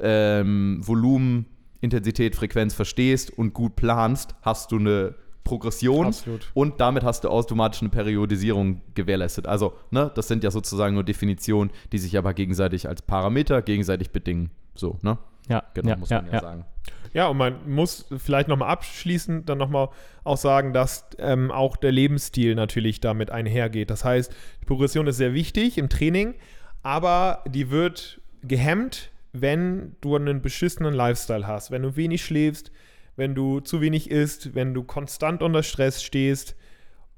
ähm, 0.00 0.80
Volumen, 0.84 1.46
Intensität, 1.80 2.36
Frequenz 2.36 2.74
verstehst 2.74 3.36
und 3.36 3.54
gut 3.54 3.76
planst, 3.76 4.34
hast 4.42 4.72
du 4.72 4.78
eine 4.78 5.14
Progression 5.44 6.06
Absolut. 6.06 6.50
und 6.52 6.80
damit 6.80 7.04
hast 7.04 7.24
du 7.24 7.30
automatisch 7.30 7.80
eine 7.80 7.88
Periodisierung 7.88 8.82
gewährleistet. 8.94 9.46
Also, 9.46 9.72
ne, 9.90 10.10
das 10.14 10.28
sind 10.28 10.44
ja 10.44 10.50
sozusagen 10.50 10.94
nur 10.94 11.04
Definitionen, 11.04 11.70
die 11.90 11.98
sich 11.98 12.18
aber 12.18 12.34
gegenseitig 12.34 12.86
als 12.86 13.00
Parameter 13.00 13.62
gegenseitig 13.62 14.10
bedingen. 14.10 14.50
So, 14.74 14.98
ne? 15.02 15.18
Ja, 15.48 15.62
Genau, 15.72 15.88
ja, 15.88 15.96
muss 15.96 16.10
man 16.10 16.26
ja, 16.26 16.32
ja. 16.32 16.40
sagen. 16.40 16.64
Ja, 17.12 17.28
und 17.28 17.36
man 17.36 17.70
muss 17.70 18.06
vielleicht 18.16 18.48
nochmal 18.48 18.68
abschließend 18.70 19.48
dann 19.48 19.58
nochmal 19.58 19.88
auch 20.24 20.36
sagen, 20.36 20.72
dass 20.72 21.06
ähm, 21.18 21.50
auch 21.50 21.76
der 21.76 21.92
Lebensstil 21.92 22.54
natürlich 22.54 23.00
damit 23.00 23.30
einhergeht. 23.30 23.90
Das 23.90 24.04
heißt, 24.04 24.32
die 24.60 24.66
Progression 24.66 25.06
ist 25.06 25.16
sehr 25.16 25.34
wichtig 25.34 25.78
im 25.78 25.88
Training, 25.88 26.34
aber 26.82 27.44
die 27.48 27.70
wird 27.70 28.20
gehemmt, 28.42 29.10
wenn 29.32 29.96
du 30.00 30.16
einen 30.16 30.42
beschissenen 30.42 30.94
Lifestyle 30.94 31.46
hast, 31.46 31.70
wenn 31.70 31.82
du 31.82 31.96
wenig 31.96 32.24
schläfst, 32.24 32.70
wenn 33.16 33.34
du 33.34 33.60
zu 33.60 33.80
wenig 33.80 34.10
isst, 34.10 34.54
wenn 34.54 34.74
du 34.74 34.84
konstant 34.84 35.42
unter 35.42 35.62
Stress 35.62 36.02
stehst 36.02 36.56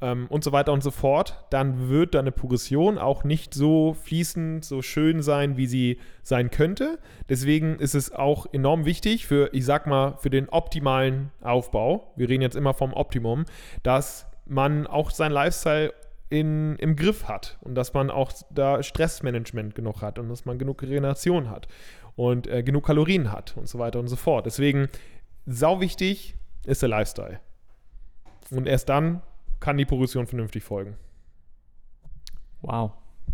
ähm, 0.01 0.27
und 0.29 0.45
so 0.45 0.53
weiter 0.53 0.73
und 0.73 0.83
so 0.83 0.91
fort, 0.91 1.45
dann 1.51 1.89
wird 1.89 2.15
deine 2.15 2.33
Progression 2.33 2.99
auch 2.99 3.25
nicht 3.25 3.55
so 3.55 3.95
fließend, 3.95 4.65
so 4.65 4.83
schön 4.83 5.23
sein, 5.23 5.57
wie 5.57 5.67
sie 5.67 5.99
sein 6.23 6.51
könnte. 6.51 6.99
Deswegen 7.29 7.77
ist 7.77 7.95
es 7.95 8.13
auch 8.13 8.47
enorm 8.53 8.85
wichtig 8.85 9.27
für, 9.27 9.51
ich 9.53 9.65
sag 9.65 9.87
mal, 9.87 10.17
für 10.19 10.31
den 10.31 10.49
optimalen 10.49 11.31
Aufbau, 11.43 12.13
wir 12.17 12.29
reden 12.29 12.43
jetzt 12.43 12.57
immer 12.57 12.75
vom 12.75 12.93
Optimum, 12.93 13.45
dass 13.83 14.27
man 14.47 14.87
auch 14.87 15.11
sein 15.11 15.33
Lifestyle 15.33 15.93
in, 16.29 16.77
im 16.77 16.97
Griff 16.97 17.29
hat 17.29 17.59
und 17.61 17.75
dass 17.75 17.93
man 17.93 18.11
auch 18.11 18.33
da 18.51 18.83
Stressmanagement 18.83 19.75
genug 19.75 20.01
hat 20.01 20.19
und 20.19 20.29
dass 20.29 20.45
man 20.45 20.59
genug 20.59 20.83
Regeneration 20.83 21.51
hat 21.51 21.67
und 22.17 22.47
äh, 22.47 22.63
genug 22.63 22.87
Kalorien 22.87 23.33
hat 23.33 23.57
und 23.57 23.69
so 23.69 23.79
weiter 23.79 23.99
und 23.99 24.09
so 24.09 24.17
fort. 24.17 24.47
Deswegen 24.47 24.89
sau 25.47 25.81
wichtig 25.81 26.37
ist 26.65 26.83
der 26.83 26.89
Lifestyle. 26.89 27.41
Und 28.51 28.67
erst 28.67 28.89
dann 28.89 29.23
kann 29.61 29.77
die 29.77 29.85
Progression 29.85 30.27
vernünftig 30.27 30.63
folgen. 30.65 30.97
Wow. 32.63 32.93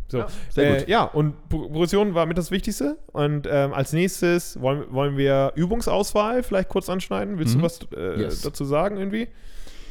So, 0.09 0.19
Ja, 0.19 0.27
sehr 0.51 0.77
äh, 0.77 0.79
gut. 0.81 0.89
ja, 0.89 1.03
und 1.05 1.49
Pro- 1.49 1.69
Progression 1.69 2.15
war 2.15 2.27
mit 2.27 2.39
das 2.39 2.51
Wichtigste. 2.51 2.97
Und 3.13 3.49
ähm, 3.51 3.73
als 3.73 3.93
nächstes 3.93 4.61
wollen, 4.61 4.85
wollen 4.93 5.17
wir 5.17 5.53
Übungsauswahl 5.57 6.43
vielleicht 6.45 6.69
kurz 6.69 6.89
anschneiden. 6.89 7.39
Willst 7.39 7.55
Mhm. 7.57 7.59
du 7.61 7.65
was 7.65 7.81
äh, 7.97 8.21
Yes. 8.21 8.43
dazu 8.43 8.65
sagen 8.65 8.99
irgendwie? 8.99 9.27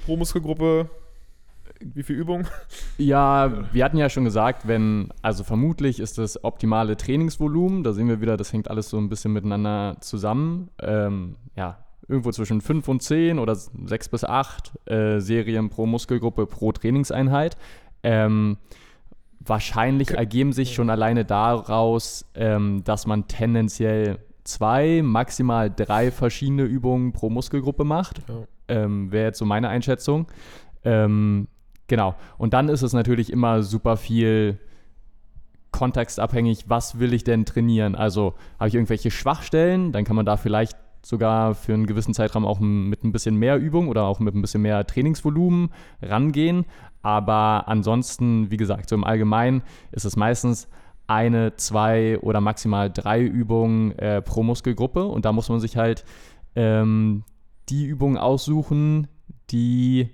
Pro 0.06 0.16
Muskelgruppe, 0.16 0.90
wie 1.82 2.04
viel 2.04 2.16
Übung? 2.16 2.48
Ja, 2.98 3.66
wir 3.74 3.84
hatten 3.84 3.98
ja 3.98 4.10
schon 4.10 4.24
gesagt, 4.24 4.66
wenn, 4.70 5.10
also 5.22 5.44
vermutlich 5.44 6.00
ist 6.00 6.18
das 6.18 6.42
optimale 6.46 6.96
Trainingsvolumen, 6.96 7.84
da 7.84 7.92
sehen 7.92 8.08
wir 8.08 8.22
wieder, 8.22 8.38
das 8.38 8.54
hängt 8.54 8.70
alles 8.70 8.90
so 8.90 8.98
ein 8.98 9.10
bisschen 9.10 9.34
miteinander 9.34 9.98
zusammen. 10.00 10.70
Ähm, 10.82 11.36
ja, 11.58 11.85
irgendwo 12.08 12.32
zwischen 12.32 12.62
5 12.62 12.88
und 12.88 13.02
10 13.02 13.40
oder 13.40 13.56
6 13.56 14.10
bis 14.10 14.24
8 14.24 14.90
äh, 14.90 15.20
Serien 15.20 15.70
pro 15.70 15.86
Muskelgruppe 15.86 16.46
pro 16.46 16.72
Trainingseinheit. 16.72 17.58
Ähm, 18.04 18.58
wahrscheinlich 19.40 20.12
ergeben 20.12 20.54
sich 20.54 20.74
schon 20.74 20.90
alleine 20.90 21.26
daraus, 21.26 22.26
ähm, 22.36 22.84
dass 22.84 23.08
man 23.08 23.28
tendenziell 23.28 24.20
zwei, 24.44 25.02
maximal 25.04 25.72
drei 25.72 26.12
verschiedene 26.12 26.64
Übungen 26.64 27.14
pro 27.14 27.30
Muskelgruppe 27.30 27.84
macht 27.84 28.22
Ja. 28.28 28.44
ähm, 28.68 29.12
wäre 29.12 29.26
jetzt 29.28 29.40
so 29.40 29.46
meine 29.46 29.70
Einschätzung. 29.70 30.28
Ähm, 30.84 31.48
genau. 31.88 32.16
Und 32.38 32.54
dann 32.54 32.70
ist 32.70 32.84
es 32.84 32.94
natürlich 32.94 33.32
immer 33.32 33.64
super 33.64 33.98
viel 33.98 34.60
kontextabhängig, 35.72 36.70
was 36.70 37.00
will 37.00 37.14
ich 37.14 37.24
denn 37.26 37.46
trainieren? 37.46 37.96
Also 37.96 38.36
habe 38.60 38.70
ich 38.70 38.76
irgendwelche 38.76 39.12
Schwachstellen, 39.12 39.92
dann 39.92 40.06
kann 40.06 40.16
man 40.16 40.26
da 40.26 40.38
vielleicht 40.38 40.78
sogar 41.06 41.54
für 41.54 41.74
einen 41.74 41.86
gewissen 41.86 42.16
Zeitraum 42.16 42.46
auch 42.46 42.60
mit 42.60 43.04
ein 43.04 43.12
bisschen 43.12 43.36
mehr 43.36 43.58
Übung 43.58 43.90
oder 43.90 44.06
auch 44.06 44.20
mit 44.20 44.34
ein 44.34 44.42
bisschen 44.42 44.64
mehr 44.64 44.88
Trainingsvolumen 44.88 45.70
rangehen. 46.02 46.66
Aber 47.04 47.68
ansonsten, 47.68 48.50
wie 48.50 48.58
gesagt, 48.58 48.90
so 48.90 48.96
im 48.96 49.04
Allgemeinen 49.04 49.62
ist 49.92 50.06
es 50.06 50.16
meistens 50.16 50.68
eine, 51.06 51.56
zwei 51.58 52.18
oder 52.20 52.42
maximal 52.42 52.90
drei 52.90 53.22
Übungen 53.22 53.92
äh, 54.00 54.24
pro 54.24 54.42
Muskelgruppe. 54.42 55.06
Und 55.06 55.26
da 55.26 55.32
muss 55.32 55.48
man 55.48 55.60
sich 55.60 55.78
halt 55.78 56.04
ähm, 56.56 57.24
die 57.70 57.86
Übungen 57.86 58.18
aussuchen, 58.18 59.08
die 59.52 60.10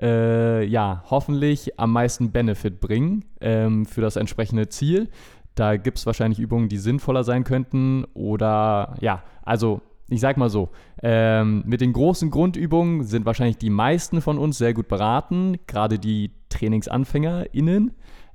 äh, 0.00 0.64
ja 0.64 1.04
hoffentlich 1.08 1.78
am 1.78 1.92
meisten 1.92 2.32
Benefit 2.32 2.80
bringen 2.80 3.24
ähm, 3.40 3.86
für 3.86 4.00
das 4.00 4.16
entsprechende 4.16 4.68
Ziel. 4.68 5.08
Da 5.54 5.76
gibt 5.76 5.98
es 5.98 6.06
wahrscheinlich 6.06 6.40
Übungen, 6.40 6.68
die 6.68 6.78
sinnvoller 6.78 7.22
sein 7.22 7.44
könnten 7.44 8.06
oder 8.14 8.96
ja, 9.00 9.22
also 9.42 9.82
ich 10.12 10.20
sag 10.20 10.36
mal 10.36 10.50
so, 10.50 10.70
ähm, 11.02 11.62
mit 11.66 11.80
den 11.80 11.92
großen 11.92 12.30
Grundübungen 12.30 13.04
sind 13.04 13.26
wahrscheinlich 13.26 13.58
die 13.58 13.70
meisten 13.70 14.20
von 14.20 14.38
uns 14.38 14.58
sehr 14.58 14.74
gut 14.74 14.88
beraten, 14.88 15.58
gerade 15.66 15.98
die 15.98 16.32
TrainingsanfängerInnen. 16.48 17.92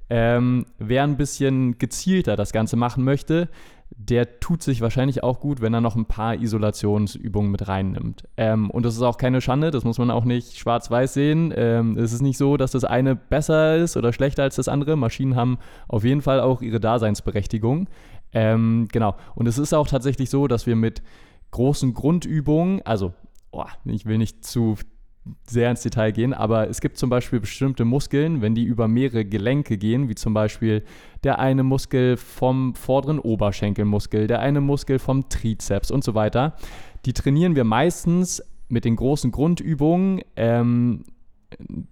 Ähm, 0.10 0.66
wer 0.80 1.04
ein 1.04 1.18
bisschen 1.18 1.78
gezielter 1.78 2.36
das 2.38 2.54
Ganze 2.54 2.78
machen 2.78 3.04
möchte, 3.04 3.50
der 3.90 4.40
tut 4.40 4.62
sich 4.62 4.82
wahrscheinlich 4.82 5.24
auch 5.24 5.40
gut, 5.40 5.62
wenn 5.62 5.74
er 5.74 5.82
noch 5.82 5.96
ein 5.96 6.06
paar 6.06 6.36
Isolationsübungen 6.36 7.52
mit 7.52 7.68
reinnimmt. 7.68 8.24
Ähm, 8.38 8.70
und 8.70 8.86
das 8.86 8.96
ist 8.96 9.02
auch 9.02 9.18
keine 9.18 9.42
Schande, 9.42 9.72
das 9.72 9.84
muss 9.84 9.98
man 9.98 10.12
auch 10.12 10.26
nicht 10.26 10.58
schwarz-weiß 10.58 11.14
sehen. 11.14 11.54
Ähm, 11.56 11.98
es 11.98 12.14
ist 12.14 12.22
nicht 12.22 12.38
so, 12.38 12.58
dass 12.58 12.72
das 12.72 12.84
eine 12.84 13.16
besser 13.16 13.78
ist 13.78 13.98
oder 13.98 14.14
schlechter 14.14 14.44
als 14.44 14.56
das 14.56 14.68
andere. 14.68 14.96
Maschinen 14.96 15.36
haben 15.36 15.58
auf 15.88 16.04
jeden 16.04 16.22
Fall 16.22 16.40
auch 16.40 16.62
ihre 16.62 16.80
Daseinsberechtigung. 16.80 17.88
Ähm, 18.34 18.88
genau. 18.92 19.16
Und 19.36 19.48
es 19.48 19.58
ist 19.58 19.74
auch 19.74 19.88
tatsächlich 19.88 20.30
so, 20.30 20.48
dass 20.48 20.68
wir 20.68 20.76
mit 20.76 21.02
großen 21.58 21.96
Grundübungen, 21.96 22.84
also 22.86 23.14
oh, 23.52 23.66
ich 23.86 24.06
will 24.06 24.20
nicht 24.20 24.46
zu 24.46 24.76
sehr 25.50 25.72
ins 25.72 25.82
Detail 25.82 26.12
gehen, 26.12 26.36
aber 26.36 26.70
es 26.70 26.82
gibt 26.82 27.00
zum 27.00 27.10
Beispiel 27.10 27.40
bestimmte 27.40 27.84
Muskeln, 27.84 28.44
wenn 28.44 28.54
die 28.54 28.64
über 28.64 28.88
mehrere 28.88 29.26
Gelenke 29.26 29.80
gehen, 29.80 30.08
wie 30.08 30.14
zum 30.14 30.36
Beispiel 30.36 30.84
der 31.24 31.40
eine 31.40 31.64
Muskel 31.64 32.16
vom 32.16 32.76
vorderen 32.76 33.18
Oberschenkelmuskel, 33.18 34.28
der 34.28 34.40
eine 34.40 34.62
Muskel 34.62 35.00
vom 35.00 35.30
Trizeps 35.30 35.90
und 35.90 36.04
so 36.04 36.14
weiter. 36.14 36.54
Die 37.06 37.14
trainieren 37.14 37.56
wir 37.56 37.64
meistens 37.64 38.44
mit 38.70 38.86
den 38.86 38.96
großen 38.96 39.32
Grundübungen. 39.32 40.22
Ähm, 40.36 41.06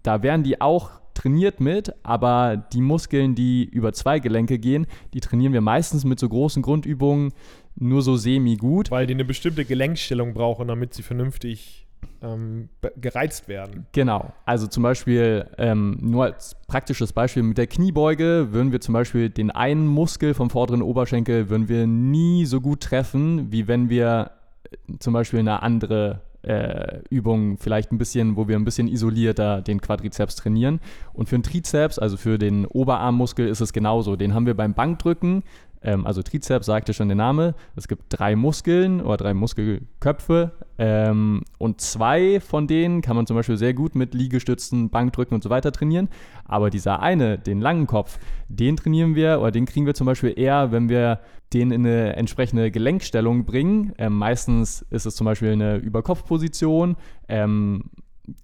da 0.03 0.21
werden 0.21 0.43
die 0.43 0.61
auch 0.61 0.91
trainiert 1.15 1.59
mit, 1.59 1.93
aber 2.03 2.57
die 2.57 2.81
Muskeln, 2.81 3.33
die 3.33 3.63
über 3.63 3.93
zwei 3.93 4.19
Gelenke 4.19 4.59
gehen, 4.59 4.85
die 5.13 5.19
trainieren 5.19 5.53
wir 5.53 5.61
meistens 5.61 6.05
mit 6.05 6.19
so 6.19 6.29
großen 6.29 6.61
Grundübungen 6.61 7.33
nur 7.75 8.01
so 8.01 8.15
semi-gut. 8.15 8.91
Weil 8.91 9.07
die 9.07 9.13
eine 9.13 9.25
bestimmte 9.25 9.65
Gelenkstellung 9.65 10.33
brauchen, 10.33 10.67
damit 10.67 10.93
sie 10.93 11.03
vernünftig 11.03 11.85
ähm, 12.21 12.69
gereizt 12.97 13.47
werden. 13.47 13.85
Genau. 13.91 14.33
Also 14.45 14.67
zum 14.67 14.83
Beispiel, 14.83 15.47
ähm, 15.57 15.97
nur 16.01 16.25
als 16.25 16.55
praktisches 16.67 17.13
Beispiel 17.13 17.43
mit 17.43 17.57
der 17.57 17.67
Kniebeuge 17.67 18.47
würden 18.51 18.71
wir 18.71 18.81
zum 18.81 18.93
Beispiel 18.93 19.29
den 19.29 19.51
einen 19.51 19.87
Muskel 19.87 20.33
vom 20.33 20.49
vorderen 20.49 20.81
Oberschenkel 20.81 21.49
würden 21.49 21.69
wir 21.69 21.87
nie 21.87 22.45
so 22.45 22.61
gut 22.61 22.81
treffen, 22.81 23.51
wie 23.51 23.67
wenn 23.67 23.89
wir 23.89 24.31
äh, 24.71 24.97
zum 24.99 25.13
Beispiel 25.13 25.39
eine 25.39 25.61
andere 25.61 26.21
äh, 26.45 26.99
Übung 27.09 27.57
vielleicht 27.57 27.91
ein 27.91 27.97
bisschen, 27.97 28.35
wo 28.35 28.47
wir 28.47 28.55
ein 28.55 28.65
bisschen 28.65 28.87
isolierter 28.87 29.61
den 29.61 29.81
Quadrizeps 29.81 30.35
trainieren. 30.35 30.79
Und 31.13 31.29
für 31.29 31.37
den 31.37 31.43
Trizeps, 31.43 31.99
also 31.99 32.17
für 32.17 32.37
den 32.37 32.65
Oberarmmuskel, 32.65 33.47
ist 33.47 33.61
es 33.61 33.73
genauso. 33.73 34.15
Den 34.15 34.33
haben 34.33 34.45
wir 34.45 34.55
beim 34.55 34.73
Bankdrücken 34.73 35.43
ähm, 35.81 36.05
also 36.05 36.21
Trizeps 36.21 36.65
sagte 36.65 36.93
schon 36.93 37.07
der 37.07 37.15
Name. 37.15 37.55
Es 37.75 37.87
gibt 37.87 38.03
drei 38.09 38.35
Muskeln 38.35 39.01
oder 39.01 39.17
drei 39.17 39.33
Muskelköpfe. 39.33 40.51
Ähm, 40.77 41.43
und 41.57 41.79
zwei 41.79 42.39
von 42.39 42.67
denen 42.67 43.01
kann 43.01 43.15
man 43.15 43.27
zum 43.27 43.35
Beispiel 43.35 43.57
sehr 43.57 43.73
gut 43.73 43.95
mit 43.95 44.13
Liegestützen, 44.13 44.89
Bankdrücken 44.89 45.35
und 45.35 45.43
so 45.43 45.49
weiter 45.49 45.71
trainieren. 45.71 46.09
Aber 46.45 46.69
dieser 46.69 47.01
eine, 47.01 47.37
den 47.37 47.61
langen 47.61 47.87
Kopf, 47.87 48.19
den 48.49 48.77
trainieren 48.77 49.15
wir 49.15 49.39
oder 49.39 49.51
den 49.51 49.65
kriegen 49.65 49.85
wir 49.85 49.93
zum 49.93 50.05
Beispiel 50.05 50.33
eher, 50.35 50.71
wenn 50.71 50.89
wir 50.89 51.19
den 51.53 51.71
in 51.71 51.85
eine 51.85 52.15
entsprechende 52.15 52.71
Gelenkstellung 52.71 53.45
bringen. 53.45 53.93
Ähm, 53.97 54.17
meistens 54.17 54.81
ist 54.89 55.05
es 55.05 55.15
zum 55.15 55.25
Beispiel 55.25 55.51
eine 55.51 55.77
Überkopfposition. 55.77 56.97
Ähm, 57.27 57.91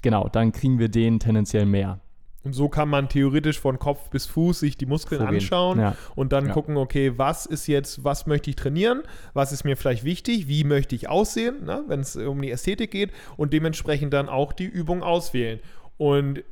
genau, 0.04 0.30
dann 0.30 0.52
kriegen 0.52 0.80
wir 0.80 0.89
den 0.89 1.20
tendenziell 1.20 1.65
mehr. 1.65 2.00
Und 2.43 2.54
so 2.54 2.69
kann 2.69 2.89
man 2.89 3.08
theoretisch 3.08 3.60
von 3.60 3.77
Kopf 3.77 4.10
bis 4.10 4.25
Fuß 4.25 4.60
sich 4.62 4.75
die 4.75 4.88
Muskeln 4.88 5.21
Vorgehen. 5.21 5.41
anschauen 5.41 5.80
ja. 5.80 5.95
und 6.15 6.34
dann 6.34 6.47
ja. 6.47 6.54
gucken, 6.54 6.75
okay, 6.77 7.13
was 7.17 7.45
ist 7.45 7.67
jetzt, 7.67 8.04
was 8.04 8.25
möchte 8.25 8.49
ich 8.49 8.56
trainieren, 8.56 9.04
was 9.34 9.51
ist 9.51 9.63
mir 9.63 9.77
vielleicht 9.77 10.04
wichtig, 10.04 10.47
wie 10.47 10.63
möchte 10.63 10.95
ich 10.95 11.08
aussehen, 11.08 11.65
ne, 11.65 11.84
wenn 11.88 11.99
es 11.99 12.15
um 12.15 12.41
die 12.41 12.49
Ästhetik 12.49 12.91
geht 12.91 13.12
und 13.38 13.54
dementsprechend 13.54 14.13
dann 14.13 14.27
auch 14.27 14.54
die 14.54 14.65
Übung 14.65 15.04
auswählen. 15.04 15.60
Und 15.97 16.43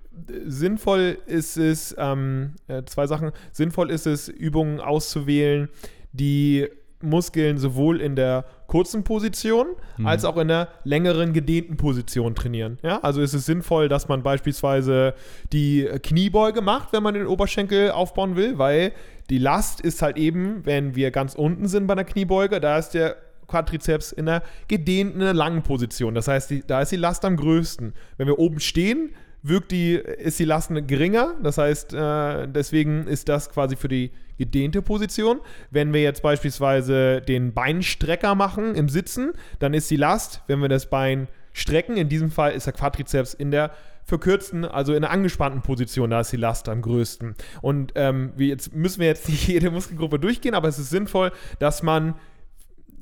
sinnvoll 0.45 1.17
ist 1.25 1.57
es, 1.57 1.95
ähm, 1.97 2.53
äh, 2.67 2.83
zwei 2.83 3.07
Sachen, 3.07 3.31
sinnvoll 3.51 3.89
ist 3.89 4.05
es, 4.05 4.27
Übungen 4.27 4.79
auszuwählen, 4.79 5.69
die 6.11 6.67
Muskeln 7.01 7.57
sowohl 7.57 8.01
in 8.01 8.15
der 8.15 8.45
kurzen 8.67 9.03
Position 9.03 9.67
mhm. 9.97 10.05
als 10.05 10.25
auch 10.25 10.37
in 10.37 10.49
der 10.49 10.69
längeren 10.83 11.33
gedehnten 11.33 11.77
Position 11.77 12.35
trainieren. 12.35 12.77
Ja, 12.83 12.99
also 12.99 13.21
ist 13.21 13.33
es 13.33 13.45
sinnvoll, 13.45 13.89
dass 13.89 14.07
man 14.07 14.21
beispielsweise 14.21 15.13
die 15.53 15.87
Kniebeuge 16.03 16.61
macht, 16.61 16.93
wenn 16.93 17.03
man 17.03 17.13
den 17.13 17.27
Oberschenkel 17.27 17.91
aufbauen 17.91 18.35
will, 18.35 18.57
weil 18.57 18.91
die 19.29 19.37
Last 19.37 19.81
ist 19.81 20.01
halt 20.01 20.17
eben, 20.17 20.65
wenn 20.65 20.95
wir 20.95 21.11
ganz 21.11 21.35
unten 21.35 21.67
sind 21.67 21.87
bei 21.87 21.95
der 21.95 22.05
Kniebeuge, 22.05 22.59
da 22.59 22.77
ist 22.77 22.91
der 22.91 23.15
Quadrizeps 23.47 24.11
in 24.11 24.27
der 24.27 24.43
gedehnten, 24.67 25.19
langen 25.21 25.63
Position. 25.63 26.15
Das 26.15 26.27
heißt, 26.27 26.49
die, 26.51 26.63
da 26.65 26.81
ist 26.81 26.91
die 26.91 26.97
Last 26.97 27.25
am 27.25 27.35
größten. 27.35 27.93
Wenn 28.17 28.27
wir 28.27 28.39
oben 28.39 28.59
stehen, 28.59 29.11
wirkt 29.41 29.71
die, 29.71 29.93
ist 29.93 30.39
die 30.39 30.45
Last 30.45 30.71
geringer. 30.87 31.35
Das 31.41 31.57
heißt, 31.57 31.93
äh, 31.93 32.47
deswegen 32.47 33.07
ist 33.07 33.29
das 33.29 33.49
quasi 33.49 33.75
für 33.75 33.87
die 33.87 34.11
gedehnte 34.37 34.81
Position. 34.81 35.39
Wenn 35.71 35.93
wir 35.93 36.01
jetzt 36.01 36.21
beispielsweise 36.21 37.21
den 37.21 37.53
Beinstrecker 37.53 38.35
machen 38.35 38.75
im 38.75 38.89
Sitzen, 38.89 39.33
dann 39.59 39.73
ist 39.73 39.89
die 39.91 39.97
Last, 39.97 40.41
wenn 40.47 40.59
wir 40.59 40.69
das 40.69 40.89
Bein 40.89 41.27
strecken, 41.53 41.97
in 41.97 42.09
diesem 42.09 42.31
Fall 42.31 42.53
ist 42.53 42.65
der 42.65 42.73
Quadrizeps 42.73 43.33
in 43.33 43.51
der 43.51 43.71
verkürzten, 44.05 44.65
also 44.65 44.93
in 44.93 45.01
der 45.01 45.11
angespannten 45.11 45.61
Position, 45.61 46.09
da 46.09 46.21
ist 46.21 46.31
die 46.31 46.37
Last 46.37 46.67
am 46.67 46.81
größten. 46.81 47.35
Und 47.61 47.93
ähm, 47.95 48.33
wir 48.35 48.47
jetzt 48.47 48.73
müssen 48.73 48.99
wir 48.99 49.07
jetzt 49.07 49.29
nicht 49.29 49.47
jede 49.47 49.71
Muskelgruppe 49.71 50.19
durchgehen, 50.19 50.55
aber 50.55 50.67
es 50.67 50.79
ist 50.79 50.89
sinnvoll, 50.89 51.31
dass 51.59 51.83
man 51.83 52.15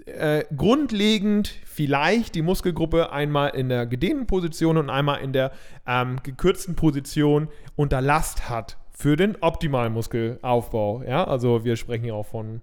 äh, 0.05 0.43
grundlegend 0.55 1.49
vielleicht 1.77 2.33
die 2.33 2.41
Muskelgruppe 2.41 3.11
einmal 3.11 3.49
in 3.49 3.69
der 3.69 3.85
gedehnten 3.85 4.25
Position 4.25 4.77
und 4.77 4.89
einmal 4.89 5.21
in 5.21 5.31
der 5.31 5.51
ähm, 5.85 6.17
gekürzten 6.23 6.75
Position 6.75 7.49
unter 7.75 8.01
Last 8.01 8.49
hat 8.49 8.77
für 8.89 9.15
den 9.15 9.35
optimalen 9.41 9.93
Muskelaufbau. 9.93 11.03
Ja, 11.03 11.25
also 11.25 11.63
wir 11.63 11.75
sprechen 11.75 12.03
hier 12.03 12.15
auch 12.15 12.25
von 12.25 12.61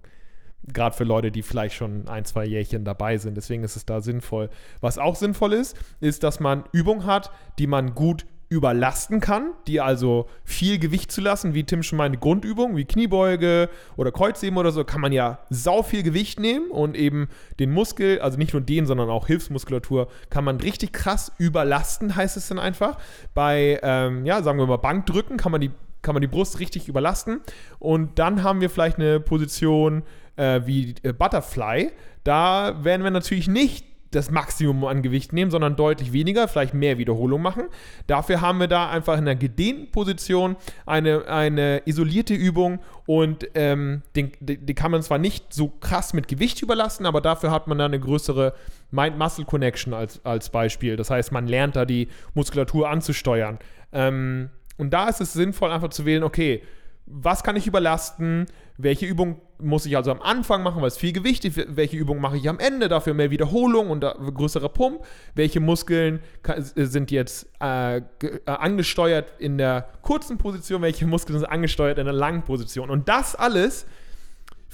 gerade 0.67 0.97
für 0.97 1.05
Leute, 1.05 1.31
die 1.31 1.43
vielleicht 1.43 1.75
schon 1.75 2.09
ein, 2.09 2.25
zwei 2.25 2.43
Jährchen 2.43 2.83
dabei 2.83 3.15
sind. 3.17 3.37
Deswegen 3.37 3.63
ist 3.63 3.77
es 3.77 3.85
da 3.85 4.01
sinnvoll. 4.01 4.49
Was 4.81 4.97
auch 4.97 5.15
sinnvoll 5.15 5.53
ist, 5.53 5.77
ist, 6.01 6.23
dass 6.23 6.41
man 6.41 6.65
Übungen 6.73 7.05
hat, 7.05 7.31
die 7.57 7.67
man 7.67 7.95
gut 7.95 8.25
überlasten 8.55 9.19
kann, 9.19 9.51
die 9.67 9.81
also 9.81 10.27
viel 10.43 10.79
Gewicht 10.79 11.11
zu 11.11 11.21
lassen, 11.21 11.53
wie 11.53 11.63
Tim 11.63 11.83
schon 11.83 11.97
meinte, 11.97 12.17
Grundübungen 12.17 12.77
wie 12.77 12.85
Kniebeuge 12.85 13.69
oder 13.97 14.11
Kreuzheben 14.11 14.57
oder 14.57 14.71
so, 14.71 14.83
kann 14.83 15.01
man 15.01 15.11
ja 15.11 15.39
sau 15.49 15.83
viel 15.83 16.03
Gewicht 16.03 16.39
nehmen 16.39 16.71
und 16.71 16.95
eben 16.95 17.27
den 17.59 17.71
Muskel, 17.71 18.19
also 18.21 18.37
nicht 18.37 18.53
nur 18.53 18.61
den, 18.61 18.85
sondern 18.85 19.09
auch 19.09 19.27
Hilfsmuskulatur, 19.27 20.07
kann 20.29 20.43
man 20.43 20.59
richtig 20.59 20.93
krass 20.93 21.31
überlasten, 21.37 22.15
heißt 22.15 22.37
es 22.37 22.47
dann 22.47 22.59
einfach. 22.59 22.97
Bei, 23.33 23.79
ähm, 23.83 24.25
ja, 24.25 24.41
sagen 24.41 24.57
wir 24.57 24.67
mal, 24.67 24.77
Bankdrücken 24.77 25.37
kann 25.37 25.51
man 25.51 25.61
die 25.61 25.71
kann 26.01 26.13
man 26.13 26.21
die 26.21 26.27
Brust 26.27 26.59
richtig 26.59 26.87
überlasten 26.87 27.41
und 27.79 28.19
dann 28.19 28.43
haben 28.43 28.61
wir 28.61 28.69
vielleicht 28.69 28.99
eine 28.99 29.19
Position 29.19 30.03
äh, 30.35 30.61
wie 30.63 30.93
äh, 31.01 31.13
Butterfly. 31.13 31.91
Da 32.23 32.83
werden 32.83 33.03
wir 33.03 33.09
natürlich 33.09 33.47
nicht 33.47 33.94
das 34.15 34.31
Maximum 34.31 34.85
an 34.85 35.01
Gewicht 35.01 35.33
nehmen, 35.33 35.51
sondern 35.51 35.75
deutlich 35.75 36.13
weniger, 36.13 36.47
vielleicht 36.47 36.73
mehr 36.73 36.97
Wiederholung 36.97 37.41
machen. 37.41 37.65
Dafür 38.07 38.41
haben 38.41 38.59
wir 38.59 38.67
da 38.67 38.89
einfach 38.89 39.13
in 39.13 39.21
einer 39.21 39.35
gedehnten 39.35 39.91
Position 39.91 40.55
eine, 40.85 41.27
eine 41.27 41.81
isolierte 41.85 42.33
Übung 42.33 42.79
und 43.05 43.47
ähm, 43.55 44.01
den, 44.15 44.31
die, 44.39 44.57
die 44.57 44.73
kann 44.73 44.91
man 44.91 45.03
zwar 45.03 45.17
nicht 45.17 45.53
so 45.53 45.67
krass 45.67 46.13
mit 46.13 46.27
Gewicht 46.27 46.61
überlassen, 46.61 47.05
aber 47.05 47.21
dafür 47.21 47.51
hat 47.51 47.67
man 47.67 47.77
da 47.77 47.85
eine 47.85 47.99
größere 47.99 48.53
Mind-Muscle-Connection 48.91 49.93
als, 49.93 50.23
als 50.25 50.49
Beispiel. 50.49 50.95
Das 50.95 51.09
heißt, 51.09 51.31
man 51.31 51.47
lernt 51.47 51.75
da 51.75 51.85
die 51.85 52.07
Muskulatur 52.33 52.89
anzusteuern. 52.89 53.59
Ähm, 53.91 54.49
und 54.77 54.91
da 54.91 55.07
ist 55.07 55.21
es 55.21 55.33
sinnvoll, 55.33 55.71
einfach 55.71 55.89
zu 55.89 56.05
wählen, 56.05 56.23
okay, 56.23 56.61
was 57.05 57.43
kann 57.43 57.55
ich 57.55 57.67
überlasten, 57.67 58.47
welche 58.77 59.05
Übung 59.05 59.39
muss 59.59 59.85
ich 59.85 59.95
also 59.95 60.11
am 60.11 60.21
Anfang 60.21 60.63
machen, 60.63 60.81
weil 60.81 60.87
es 60.87 60.97
viel 60.97 61.13
Gewicht 61.13 61.45
ist, 61.45 61.75
welche 61.75 61.97
Übung 61.97 62.19
mache 62.19 62.37
ich 62.37 62.49
am 62.49 62.59
Ende, 62.59 62.89
dafür 62.89 63.13
mehr 63.13 63.31
Wiederholung 63.31 63.89
und 63.89 64.01
größerer 64.01 64.69
Pump, 64.69 65.05
welche 65.33 65.59
Muskeln 65.59 66.19
sind 66.75 67.11
jetzt 67.11 67.47
äh, 67.61 67.97
äh, 67.97 68.01
angesteuert 68.45 69.33
in 69.39 69.57
der 69.57 69.87
kurzen 70.01 70.37
Position, 70.37 70.81
welche 70.81 71.05
Muskeln 71.05 71.39
sind 71.39 71.47
angesteuert 71.47 71.99
in 71.99 72.05
der 72.05 72.13
langen 72.13 72.43
Position. 72.43 72.89
Und 72.89 73.07
das 73.07 73.35
alles 73.35 73.85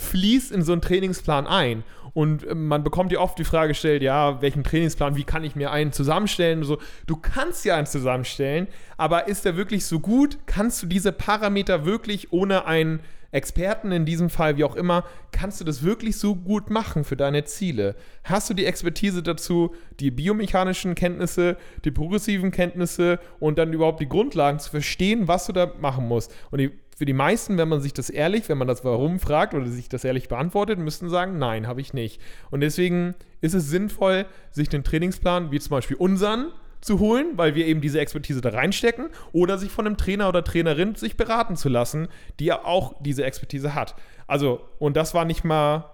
fließt 0.01 0.51
in 0.51 0.63
so 0.63 0.71
einen 0.71 0.81
Trainingsplan 0.81 1.47
ein. 1.47 1.83
Und 2.13 2.45
äh, 2.45 2.55
man 2.55 2.83
bekommt 2.83 3.11
ja 3.11 3.19
oft 3.19 3.37
die 3.39 3.43
Frage 3.43 3.69
gestellt, 3.69 4.01
ja, 4.01 4.41
welchen 4.41 4.63
Trainingsplan, 4.63 5.15
wie 5.15 5.23
kann 5.23 5.43
ich 5.43 5.55
mir 5.55 5.71
einen 5.71 5.93
zusammenstellen? 5.93 6.63
So, 6.63 6.79
du 7.07 7.15
kannst 7.15 7.63
ja 7.65 7.75
einen 7.75 7.87
zusammenstellen, 7.87 8.67
aber 8.97 9.27
ist 9.27 9.45
der 9.45 9.55
wirklich 9.55 9.85
so 9.85 9.99
gut? 9.99 10.37
Kannst 10.45 10.83
du 10.83 10.87
diese 10.87 11.11
Parameter 11.11 11.85
wirklich 11.85 12.33
ohne 12.33 12.65
einen 12.65 13.01
Experten 13.31 13.93
in 13.93 14.05
diesem 14.05 14.29
Fall, 14.29 14.57
wie 14.57 14.65
auch 14.65 14.75
immer, 14.75 15.05
kannst 15.31 15.61
du 15.61 15.65
das 15.65 15.83
wirklich 15.83 16.17
so 16.17 16.35
gut 16.35 16.69
machen 16.69 17.05
für 17.05 17.15
deine 17.15 17.45
Ziele? 17.45 17.95
Hast 18.25 18.49
du 18.49 18.53
die 18.53 18.65
Expertise 18.65 19.23
dazu, 19.23 19.73
die 20.01 20.11
biomechanischen 20.11 20.95
Kenntnisse, 20.95 21.55
die 21.85 21.91
progressiven 21.91 22.51
Kenntnisse 22.51 23.19
und 23.39 23.57
dann 23.57 23.71
überhaupt 23.71 24.01
die 24.01 24.09
Grundlagen 24.09 24.59
zu 24.59 24.69
verstehen, 24.69 25.29
was 25.29 25.45
du 25.45 25.53
da 25.53 25.71
machen 25.79 26.09
musst? 26.09 26.35
Und 26.51 26.59
die 26.59 26.71
für 27.01 27.05
die 27.05 27.13
meisten, 27.13 27.57
wenn 27.57 27.67
man 27.67 27.81
sich 27.81 27.93
das 27.93 28.11
ehrlich, 28.11 28.47
wenn 28.47 28.59
man 28.59 28.67
das 28.67 28.85
Warum 28.85 29.19
fragt 29.19 29.55
oder 29.55 29.65
sich 29.65 29.89
das 29.89 30.03
ehrlich 30.03 30.27
beantwortet, 30.27 30.77
müssten 30.77 31.09
sagen, 31.09 31.39
nein, 31.39 31.65
habe 31.65 31.81
ich 31.81 31.95
nicht. 31.95 32.21
Und 32.51 32.61
deswegen 32.61 33.15
ist 33.41 33.55
es 33.55 33.71
sinnvoll, 33.71 34.27
sich 34.51 34.69
den 34.69 34.83
Trainingsplan, 34.83 35.49
wie 35.49 35.59
zum 35.59 35.71
Beispiel 35.71 35.97
unseren, 35.97 36.51
zu 36.79 36.99
holen, 36.99 37.31
weil 37.37 37.55
wir 37.55 37.65
eben 37.65 37.81
diese 37.81 37.99
Expertise 37.99 38.39
da 38.39 38.49
reinstecken, 38.49 39.09
oder 39.31 39.57
sich 39.57 39.71
von 39.71 39.87
einem 39.87 39.97
Trainer 39.97 40.29
oder 40.29 40.43
Trainerin 40.43 40.93
sich 40.93 41.17
beraten 41.17 41.55
zu 41.55 41.69
lassen, 41.69 42.07
die 42.39 42.45
ja 42.45 42.65
auch 42.65 42.93
diese 42.99 43.25
Expertise 43.25 43.73
hat. 43.73 43.95
Also, 44.27 44.61
und 44.77 44.95
das 44.95 45.15
war 45.15 45.25
nicht 45.25 45.43
mal 45.43 45.90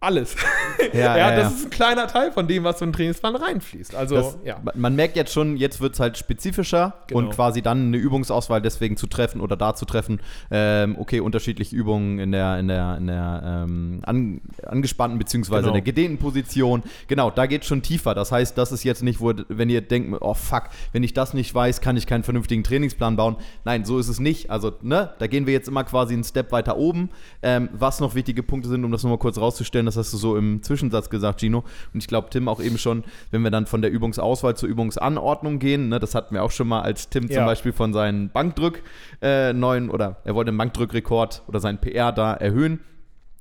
alles. 0.00 0.36
Ja, 0.94 0.98
ja, 0.98 1.16
ja, 1.18 1.36
das 1.36 1.50
ja. 1.52 1.56
ist 1.58 1.64
ein 1.66 1.70
kleiner 1.70 2.06
Teil 2.06 2.32
von 2.32 2.48
dem, 2.48 2.64
was 2.64 2.78
so 2.78 2.84
in 2.86 2.90
den 2.90 2.96
Trainingsplan 2.96 3.36
reinfließt. 3.36 3.94
Also, 3.94 4.14
Das, 4.14 4.38
ja. 4.44 4.58
ma- 4.64 4.72
Man 4.74 4.96
merkt 4.96 5.14
jetzt 5.14 5.30
schon, 5.30 5.56
jetzt 5.58 5.80
wird 5.82 5.92
es 5.92 6.00
halt 6.00 6.16
spezifischer 6.16 6.94
Genau. 7.06 7.18
und 7.20 7.30
quasi 7.30 7.60
dann 7.60 7.88
eine 7.88 7.98
Übungsauswahl 7.98 8.62
deswegen 8.62 8.96
zu 8.96 9.06
treffen 9.06 9.42
oder 9.42 9.56
da 9.58 9.74
zu 9.74 9.84
treffen. 9.84 10.20
Ähm, 10.50 10.96
okay, 10.98 11.20
unterschiedliche 11.20 11.76
Übungen 11.76 12.18
in 12.18 12.32
der, 12.32 12.58
in 12.58 12.68
der, 12.68 12.96
in 12.96 13.06
der 13.08 13.42
ähm, 13.68 14.00
an, 14.04 14.40
angespannten 14.66 15.18
beziehungsweise 15.18 15.60
Genau. 15.64 15.68
in 15.68 15.74
der 15.74 15.82
gedehnten 15.82 16.16
Position. 16.18 16.82
Genau, 17.08 17.30
da 17.30 17.44
geht 17.44 17.66
schon 17.66 17.82
tiefer. 17.82 18.14
Das 18.14 18.32
heißt, 18.32 18.56
das 18.56 18.72
ist 18.72 18.82
jetzt 18.84 19.02
nicht, 19.02 19.20
wo, 19.20 19.34
wenn 19.48 19.68
ihr 19.68 19.82
denkt, 19.82 20.16
oh 20.22 20.34
fuck, 20.34 20.70
wenn 20.92 21.02
ich 21.02 21.12
das 21.12 21.34
nicht 21.34 21.54
weiß, 21.54 21.82
kann 21.82 21.98
ich 21.98 22.06
keinen 22.06 22.24
vernünftigen 22.24 22.64
Trainingsplan 22.64 23.16
bauen. 23.16 23.36
Nein, 23.66 23.84
so 23.84 23.98
ist 23.98 24.08
es 24.08 24.18
nicht. 24.18 24.48
Also, 24.50 24.72
ne, 24.80 25.10
da 25.18 25.26
gehen 25.26 25.46
wir 25.46 25.52
jetzt 25.52 25.68
immer 25.68 25.84
quasi 25.84 26.14
einen 26.14 26.24
Step 26.24 26.52
weiter 26.52 26.78
oben. 26.78 27.10
Ähm, 27.42 27.68
was 27.74 28.00
noch 28.00 28.14
wichtige 28.14 28.42
Punkte 28.42 28.68
sind, 28.70 28.82
um 28.84 28.90
das 28.92 29.02
nochmal 29.02 29.18
kurz 29.18 29.36
rauszustellen, 29.38 29.84
das 29.90 30.06
hast 30.06 30.12
du 30.12 30.16
so 30.16 30.36
im 30.36 30.62
Zwischensatz 30.62 31.10
gesagt, 31.10 31.40
Gino. 31.40 31.64
Und 31.92 32.00
ich 32.00 32.06
glaube, 32.06 32.30
Tim 32.30 32.48
auch 32.48 32.60
eben 32.60 32.78
schon, 32.78 33.04
wenn 33.30 33.42
wir 33.42 33.50
dann 33.50 33.66
von 33.66 33.82
der 33.82 33.90
Übungsauswahl 33.90 34.56
zur 34.56 34.68
Übungsanordnung 34.68 35.58
gehen, 35.58 35.88
ne, 35.88 35.98
das 35.98 36.14
hatten 36.14 36.34
wir 36.34 36.42
auch 36.42 36.50
schon 36.50 36.68
mal, 36.68 36.80
als 36.82 37.08
Tim 37.08 37.26
zum 37.26 37.36
Ja. 37.36 37.46
Beispiel 37.46 37.72
von 37.72 37.92
seinen 37.92 38.30
Bankdrück 38.30 38.82
äh, 39.22 39.52
neuen 39.52 39.90
oder 39.90 40.16
er 40.24 40.34
wollte 40.34 40.50
den 40.52 40.58
Bankdrückrekord 40.58 41.42
oder 41.48 41.60
seinen 41.60 41.78
PR 41.78 42.12
da 42.12 42.34
erhöhen. 42.34 42.80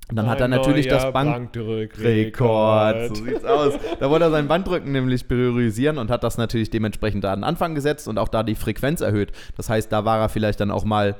Und 0.09 0.15
dann 0.15 0.27
hat 0.27 0.39
er 0.39 0.45
Ein 0.45 0.51
natürlich 0.51 0.87
das 0.87 1.13
Bank 1.13 1.53
Bankdrückrekord. 1.53 3.15
So 3.15 3.23
sieht's 3.25 3.45
aus. 3.45 3.73
Da 3.99 4.09
wollte 4.09 4.25
er 4.25 4.31
seinen 4.31 4.47
Bankdrücken 4.47 4.91
nämlich 4.91 5.27
priorisieren 5.27 5.97
und 5.97 6.09
hat 6.09 6.23
das 6.23 6.37
natürlich 6.37 6.69
dementsprechend 6.69 7.23
da 7.23 7.31
an 7.33 7.39
den 7.39 7.43
Anfang 7.43 7.75
gesetzt 7.75 8.07
und 8.07 8.17
auch 8.17 8.27
da 8.27 8.43
die 8.43 8.55
Frequenz 8.55 9.01
erhöht. 9.01 9.31
Das 9.55 9.69
heißt, 9.69 9.91
da 9.91 10.05
war 10.05 10.19
er 10.19 10.29
vielleicht 10.29 10.59
dann 10.61 10.71
auch 10.71 10.83
mal, 10.83 11.15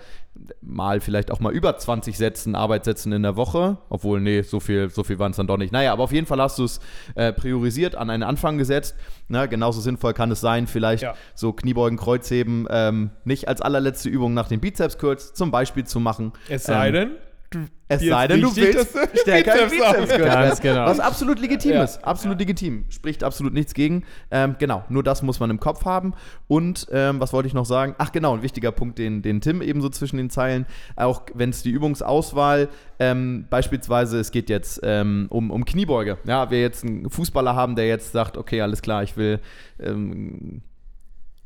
mal 0.62 1.02
vielleicht 1.02 1.30
auch 1.32 1.40
mal 1.40 1.54
über 1.54 1.78
20 1.78 2.18
Sätzen, 2.18 2.56
Arbeitssätzen 2.56 3.12
in 3.12 3.22
der 3.24 3.36
Woche. 3.36 3.78
Obwohl, 3.90 4.22
nee, 4.22 4.42
so 4.42 4.60
viel, 4.60 4.90
so 4.90 5.04
viel 5.04 5.20
waren 5.20 5.32
es 5.32 5.38
dann 5.38 5.48
doch 5.48 5.58
nicht. 5.58 5.72
Naja, 5.72 5.94
aber 5.94 6.04
auf 6.04 6.12
jeden 6.12 6.26
Fall 6.26 6.42
hast 6.42 6.58
du 6.58 6.64
es 6.64 6.80
äh, 7.16 7.32
priorisiert, 7.32 7.96
an 7.96 8.10
einen 8.10 8.24
Anfang 8.24 8.58
gesetzt. 8.58 8.96
Na, 9.28 9.46
genauso 9.46 9.82
sinnvoll 9.82 10.14
kann 10.14 10.32
es 10.32 10.42
sein, 10.42 10.66
vielleicht 10.66 11.04
Ja. 11.04 11.14
so 11.36 11.54
Kniebeugen, 11.54 11.98
Kreuzheben 11.98 12.68
ähm, 12.72 13.12
nicht 13.24 13.48
als 13.48 13.62
allerletzte 13.62 14.10
Übung 14.10 14.34
nach 14.34 14.48
den 14.48 14.60
Bizeps-Curls 14.60 15.34
zum 15.34 15.52
Beispiel 15.52 15.84
zu 15.86 16.00
machen. 16.00 16.34
Es 16.50 16.64
sei 16.64 16.88
Ähm, 16.88 16.94
denn, 16.94 17.12
du, 17.50 17.60
es 17.88 18.02
sei 18.02 18.24
ist 18.26 18.32
denn, 18.32 18.42
du 18.42 18.56
willst 18.56 18.98
stärker 19.22 19.64
im 19.64 19.70
Bizeps 19.70 20.18
Ganz 20.18 20.62
genau. 20.62 20.86
Was 20.86 21.00
absolut 21.00 21.40
legitim 21.40 21.72
Ja. 21.72 21.84
ist. 21.84 22.04
Absolut 22.04 22.38
legitim. 22.40 22.86
Spricht 22.90 23.24
absolut 23.24 23.54
nichts 23.54 23.74
gegen. 23.74 24.04
Ähm, 24.30 24.56
genau, 24.60 24.84
nur 24.90 25.02
das 25.04 25.22
muss 25.24 25.40
man 25.40 25.50
im 25.50 25.60
Kopf 25.60 25.86
haben. 25.86 26.14
Und 26.48 26.88
ähm, 26.92 27.20
was 27.20 27.34
wollte 27.34 27.48
ich 27.48 27.54
noch 27.54 27.66
sagen? 27.66 27.96
Ach 27.98 28.12
genau, 28.12 28.36
ein 28.36 28.44
wichtiger 28.44 28.72
Punkt, 28.72 29.00
den, 29.00 29.22
den 29.22 29.42
Tim 29.42 29.62
eben 29.62 29.82
so 29.82 29.90
zwischen 29.90 30.18
den 30.18 30.30
Zeilen, 30.30 30.66
auch 30.96 31.24
wenn 31.34 31.50
es 31.50 31.64
die 31.64 31.72
Übungsauswahl, 31.72 32.70
ähm, 33.00 33.46
beispielsweise 33.50 34.20
es 34.20 34.32
geht 34.32 34.50
jetzt 34.50 34.82
ähm, 34.84 35.28
um, 35.30 35.50
um 35.52 35.66
Kniebeuge. 35.66 36.18
Ja, 36.26 36.52
wir 36.52 36.62
jetzt 36.62 36.84
einen 36.86 37.10
Fußballer 37.10 37.56
haben, 37.56 37.76
der 37.76 37.88
jetzt 37.88 38.12
sagt, 38.12 38.38
okay, 38.38 38.62
alles 38.62 38.82
klar, 38.82 39.02
ich 39.04 39.18
will 39.18 39.40
ähm, 39.80 40.62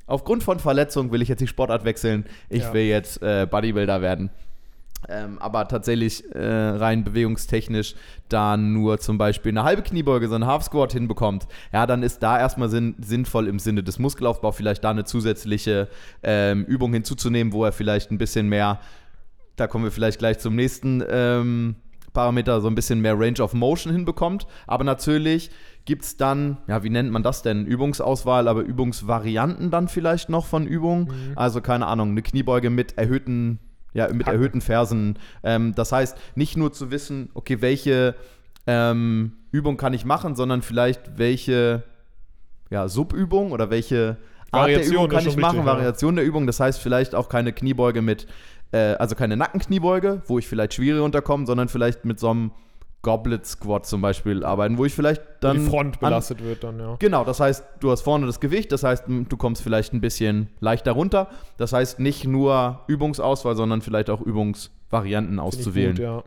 aufgrund 0.06 0.44
von 0.44 0.60
Verletzung 0.60 1.12
will 1.12 1.22
ich 1.22 1.30
jetzt 1.30 1.40
die 1.40 1.48
Sportart 1.48 1.86
wechseln. 1.86 2.26
Ich 2.50 2.64
Ja. 2.64 2.74
will 2.74 2.84
jetzt 2.84 3.22
äh, 3.22 3.48
Bodybuilder 3.50 4.02
werden. 4.02 4.30
Ähm, 5.10 5.40
aber 5.40 5.68
tatsächlich 5.68 6.24
äh, 6.34 6.40
rein 6.40 7.04
bewegungstechnisch 7.04 7.96
da 8.30 8.58
nur 8.58 9.00
zum 9.00 9.18
Beispiel 9.18 9.52
eine 9.52 9.64
halbe 9.64 9.82
Kniebeuge, 9.82 10.28
so 10.28 10.36
einen 10.36 10.46
Half 10.46 10.64
Squat 10.64 10.94
hinbekommt, 10.94 11.48
ja, 11.72 11.86
dann 11.86 12.04
ist 12.04 12.24
da 12.24 12.40
erstmal 12.40 12.70
sinn, 12.70 12.96
sinnvoll 13.00 13.48
im 13.48 13.60
Sinne 13.60 13.84
des 13.84 14.00
Muskelaufbaus 14.00 14.56
vielleicht 14.56 14.84
da 14.84 14.92
eine 14.92 15.04
zusätzliche 15.04 15.88
ähm, 16.24 16.64
Übung 16.66 16.94
hinzuzunehmen, 16.94 17.54
wo 17.54 17.66
er 17.66 17.72
vielleicht 17.72 18.12
ein 18.12 18.18
bisschen 18.18 18.48
mehr, 18.50 18.80
da 19.56 19.68
kommen 19.68 19.84
wir 19.84 19.92
vielleicht 19.92 20.20
gleich 20.20 20.40
zum 20.40 20.56
nächsten 20.56 21.04
ähm, 21.10 21.76
Parameter, 22.14 22.62
so 22.62 22.68
ein 22.68 22.76
bisschen 22.76 23.02
mehr 23.02 23.20
Range 23.20 23.42
of 23.42 23.54
Motion 23.54 23.92
hinbekommt. 23.92 24.48
Aber 24.68 24.84
natürlich 24.84 25.50
gibt 25.86 26.04
es 26.04 26.16
dann, 26.18 26.58
ja, 26.68 26.84
wie 26.84 26.90
nennt 26.90 27.12
man 27.12 27.24
das 27.24 27.42
denn? 27.42 27.66
Übungsauswahl, 27.66 28.48
aber 28.48 28.62
Übungsvarianten 28.62 29.72
dann 29.72 29.88
vielleicht 29.88 30.30
noch 30.30 30.46
von 30.46 30.66
Übungen. 30.66 31.12
Also 31.36 31.60
keine 31.60 31.88
Ahnung, 31.88 32.12
eine 32.12 32.22
Kniebeuge 32.22 32.70
mit 32.70 32.98
erhöhten, 32.98 33.60
ja, 33.94 34.08
mit 34.08 34.26
Hacken. 34.26 34.34
erhöhten 34.34 34.62
Fersen. 34.62 35.20
Ähm, 35.44 35.74
das 35.76 35.92
heißt, 35.92 36.18
nicht 36.36 36.58
nur 36.58 36.74
zu 36.74 36.92
wissen, 36.92 37.30
okay, 37.34 37.62
welche 37.62 38.16
ähm, 38.68 39.34
Übung 39.52 39.78
kann 39.78 39.94
ich 39.94 40.06
machen, 40.06 40.36
sondern 40.36 40.62
vielleicht 40.62 41.18
welche 41.18 41.84
ja, 42.70 42.88
Subübung 42.88 43.52
oder 43.52 43.70
welche 43.70 44.18
Art 44.52 44.70
der 44.70 44.78
Variation 44.78 44.94
Übung 44.96 45.06
ist 45.06 45.12
kann 45.12 45.28
ich 45.28 45.38
machen, 45.38 45.58
wichtig, 45.58 45.66
ja. 45.68 45.74
Variation 45.78 46.16
der 46.16 46.26
Übung. 46.26 46.48
Das 46.48 46.60
heißt 46.60 46.80
vielleicht 46.80 47.16
auch 47.16 47.30
keine 47.30 47.54
Kniebeuge 47.54 48.02
mit, 48.02 48.28
äh, 48.72 48.94
also 48.96 49.16
keine 49.16 49.38
Nackenkniebeuge, 49.38 50.24
wo 50.28 50.40
ich 50.40 50.48
vielleicht 50.48 50.74
schwierig 50.74 51.02
runterkomme, 51.02 51.46
sondern 51.46 51.70
vielleicht 51.70 52.06
mit 52.06 52.20
so 52.20 52.30
einem 52.30 52.52
Goblet 53.04 53.46
Squat 53.46 53.86
zum 53.86 54.02
Beispiel 54.02 54.44
arbeiten, 54.44 54.78
wo 54.78 54.86
ich 54.86 54.94
vielleicht 54.94 55.22
dann 55.42 55.60
die 55.60 55.70
Front 55.70 55.96
an- 55.96 56.00
belastet 56.10 56.44
wird 56.44 56.64
dann, 56.64 56.80
ja. 56.80 56.96
Genau, 57.00 57.24
das 57.24 57.40
heißt, 57.40 57.64
du 57.82 57.92
hast 57.92 58.02
vorne 58.02 58.26
das 58.26 58.40
Gewicht, 58.40 58.72
das 58.72 58.84
heißt, 58.84 59.04
du 59.08 59.38
kommst 59.38 59.62
vielleicht 59.62 59.94
ein 59.94 60.02
bisschen 60.02 60.48
leichter 60.62 60.94
runter. 60.94 61.28
Das 61.58 61.74
heißt, 61.74 62.00
nicht 62.00 62.26
nur 62.26 62.80
Übungsauswahl, 62.88 63.56
sondern 63.56 63.82
vielleicht 63.82 64.10
auch 64.10 64.22
Übungsvarianten 64.22 65.40
auszuwählen. 65.40 65.96
Gut, 65.96 66.04
ja. 66.04 66.24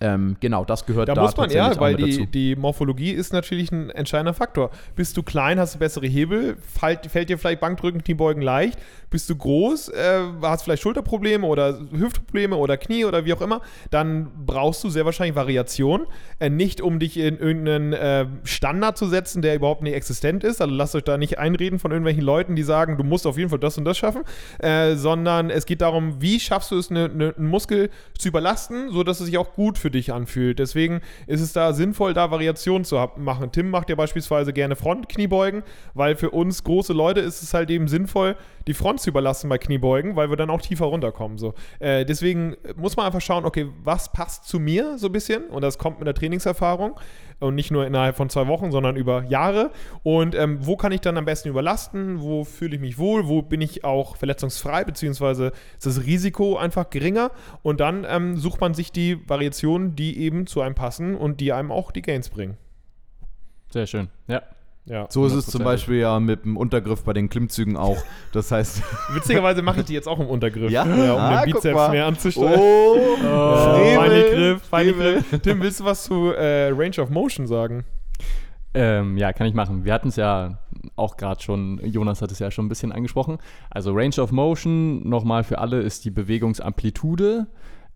ähm, 0.00 0.36
genau, 0.38 0.64
das 0.64 0.86
gehört 0.86 1.08
Da, 1.08 1.14
da, 1.14 1.22
muss 1.22 1.36
man, 1.36 1.50
ja, 1.50 1.78
weil 1.80 1.96
die, 1.96 2.26
die 2.26 2.54
Morphologie 2.54 3.10
ist 3.10 3.32
natürlich 3.32 3.72
ein 3.72 3.90
entscheidender 3.90 4.32
Faktor. 4.34 4.70
Bist 4.94 5.16
du 5.16 5.24
klein, 5.24 5.58
hast 5.58 5.74
du 5.74 5.78
bessere 5.80 6.06
Hebel, 6.06 6.56
fällt, 6.60 7.06
fällt 7.06 7.28
dir 7.28 7.38
vielleicht 7.38 7.60
Bankdrücken, 7.60 8.04
Kniebeugen 8.04 8.40
leicht. 8.42 8.78
Bist 9.10 9.28
du 9.28 9.36
groß, 9.36 9.88
äh, 9.88 10.20
hast 10.42 10.62
vielleicht 10.62 10.82
Schulterprobleme 10.82 11.46
oder 11.46 11.78
Hüftprobleme 11.92 12.56
oder 12.56 12.76
Knie 12.76 13.04
oder 13.04 13.24
wie 13.24 13.32
auch 13.32 13.40
immer, 13.40 13.60
dann 13.90 14.30
brauchst 14.46 14.84
du 14.84 14.90
sehr 14.90 15.04
wahrscheinlich 15.04 15.36
Variation. 15.36 16.06
Äh, 16.38 16.50
nicht, 16.50 16.80
um 16.80 16.98
dich 16.98 17.16
in 17.16 17.38
irgendeinen 17.38 17.92
äh, 17.92 18.26
Standard 18.44 18.96
zu 18.96 19.06
setzen, 19.06 19.42
der 19.42 19.54
überhaupt 19.56 19.82
nicht 19.82 19.94
existent 19.94 20.44
ist. 20.44 20.60
Also 20.62 20.74
lasst 20.74 20.94
euch 20.94 21.04
da 21.04 21.18
nicht 21.18 21.38
einreden 21.38 21.78
von 21.78 21.90
irgendwelchen 21.90 22.22
Leuten, 22.22 22.56
die 22.56 22.62
sagen, 22.62 22.96
du 22.96 23.04
musst 23.04 23.26
auf 23.26 23.36
jeden 23.36 23.50
Fall 23.50 23.58
das 23.58 23.76
und 23.78 23.84
das 23.84 23.98
schaffen, 23.98 24.22
äh, 24.58 24.94
sondern 24.94 25.50
es 25.50 25.66
geht 25.66 25.80
darum, 25.80 26.20
wie 26.22 26.38
schaffst 26.38 26.70
du 26.70 26.78
es, 26.78 26.90
ne, 26.90 27.08
ne, 27.08 27.34
einen 27.36 27.48
Muskel 27.48 27.90
zu 28.18 28.28
überlasten, 28.28 28.90
sodass 28.90 29.20
es 29.20 29.26
sich 29.26 29.38
auch 29.38 29.52
gut 29.54 29.78
für 29.78 29.90
dich 29.90 30.12
anfühlt. 30.12 30.58
Deswegen 30.58 31.00
ist 31.26 31.40
es 31.40 31.52
da 31.52 31.72
sinnvoll, 31.72 32.14
da 32.14 32.30
Variationen 32.30 32.84
zu 32.84 32.96
machen. 33.16 33.52
Tim 33.52 33.70
macht 33.70 33.90
ja 33.90 33.96
beispielsweise 33.96 34.52
gerne 34.52 34.76
Frontkniebeugen, 34.76 35.62
weil 35.94 36.16
für 36.16 36.30
uns 36.30 36.64
große 36.64 36.92
Leute 36.92 37.20
ist 37.20 37.42
es 37.42 37.54
halt 37.54 37.70
eben 37.70 37.88
sinnvoll, 37.88 38.36
die 38.70 38.74
Front 38.74 39.00
zu 39.00 39.10
überlassen 39.10 39.48
bei 39.48 39.58
Kniebeugen, 39.58 40.14
weil 40.14 40.30
wir 40.30 40.36
dann 40.36 40.48
auch 40.48 40.62
tiefer 40.62 40.86
runterkommen. 40.86 41.38
So. 41.38 41.54
Äh, 41.80 42.04
deswegen 42.04 42.56
muss 42.76 42.96
man 42.96 43.04
einfach 43.04 43.20
schauen, 43.20 43.44
okay, 43.44 43.68
was 43.82 44.12
passt 44.12 44.44
zu 44.44 44.60
mir 44.60 44.96
so 44.96 45.06
ein 45.06 45.12
bisschen? 45.12 45.48
Und 45.48 45.62
das 45.62 45.76
kommt 45.76 45.98
mit 45.98 46.06
der 46.06 46.14
Trainingserfahrung 46.14 46.98
und 47.40 47.56
nicht 47.56 47.72
nur 47.72 47.84
innerhalb 47.84 48.16
von 48.16 48.30
zwei 48.30 48.46
Wochen, 48.46 48.70
sondern 48.70 48.94
über 48.94 49.24
Jahre. 49.24 49.72
Und 50.04 50.36
ähm, 50.36 50.64
wo 50.64 50.76
kann 50.76 50.92
ich 50.92 51.00
dann 51.00 51.16
am 51.16 51.24
besten 51.24 51.48
überlasten? 51.48 52.20
Wo 52.20 52.44
fühle 52.44 52.76
ich 52.76 52.80
mich 52.80 52.96
wohl? 52.96 53.26
Wo 53.26 53.42
bin 53.42 53.60
ich 53.60 53.82
auch 53.82 54.16
verletzungsfrei? 54.16 54.84
Beziehungsweise 54.84 55.50
ist 55.76 55.86
das 55.86 56.04
Risiko 56.04 56.56
einfach 56.56 56.90
geringer? 56.90 57.32
Und 57.62 57.80
dann 57.80 58.06
ähm, 58.08 58.36
sucht 58.36 58.60
man 58.60 58.72
sich 58.72 58.92
die 58.92 59.18
Variationen, 59.28 59.96
die 59.96 60.20
eben 60.20 60.46
zu 60.46 60.60
einem 60.60 60.76
passen 60.76 61.16
und 61.16 61.40
die 61.40 61.52
einem 61.52 61.72
auch 61.72 61.90
die 61.90 62.02
Gains 62.02 62.28
bringen. 62.28 62.56
Sehr 63.72 63.88
schön. 63.88 64.10
Ja. 64.28 64.42
Ja. 64.90 65.06
So 65.08 65.24
ist 65.24 65.34
es 65.34 65.46
zum 65.46 65.60
100%. 65.60 65.64
Beispiel 65.64 65.96
ja 65.98 66.18
mit 66.18 66.44
dem 66.44 66.56
Untergriff 66.56 67.04
bei 67.04 67.12
den 67.12 67.28
Klimmzügen 67.28 67.76
auch. 67.76 67.98
Das 68.32 68.50
heißt, 68.50 68.82
Witzigerweise 69.14 69.62
mache 69.62 69.80
ich 69.80 69.86
die 69.86 69.92
jetzt 69.94 70.08
auch 70.08 70.18
im 70.18 70.26
Untergriff. 70.26 70.70
Ja? 70.70 70.82
um 70.82 70.90
Ah, 70.90 71.44
den 71.44 71.52
Bizeps 71.54 71.74
mal. 71.74 71.90
mehr 71.90 72.06
anzusteuern. 72.06 72.58
oh, 72.58 72.96
Ja, 73.22 73.96
Beinigriff, 74.00 74.62
Frevel. 74.64 75.12
Beinigriff. 75.22 75.42
Tim, 75.42 75.62
willst 75.62 75.78
du 75.80 75.84
was 75.84 76.02
zu 76.04 76.32
äh, 76.32 76.70
Range 76.70 76.98
of 77.00 77.08
Motion 77.10 77.46
sagen? 77.46 77.84
Ähm, 78.74 79.16
ja, 79.16 79.32
kann 79.32 79.46
ich 79.46 79.54
machen. 79.54 79.84
Wir 79.84 79.92
hatten 79.92 80.08
es 80.08 80.16
ja 80.16 80.58
auch 80.96 81.16
gerade 81.16 81.40
schon, 81.42 81.80
Jonas 81.84 82.20
hat 82.22 82.30
es 82.32 82.38
ja 82.38 82.50
schon 82.50 82.66
ein 82.66 82.68
bisschen 82.68 82.92
angesprochen. 82.92 83.38
Also 83.70 83.92
Range 83.92 84.14
of 84.20 84.32
Motion, 84.32 85.08
nochmal 85.08 85.44
für 85.44 85.58
alle, 85.58 85.80
ist 85.80 86.04
die 86.04 86.10
Bewegungsamplitude. 86.10 87.46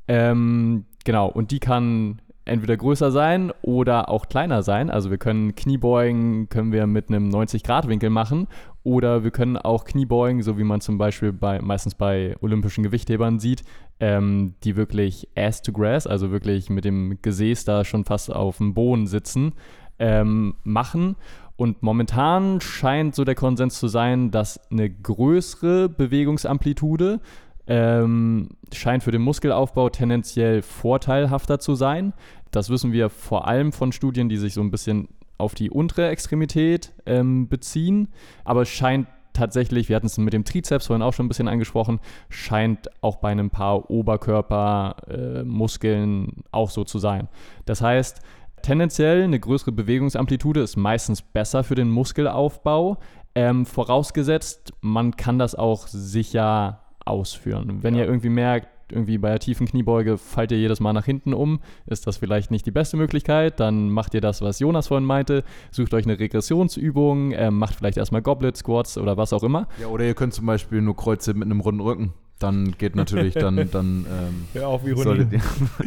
Ähm, 0.09 0.85
genau, 1.05 1.29
und 1.29 1.51
die 1.51 1.61
kann 1.61 2.21
entweder 2.45 2.77
größer 2.77 3.11
sein 3.11 3.53
oder 3.63 4.09
auch 4.09 4.29
kleiner 4.29 4.63
sein. 4.63 4.91
Also 4.91 5.11
wir 5.11 5.19
können 5.19 5.55
Kniebeugen, 5.55 6.49
können 6.49 6.73
wir 6.73 6.87
mit 6.87 7.09
einem 7.09 7.31
90-Grad-Winkel 7.31 8.11
machen 8.11 8.49
oder 8.83 9.25
wir 9.25 9.31
können 9.31 9.57
auch 9.57 9.85
Kniebeugen, 9.85 10.43
so 10.43 10.59
wie 10.59 10.65
man 10.65 10.81
zum 10.81 10.99
Beispiel 10.99 11.33
bei, 11.33 11.61
meistens 11.61 11.95
bei 11.95 12.37
olympischen 12.41 12.85
Gewichthebern 12.85 13.39
sieht, 13.39 13.65
ähm, 13.99 14.55
die 14.63 14.77
wirklich 14.77 15.29
ass 15.37 15.63
to 15.63 15.73
grass, 15.73 16.07
also 16.07 16.31
wirklich 16.31 16.69
mit 16.69 16.85
dem 16.85 17.19
Gesäß 17.23 17.65
da 17.65 17.85
schon 17.85 18.05
fast 18.05 18.31
auf 18.31 18.59
dem 18.59 18.75
Boden 18.75 19.07
sitzen, 19.07 19.53
ähm, 19.99 20.55
machen. 20.65 21.17
Und 21.57 21.83
momentan 21.83 22.61
scheint 22.61 23.15
so 23.15 23.25
der 23.25 23.37
Konsens 23.37 23.79
zu 23.79 23.87
sein, 23.87 24.33
dass 24.33 24.61
eine 24.71 24.91
größere 24.91 25.89
Bewegungsamplitude 25.89 27.21
ähm, 27.67 28.51
scheint 28.73 29.03
für 29.03 29.11
den 29.11 29.23
Muskelaufbau 29.23 29.89
tendenziell 29.89 30.63
vorteilhafter 30.63 31.59
zu 31.59 31.75
sein. 31.75 32.13
Das 32.51 32.69
wissen 32.71 32.93
wir 32.93 33.11
vor 33.11 33.49
allem 33.49 33.73
von 33.73 33.93
Studien, 33.93 34.29
die 34.29 34.37
sich 34.37 34.55
so 34.55 34.61
ein 34.61 34.71
bisschen 34.71 35.09
auf 35.39 35.55
die 35.55 35.71
untere 35.71 36.09
Extremität 36.09 36.93
ähm, 37.07 37.49
beziehen. 37.49 38.09
Aber 38.45 38.63
es 38.63 38.69
scheint 38.69 39.09
tatsächlich, 39.33 39.89
wir 39.89 39.97
hatten 39.97 40.07
es 40.07 40.19
mit 40.19 40.33
dem 40.33 40.45
Trizeps 40.45 40.87
vorhin 40.87 41.03
auch 41.03 41.13
schon 41.13 41.27
ein 41.27 41.29
bisschen 41.29 41.49
angesprochen, 41.49 41.99
scheint 42.29 42.89
auch 43.01 43.17
bei 43.17 43.31
einem 43.31 43.51
paar 43.51 43.91
Oberkörpermuskeln 43.91 46.29
äh, 46.29 46.43
auch 46.53 46.71
so 46.71 46.85
zu 46.85 46.99
sein. 46.99 47.29
Das 47.67 47.83
heißt, 47.83 48.21
tendenziell 48.63 49.25
eine 49.25 49.41
größere 49.41 49.73
Bewegungsamplitude 49.73 50.61
ist 50.61 50.77
meistens 50.77 51.21
besser 51.21 51.65
für 51.65 51.75
den 51.75 51.91
Muskelaufbau, 51.91 52.99
ähm, 53.35 53.67
vorausgesetzt, 53.67 54.73
man 54.81 55.17
kann 55.17 55.41
das 55.41 55.57
auch 55.57 55.89
sicher 55.89 56.84
ausführen. 57.05 57.83
Wenn 57.83 57.95
ja. 57.95 58.03
ihr 58.03 58.07
irgendwie 58.07 58.29
merkt, 58.29 58.69
irgendwie 58.91 59.19
bei 59.19 59.31
der 59.31 59.41
tiefen 59.41 59.67
Kniebeuge 59.67 60.19
fallt 60.19 60.53
ihr 60.53 60.59
jedes 60.59 60.81
Mal 60.81 60.93
nach 60.93 61.05
hinten 61.05 61.35
um, 61.35 61.61
ist 61.87 62.07
das 62.07 62.17
vielleicht 62.17 62.51
nicht 62.51 62.67
die 62.67 62.71
beste 62.71 62.97
Möglichkeit. 62.97 63.61
Dann 63.61 63.91
macht 63.91 64.15
ihr 64.15 64.21
das, 64.21 64.43
was 64.43 64.59
Jonas 64.59 64.89
vorhin 64.89 65.07
meinte, 65.07 65.45
sucht 65.71 65.95
euch 65.95 66.05
eine 66.05 66.19
Regressionsübung, 66.19 67.33
äh, 67.33 67.51
macht 67.51 67.77
vielleicht 67.77 67.97
erstmal 67.97 68.23
Goblet 68.23 68.57
Squats 68.57 68.99
oder 68.99 69.17
was 69.17 69.33
auch 69.33 69.43
immer. 69.43 69.69
Ja, 69.81 69.89
oder 69.89 70.05
ihr 70.05 70.15
könnt 70.15 70.35
zum 70.35 70.47
Beispiel 70.47 70.81
nur 70.81 70.97
Kreuze 70.97 71.35
mit 71.35 71.45
einem 71.45 71.61
runden 71.61 71.81
Rücken. 71.81 72.13
Dann 72.41 72.75
geht 72.79 72.97
natürlich 72.97 73.35
dann. 73.35 73.57
dann 73.73 74.07
ähm, 74.11 74.45
ja, 74.55 74.67
auf 74.67 74.85
Ironie. 74.87 75.39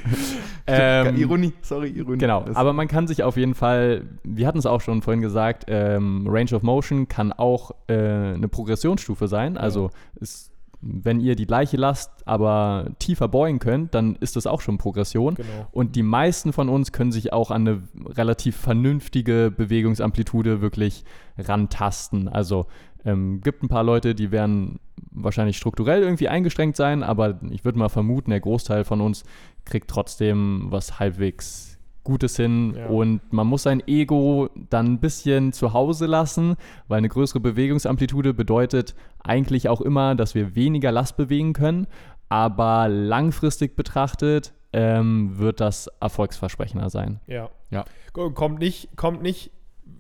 ähm, 0.68 1.18
Ironie, 1.18 1.54
sorry, 1.62 1.90
Ironie. 1.90 2.20
Genau, 2.20 2.46
aber 2.54 2.72
man 2.72 2.88
kann 2.88 3.06
sich 3.06 3.22
auf 3.22 3.36
jeden 3.36 3.54
Fall, 3.54 4.06
wir 4.24 4.48
hatten 4.48 4.58
es 4.58 4.66
auch 4.66 4.80
schon 4.80 5.02
vorhin 5.02 5.22
gesagt, 5.22 5.66
ähm, 5.68 6.26
Range 6.28 6.52
of 6.54 6.64
Motion 6.64 7.10
kann 7.10 7.34
auch 7.34 7.72
äh, 7.88 7.94
eine 7.94 8.48
Progressionsstufe 8.48 9.28
sein. 9.28 9.58
Also 9.58 9.88
ja. 9.88 10.22
es 10.22 10.52
wenn 10.90 11.20
ihr 11.20 11.36
die 11.36 11.46
gleiche 11.46 11.78
Last 11.78 12.26
aber 12.26 12.92
tiefer 13.00 13.28
beugen 13.28 13.60
könnt, 13.60 13.94
dann 13.94 14.16
ist 14.16 14.36
das 14.36 14.48
auch 14.48 14.62
schon 14.62 14.78
Progression. 14.78 15.36
Genau. 15.36 15.68
Und 15.72 15.96
die 15.96 16.04
meisten 16.04 16.54
von 16.54 16.70
uns 16.70 16.92
können 16.92 17.12
sich 17.12 17.34
auch 17.34 17.52
an 17.52 17.68
eine 17.68 17.82
relativ 18.16 18.56
vernünftige 18.56 19.52
Bewegungsamplitude 19.56 20.62
wirklich 20.62 21.04
rantasten. 21.38 22.28
Also 22.30 22.68
ähm, 23.06 23.42
gibt 23.42 23.64
ein 23.64 23.68
paar 23.68 23.84
Leute, 23.84 24.16
die 24.16 24.32
werden 24.32 24.80
wahrscheinlich 25.12 25.58
strukturell 25.58 26.04
irgendwie 26.04 26.30
eingeschränkt 26.30 26.78
sein, 26.78 27.04
aber 27.04 27.40
ich 27.50 27.66
würde 27.66 27.80
mal 27.80 27.90
vermuten, 27.90 28.32
der 28.32 28.40
Großteil 28.40 28.84
von 28.84 29.02
uns 29.02 29.24
kriegt 29.66 29.90
trotzdem 29.90 30.68
was 30.70 31.00
halbwegs 31.00 31.67
Gutes 32.08 32.38
hin 32.38 32.74
ja. 32.78 32.88
und 32.88 33.22
man 33.34 33.46
muss 33.48 33.64
sein 33.64 33.84
Ego 33.86 34.50
dann 34.70 34.94
ein 34.94 35.00
bisschen 35.00 35.52
zu 35.52 35.74
Hause 35.74 36.06
lassen, 36.06 36.56
weil 36.88 37.00
eine 37.00 37.10
größere 37.10 37.42
Bewegungsamplitude 37.42 38.34
bedeutet 38.34 38.96
eigentlich 39.20 39.68
auch 39.68 39.82
immer, 39.82 40.16
dass 40.16 40.34
wir 40.34 40.56
weniger 40.56 40.94
Last 40.94 41.18
bewegen 41.18 41.52
können, 41.52 41.86
aber 42.30 42.88
langfristig 42.88 43.76
betrachtet 43.76 44.54
ähm, 44.72 45.38
wird 45.38 45.60
das 45.60 45.88
erfolgsversprechender 46.00 46.90
sein. 46.90 47.20
Ja. 47.28 47.50
ja. 47.72 47.84
Kommt 48.14 48.60
nicht, 48.60 48.96
kommt 48.96 49.22
nicht 49.22 49.52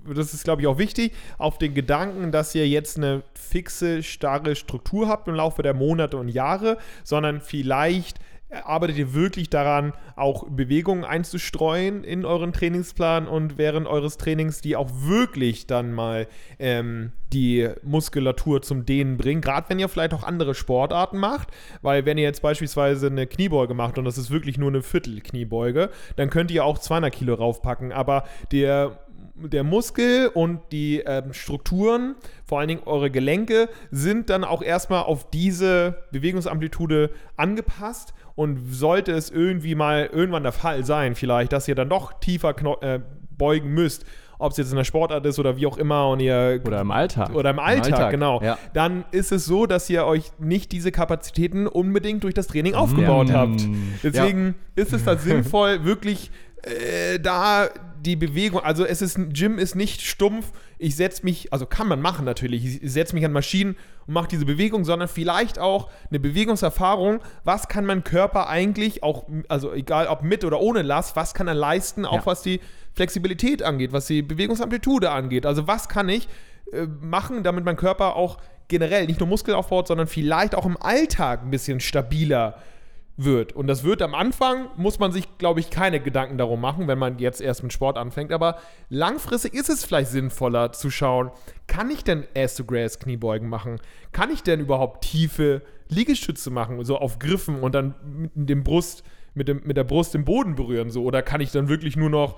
das 0.05 0.34
ist, 0.34 0.45
glaube 0.45 0.62
ich, 0.62 0.68
auch 0.68 0.78
wichtig, 0.78 1.14
auf 1.38 1.58
den 1.58 1.74
Gedanken, 1.74 2.32
dass 2.32 2.55
ihr 2.55 2.68
jetzt 2.68 2.97
eine 2.97 3.24
fixe, 3.34 4.03
starre 4.03 4.55
Struktur 4.55 5.10
habt 5.10 5.28
im 5.28 5.36
Laufe 5.36 5.64
der 5.64 5.74
Monate 5.74 6.18
und 6.18 6.30
Jahre, 6.30 6.78
sondern 7.03 7.41
vielleicht 7.41 8.20
arbeitet 8.50 8.98
ihr 8.98 9.14
wirklich 9.14 9.50
daran, 9.50 9.93
auch 10.16 10.48
Bewegungen 10.48 11.04
einzustreuen 11.04 12.04
in 12.04 12.26
euren 12.26 12.54
Trainingsplan 12.54 13.28
und 13.28 13.58
während 13.58 13.88
eures 13.88 14.18
Trainings, 14.18 14.62
die 14.62 14.76
auch 14.76 14.89
wirklich 14.93 15.68
dann 15.68 15.91
mal 15.91 16.28
ähm, 16.60 17.12
die 17.34 17.70
Muskulatur 17.84 18.62
zum 18.62 18.86
Dehnen 18.86 19.18
bringen, 19.18 19.41
gerade 19.41 19.70
wenn 19.70 19.80
ihr 19.80 19.89
vielleicht 19.89 20.14
auch 20.14 20.24
andere 20.24 20.56
Sportarten 20.56 21.18
macht, 21.18 21.50
weil 21.82 22.06
wenn 22.06 22.18
ihr 22.18 22.24
jetzt 22.24 22.41
beispielsweise 22.41 23.08
eine 23.08 23.28
Kniebeuge 23.28 23.74
macht 23.74 23.98
und 23.98 24.06
das 24.06 24.18
ist 24.18 24.32
wirklich 24.32 24.58
nur 24.58 24.70
eine 24.70 24.82
Viertel-Kniebeuge, 24.82 25.89
dann 26.16 26.30
könnt 26.30 26.52
ihr 26.52 26.64
auch 26.64 26.78
200 26.78 27.14
Kilo 27.14 27.34
raufpacken, 27.34 27.91
aber 27.91 28.24
der 28.52 29.00
der 29.36 29.63
Muskel 29.63 30.30
und 30.34 30.59
die 30.72 30.99
ähm, 30.99 31.34
Strukturen, 31.34 32.15
vor 32.45 32.59
allen 32.59 32.68
Dingen 32.68 32.82
eure 32.86 33.11
Gelenke, 33.11 33.70
sind 33.91 34.30
dann 34.30 34.43
auch 34.43 34.61
erstmal 34.61 35.03
auf 35.03 35.30
diese 35.30 36.03
Bewegungsamplitude 36.11 37.11
angepasst 37.36 38.13
und 38.36 38.72
sollte 38.72 39.11
es 39.11 39.30
irgendwie 39.30 39.76
mal 39.76 40.09
irgendwann 40.11 40.43
der 40.43 40.51
Fall 40.51 40.86
sein, 40.86 41.15
vielleicht, 41.15 41.53
dass 41.53 41.68
ihr 41.68 41.76
dann 41.76 41.89
doch 41.89 42.13
tiefer 42.20 42.55
äh, 42.82 42.99
beugen 43.38 43.74
müsst, 43.74 44.05
ob 44.39 44.51
es 44.51 44.57
jetzt 44.57 44.70
in 44.70 44.78
der 44.78 44.84
Sportart 44.84 45.26
ist 45.26 45.39
oder 45.39 45.57
wie 45.57 45.65
auch 45.65 45.78
immer 45.78 46.09
und 46.09 46.20
ihr 46.20 46.61
oder 46.65 46.82
im 46.82 46.91
Alltag 46.91 47.34
oder 47.34 47.49
im 47.49 47.59
Alltag, 47.59 47.88
Im 47.88 47.93
Alltag 47.93 48.11
genau, 48.11 48.41
ja. 48.41 48.57
dann 48.74 49.05
ist 49.11 49.32
es 49.32 49.45
so, 49.45 49.65
dass 49.65 49.89
ihr 49.89 50.05
euch 50.05 50.32
nicht 50.39 50.72
diese 50.72 50.91
Kapazitäten 50.91 51.68
unbedingt 51.68 52.24
durch 52.24 52.34
das 52.34 52.47
Training 52.47 52.76
aufgebaut 52.76 53.30
ja. 53.30 53.36
habt. 53.36 53.61
Deswegen 54.03 54.55
ja. 54.76 54.84
ist 54.84 54.93
es 54.93 55.05
da 55.05 55.18
sinnvoll, 55.18 55.84
wirklich 55.86 56.32
äh, 56.64 57.20
da 57.20 57.70
die 58.01 58.16
Bewegung, 58.16 58.62
also 58.62 58.86
es 58.86 59.01
ist, 59.01 59.18
ein 59.18 59.34
Gym 59.34 59.58
ist 59.58 59.76
nicht 59.76 60.01
stumpf, 60.01 60.51
ich 60.78 60.95
setze 60.95 61.24
mich, 61.24 61.51
also 61.51 61.66
kann 61.66 61.88
man 61.88 61.99
machen 61.99 62.26
natürlich, 62.26 62.82
ich 62.82 62.91
setze 62.91 63.16
mich 63.16 63.26
an 63.26 63.32
Maschinen 63.32 63.76
und 64.05 64.14
mache 64.14 64.28
diese 64.28 64.45
Bewegung, 64.45 64.86
sondern 64.86 65.08
vielleicht 65.08 65.60
auch 65.60 65.89
eine 66.10 66.20
Bewegungserfahrung, 66.20 67.20
was 67.43 67.68
kann 67.68 67.86
mein 67.86 68.03
Körper 68.03 68.47
eigentlich 68.47 69.03
auch, 69.03 69.26
also 69.49 69.74
egal 69.74 70.08
ob 70.08 70.24
mit 70.24 70.45
oder 70.45 70.62
ohne 70.62 70.84
Last, 70.84 71.16
was 71.16 71.34
kann 71.34 71.47
er 71.47 71.53
leisten, 71.53 72.05
auch 72.05 72.20
ja. 72.20 72.26
was 72.26 72.41
die 72.43 72.62
Flexibilität 72.93 73.64
angeht, 73.64 73.91
was 73.91 74.08
die 74.08 74.22
Bewegungsamplitude 74.22 75.10
angeht, 75.10 75.45
also 75.45 75.68
was 75.68 75.89
kann 75.89 76.08
ich 76.08 76.28
äh, 76.72 76.86
machen, 77.01 77.43
damit 77.43 77.66
mein 77.66 77.78
Körper 77.78 78.16
auch 78.16 78.38
generell 78.68 79.05
nicht 79.08 79.20
nur 79.20 79.28
Muskel 79.28 79.53
aufbaut, 79.53 79.88
sondern 79.88 80.08
vielleicht 80.08 80.55
auch 80.55 80.66
im 80.66 80.78
Alltag 80.78 81.43
ein 81.43 81.51
bisschen 81.51 81.80
stabiler 81.80 82.55
ist 82.58 82.76
wird. 83.18 83.53
Und 83.53 83.68
das 83.68 83.84
wird 83.84 84.01
am 84.01 84.13
Anfang, 84.13 84.68
muss 84.78 84.99
man 84.99 85.11
sich, 85.11 85.38
glaube 85.39 85.59
ich, 85.59 85.72
keine 85.72 85.99
Gedanken 85.99 86.38
darum 86.38 86.61
machen, 86.61 86.88
wenn 86.88 86.99
man 86.99 87.18
jetzt 87.18 87.41
erst 87.41 87.63
mit 87.63 87.74
Sport 87.74 87.97
anfängt. 87.97 88.32
Aber 88.32 88.59
langfristig 88.89 89.55
ist 89.55 89.70
es 89.70 89.84
vielleicht 89.84 90.11
sinnvoller 90.11 90.72
zu 90.72 90.91
schauen, 90.91 91.32
kann 91.65 91.89
ich 91.89 92.03
denn 92.03 92.26
Ass-to-Grass 92.36 92.99
Kniebeugen 92.99 93.49
machen? 93.49 93.82
Kann 94.11 94.32
ich 94.32 94.43
denn 94.43 94.59
überhaupt 94.59 95.03
tiefe 95.03 95.63
Liegestütze 95.89 96.51
machen, 96.51 96.84
so 96.86 96.97
auf 96.97 97.18
Griffen 97.18 97.59
und 97.61 97.74
dann 97.74 97.95
mit, 98.36 98.49
dem 98.49 98.63
Brust, 98.63 99.03
mit, 99.34 99.47
dem, 99.47 99.61
mit 99.65 99.78
der 99.78 99.84
Brust 99.84 100.13
im 100.13 100.24
Boden 100.24 100.55
berühren? 100.55 100.91
So? 100.91 101.03
Oder 101.03 101.24
kann 101.24 101.41
ich 101.41 101.51
dann 101.51 101.70
wirklich 101.70 101.97
nur 101.97 102.09
noch 102.09 102.38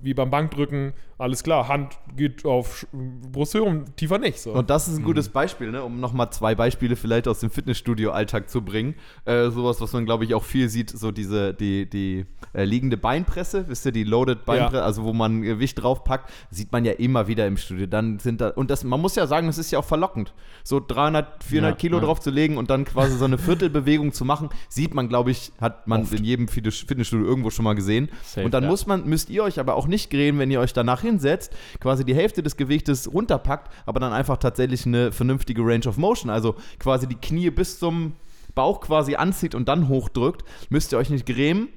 wie 0.00 0.14
beim 0.14 0.30
Bankdrücken, 0.30 0.94
alles 1.18 1.42
klar, 1.42 1.66
Hand 1.66 1.98
geht 2.16 2.44
auf 2.44 2.86
Brusthöhe 2.92 3.64
und 3.64 3.96
tiefer 3.96 4.18
nicht. 4.18 4.38
So. 4.38 4.52
Und 4.52 4.70
das 4.70 4.86
ist 4.86 4.98
ein 4.98 5.04
gutes 5.04 5.28
Beispiel, 5.28 5.72
ne? 5.72 5.82
um 5.82 5.98
nochmal 5.98 6.30
zwei 6.30 6.54
Beispiele 6.54 6.94
vielleicht 6.94 7.26
aus 7.26 7.40
dem 7.40 7.50
Fitnessstudio-Alltag 7.50 8.48
zu 8.48 8.62
bringen. 8.62 8.94
Äh, 9.24 9.50
sowas, 9.50 9.80
was 9.80 9.92
man, 9.92 10.04
glaube 10.04 10.24
ich, 10.24 10.34
auch 10.34 10.44
viel 10.44 10.68
sieht, 10.68 10.90
so 10.90 11.10
diese, 11.10 11.54
die, 11.54 11.90
die 11.90 12.24
äh, 12.52 12.64
liegende 12.64 12.96
Beinpresse, 12.96 13.68
wisst 13.68 13.84
ihr, 13.84 13.90
die 13.90 14.04
Loaded 14.04 14.44
Beinpresse, 14.44 14.76
ja. 14.76 14.82
also 14.84 15.02
wo 15.02 15.12
man 15.12 15.42
Gewicht 15.42 15.82
draufpackt, 15.82 16.30
sieht 16.50 16.70
man 16.70 16.84
ja 16.84 16.92
immer 16.92 17.26
wieder 17.26 17.48
im 17.48 17.56
Studio. 17.56 17.86
Dann 17.86 18.20
sind 18.20 18.40
da, 18.40 18.50
und 18.50 18.70
das, 18.70 18.84
man 18.84 19.00
muss 19.00 19.16
ja 19.16 19.26
sagen, 19.26 19.48
das 19.48 19.58
ist 19.58 19.72
ja 19.72 19.80
auch 19.80 19.84
verlockend. 19.84 20.32
So 20.62 20.80
300, 20.86 21.42
400 21.42 21.72
ja, 21.72 21.76
Kilo 21.76 21.98
ja. 21.98 22.04
drauf 22.04 22.20
zu 22.20 22.30
legen 22.30 22.58
und 22.58 22.70
dann 22.70 22.84
quasi 22.84 23.16
so 23.18 23.24
eine 23.24 23.38
Viertelbewegung 23.38 24.12
zu 24.12 24.24
machen, 24.24 24.50
sieht 24.68 24.94
man, 24.94 25.08
glaube 25.08 25.32
ich, 25.32 25.50
hat 25.60 25.88
man 25.88 26.02
Oft. 26.02 26.12
in 26.12 26.22
jedem 26.22 26.46
Fitnessstudio 26.46 27.26
irgendwo 27.26 27.50
schon 27.50 27.64
mal 27.64 27.74
gesehen. 27.74 28.08
Safe, 28.22 28.44
und 28.44 28.54
dann 28.54 28.66
muss 28.66 28.86
man, 28.86 29.04
müsst 29.04 29.30
ihr 29.30 29.42
euch 29.42 29.58
aber 29.58 29.74
auch 29.74 29.88
nicht 29.88 30.10
grämen, 30.10 30.38
wenn 30.38 30.50
ihr 30.52 30.60
euch 30.60 30.72
danach 30.72 31.02
hinsetzt, 31.08 31.54
quasi 31.80 32.04
die 32.04 32.14
Hälfte 32.14 32.42
des 32.42 32.56
Gewichtes 32.56 33.12
runterpackt, 33.12 33.72
aber 33.86 34.00
dann 34.00 34.12
einfach 34.12 34.36
tatsächlich 34.36 34.86
eine 34.86 35.12
vernünftige 35.12 35.62
Range 35.62 35.86
of 35.86 35.96
Motion, 35.96 36.30
also 36.30 36.54
quasi 36.78 37.06
die 37.06 37.16
Knie 37.16 37.50
bis 37.50 37.78
zum 37.78 38.12
Bauch 38.54 38.80
quasi 38.80 39.16
anzieht 39.16 39.54
und 39.54 39.68
dann 39.68 39.88
hochdrückt, 39.88 40.44
müsst 40.68 40.92
ihr 40.92 40.98
euch 40.98 41.10
nicht 41.10 41.26
grämen. 41.26 41.68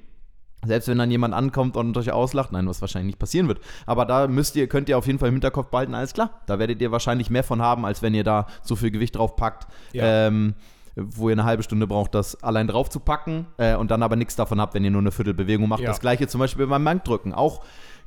Selbst 0.63 0.87
wenn 0.87 0.99
dann 0.99 1.09
jemand 1.09 1.33
ankommt 1.33 1.75
und 1.75 1.97
euch 1.97 2.11
auslacht, 2.11 2.51
nein, 2.51 2.67
was 2.67 2.81
wahrscheinlich 2.81 3.07
nicht 3.07 3.19
passieren 3.19 3.47
wird. 3.47 3.59
Aber 3.87 4.05
da 4.05 4.27
müsst 4.27 4.55
ihr, 4.55 4.67
könnt 4.67 4.89
ihr 4.89 4.97
auf 4.97 5.07
jeden 5.07 5.17
Fall 5.17 5.29
im 5.29 5.35
Hinterkopf 5.35 5.69
behalten, 5.69 5.95
alles 5.95 6.13
klar. 6.13 6.41
Da 6.45 6.59
werdet 6.59 6.81
ihr 6.81 6.91
wahrscheinlich 6.91 7.31
mehr 7.31 7.43
von 7.43 7.63
haben, 7.63 7.83
als 7.83 8.03
wenn 8.03 8.13
ihr 8.13 8.23
da 8.23 8.45
so 8.61 8.75
viel 8.75 8.91
Gewicht 8.91 9.15
drauf 9.15 9.35
packt. 9.35 9.67
Ja. 9.91 10.27
Ähm, 10.27 10.53
wo 10.95 11.29
ihr 11.29 11.33
eine 11.33 11.45
halbe 11.45 11.63
Stunde 11.63 11.87
braucht, 11.87 12.13
das 12.13 12.43
allein 12.43 12.67
drauf 12.67 12.89
zu 12.89 12.99
packen 12.99 13.47
äh, 13.57 13.75
und 13.75 13.91
dann 13.91 14.03
aber 14.03 14.17
nichts 14.17 14.35
davon 14.35 14.59
habt, 14.59 14.73
wenn 14.73 14.83
ihr 14.83 14.91
nur 14.91 15.01
eine 15.01 15.11
Viertelbewegung 15.11 15.69
macht. 15.69 15.81
Ja. 15.81 15.87
Das 15.87 16.01
gleiche 16.01 16.27
zum 16.27 16.39
Beispiel 16.39 16.67
beim 16.67 16.83
Bankdrücken. 16.83 17.33
Auch 17.33 17.61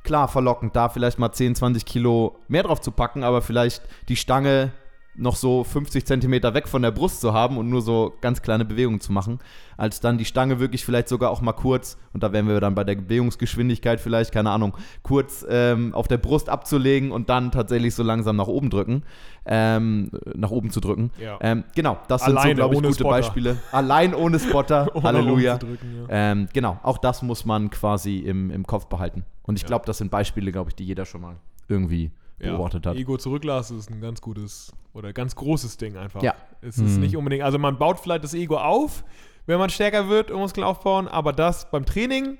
klar 0.05 0.27
verlockend, 0.27 0.75
da 0.75 0.87
vielleicht 0.87 1.19
mal 1.19 1.31
10, 1.31 1.55
20 1.55 1.85
Kilo 1.85 2.37
mehr 2.47 2.63
drauf 2.63 2.79
zu 2.79 2.91
packen, 2.91 3.23
aber 3.23 3.41
vielleicht 3.41 3.81
die 4.07 4.15
Stange 4.15 4.71
noch 5.17 5.35
so 5.35 5.63
50 5.63 6.05
Zentimeter 6.05 6.53
weg 6.53 6.67
von 6.67 6.81
der 6.81 6.91
Brust 6.91 7.21
zu 7.21 7.33
haben 7.33 7.57
und 7.57 7.69
nur 7.69 7.81
so 7.81 8.13
ganz 8.21 8.41
kleine 8.41 8.65
Bewegungen 8.65 8.99
zu 8.99 9.11
machen, 9.11 9.39
als 9.77 9.99
dann 9.99 10.17
die 10.17 10.25
Stange 10.25 10.59
wirklich 10.59 10.85
vielleicht 10.85 11.07
sogar 11.07 11.31
auch 11.31 11.41
mal 11.41 11.53
kurz, 11.53 11.97
und 12.13 12.23
da 12.23 12.33
wären 12.33 12.47
wir 12.47 12.59
dann 12.59 12.75
bei 12.75 12.83
der 12.83 12.95
Bewegungsgeschwindigkeit 12.95 13.99
vielleicht, 13.99 14.31
keine 14.31 14.51
Ahnung, 14.51 14.75
kurz 15.03 15.45
ähm, 15.49 15.93
auf 15.93 16.07
der 16.07 16.17
Brust 16.17 16.49
abzulegen 16.49 17.11
und 17.11 17.29
dann 17.29 17.51
tatsächlich 17.51 17.95
so 17.95 18.03
langsam 18.03 18.35
nach 18.35 18.47
oben 18.47 18.69
drücken, 18.69 19.03
ähm, 19.45 20.11
nach 20.35 20.51
oben 20.51 20.69
zu 20.69 20.79
drücken. 20.79 21.11
Ja. 21.19 21.37
Ähm, 21.41 21.63
genau, 21.75 21.97
das 22.07 22.23
Alleine, 22.23 22.41
sind 22.41 22.49
so, 22.49 22.55
glaube 22.55 22.75
ich, 22.75 22.81
gute 22.81 22.93
Spotter. 22.95 23.09
Beispiele. 23.09 23.57
Allein 23.71 24.13
ohne 24.13 24.39
Spotter, 24.39 24.91
Halleluja. 25.03 25.57
Drücken, 25.57 26.05
ja. 26.09 26.31
Ähm, 26.31 26.47
genau, 26.53 26.79
auch 26.83 26.97
das 26.97 27.21
muss 27.21 27.45
man 27.45 27.69
quasi 27.69 28.19
im, 28.19 28.51
im 28.51 28.65
Kopf 28.65 28.87
behalten. 28.87 29.25
Und 29.43 29.55
ich 29.55 29.63
ja. 29.63 29.67
glaube, 29.67 29.85
das 29.85 29.97
sind 29.99 30.11
Beispiele, 30.11 30.51
glaube 30.51 30.69
ich, 30.69 30.75
die 30.75 30.85
jeder 30.85 31.05
schon 31.05 31.21
mal 31.21 31.35
irgendwie 31.67 32.11
beobachtet 32.37 32.85
hat. 32.85 32.95
Ego 32.97 33.17
zurücklassen 33.17 33.77
ist 33.77 33.89
ein 33.89 34.01
ganz 34.01 34.21
gutes 34.21 34.71
oder 34.93 35.13
ganz 35.13 35.35
großes 35.35 35.77
Ding 35.77 35.97
einfach. 35.97 36.21
Ja. 36.23 36.35
Es 36.61 36.77
ist 36.77 36.95
Hm. 36.95 37.01
nicht 37.01 37.17
unbedingt, 37.17 37.43
also 37.43 37.57
man 37.59 37.77
baut 37.77 37.99
vielleicht 37.99 38.23
das 38.23 38.33
Ego 38.33 38.57
auf, 38.57 39.03
wenn 39.45 39.59
man 39.59 39.69
stärker 39.69 40.09
wird 40.09 40.31
und 40.31 40.39
Muskeln 40.39 40.63
aufbauen, 40.65 41.07
aber 41.07 41.31
das 41.33 41.69
beim 41.69 41.85
Training 41.85 42.37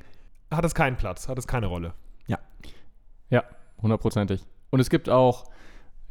hat 0.52 0.66
es 0.66 0.74
keinen 0.76 0.96
Platz, 0.98 1.28
hat 1.28 1.38
es 1.38 1.48
keine 1.48 1.68
Rolle. 1.68 1.94
Ja, 3.30 3.44
hundertprozentig. 3.82 4.44
Und 4.70 4.80
es 4.80 4.90
gibt 4.90 5.10
auch, 5.10 5.46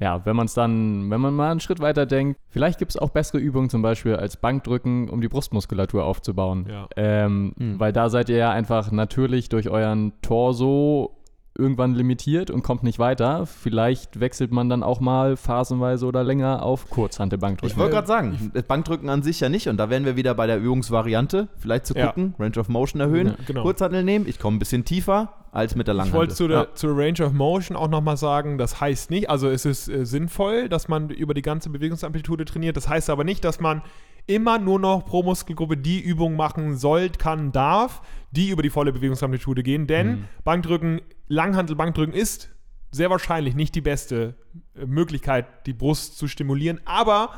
ja, 0.01 0.25
wenn 0.27 0.35
man 0.37 0.47
es 0.47 0.55
dann, 0.55 1.09
wenn 1.11 1.21
man 1.21 1.35
mal 1.35 1.51
einen 1.53 1.61
Schritt 1.61 1.79
weiter 1.81 2.07
denkt, 2.07 2.39
vielleicht 2.49 2.79
gibt 2.79 2.91
es 2.91 2.97
auch 2.97 3.11
bessere 3.11 3.39
Übungen, 3.39 3.71
zum 3.71 3.83
Beispiel 3.83 4.17
als 4.17 4.37
Bankdrücken, 4.37 5.09
um 5.09 5.21
die 5.21 5.29
Brustmuskulatur 5.29 6.05
aufzubauen. 6.05 6.67
Ja. 6.69 6.89
Ähm, 6.97 7.53
Mhm. 7.57 7.79
Weil 7.79 7.93
da 7.93 8.09
seid 8.09 8.29
ihr 8.29 8.37
ja 8.37 8.51
einfach 8.51 8.91
natürlich 8.91 9.49
durch 9.49 9.69
euren 9.69 10.13
Torso 10.23 11.17
irgendwann 11.57 11.95
limitiert 11.95 12.51
und 12.51 12.63
kommt 12.63 12.83
nicht 12.83 12.99
weiter. 12.99 13.47
Vielleicht 13.47 14.19
wechselt 14.19 14.51
man 14.51 14.69
dann 14.69 14.83
auch 14.83 15.01
mal 15.01 15.37
phasenweise 15.37 16.07
oder 16.07 16.25
länger 16.25 16.63
auf 16.65 16.91
Kurzhantelbankdrücken. 16.91 17.71
Ich 17.73 17.79
wollte 17.79 17.95
gerade 17.95 18.07
sagen, 18.09 18.51
das 18.53 18.65
Bankdrücken 18.65 19.09
an 19.09 19.23
sich 19.23 19.39
ja 19.41 19.49
nicht. 19.49 19.69
Und 19.69 19.77
da 19.77 19.89
wären 19.91 20.05
wir 20.05 20.17
wieder 20.17 20.35
bei 20.35 20.47
der 20.49 20.59
Übungsvariante. 20.59 21.49
Vielleicht 21.59 21.87
zu 21.87 21.95
Ja. 21.95 22.09
gucken, 22.09 22.35
Range 22.39 22.59
of 22.59 22.69
Motion 22.69 23.01
erhöhen, 23.01 23.29
Ja, 23.29 23.35
genau. 23.47 23.63
Kurzhantel 23.63 24.03
nehmen. 24.03 24.27
Ich 24.29 24.39
komme 24.41 24.57
ein 24.57 24.59
bisschen 24.59 24.85
tiefer 24.85 25.33
als 25.53 25.77
mit 25.77 25.87
der 25.87 25.95
Ich 25.95 25.99
Langhantel. 25.99 26.19
wollte 26.19 26.35
zu 26.35 26.49
der, 26.49 26.59
ja. 26.59 26.67
zur 26.75 26.97
Range 26.99 27.25
of 27.25 27.33
Motion 27.33 27.77
auch 27.77 27.89
nochmal 27.89 28.17
sagen, 28.17 28.59
das 28.59 28.81
heißt 28.81 29.11
nicht, 29.11 29.31
also 29.31 29.49
es 29.49 29.65
ist 29.65 29.89
äh, 29.89 30.05
sinnvoll, 30.05 30.69
dass 30.69 30.89
man 30.89 31.11
über 31.11 31.35
die 31.35 31.43
ganze 31.43 31.71
Bewegungsamplitude 31.71 32.45
trainiert. 32.47 32.77
Das 32.77 32.89
heißt 32.89 33.09
aber 33.11 33.23
nicht, 33.23 33.45
dass 33.45 33.61
man 33.61 33.83
immer 34.27 34.59
nur 34.59 34.79
noch 34.79 35.05
pro 35.05 35.23
Muskelgruppe 35.23 35.77
die 35.77 36.01
Übung 36.01 36.37
machen 36.37 36.77
soll, 36.77 37.11
kann, 37.11 37.53
darf, 37.53 38.03
die 38.31 38.51
über 38.51 38.63
die 38.63 38.71
volle 38.71 38.93
Bewegungsamplitude 38.93 39.63
gehen. 39.63 39.87
Denn 39.87 40.07
Mhm. 40.07 40.25
Bankdrücken, 40.45 41.01
Langhantel-Bankdrücken 41.29 42.15
ist 42.15 42.51
sehr 42.91 43.11
wahrscheinlich 43.11 43.55
nicht 43.55 43.75
die 43.75 43.81
beste 43.81 44.35
äh, 44.77 44.87
Möglichkeit, 44.87 45.67
die 45.67 45.73
Brust 45.73 46.17
zu 46.17 46.29
stimulieren, 46.29 46.81
aber 46.85 47.31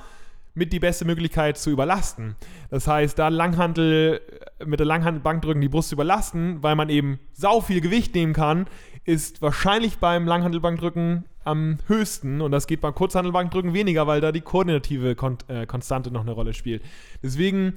mit 0.55 0.72
die 0.72 0.80
beste 0.80 1.05
Möglichkeit 1.05 1.59
zu 1.59 1.70
überlasten. 1.70 2.34
Das 2.70 2.87
heißt, 2.87 3.18
da 3.18 3.28
Langhantel, 3.28 4.20
äh, 4.59 4.64
mit 4.64 4.80
der 4.80 4.87
Langhantel-Bankdrücken 4.87 5.61
die 5.61 5.68
Brust 5.68 5.93
überlasten, 5.93 6.62
weil 6.62 6.76
man 6.76 6.89
eben 6.89 7.18
sau 7.32 7.61
viel 7.61 7.80
Gewicht 7.80 8.14
nehmen 8.14 8.32
kann, 8.32 8.66
ist 9.05 9.43
wahrscheinlich 9.43 9.99
beim 9.99 10.26
Langhantelbankdrücken 10.26 11.24
am 11.47 11.78
höchsten 11.86 12.40
und 12.40 12.51
das 12.51 12.66
geht 12.66 12.80
beim 12.80 12.94
Kurzhantelbankdrücken 12.94 13.72
weniger, 13.74 14.07
weil 14.07 14.20
da 14.20 14.32
die 14.32 14.40
koordinative 14.40 15.14
Kon 15.14 15.38
äh, 15.49 15.66
Konstante 15.66 16.11
noch 16.11 16.22
eine 16.22 16.32
Rolle 16.32 16.55
spielt. 16.55 16.82
Deswegen 17.22 17.74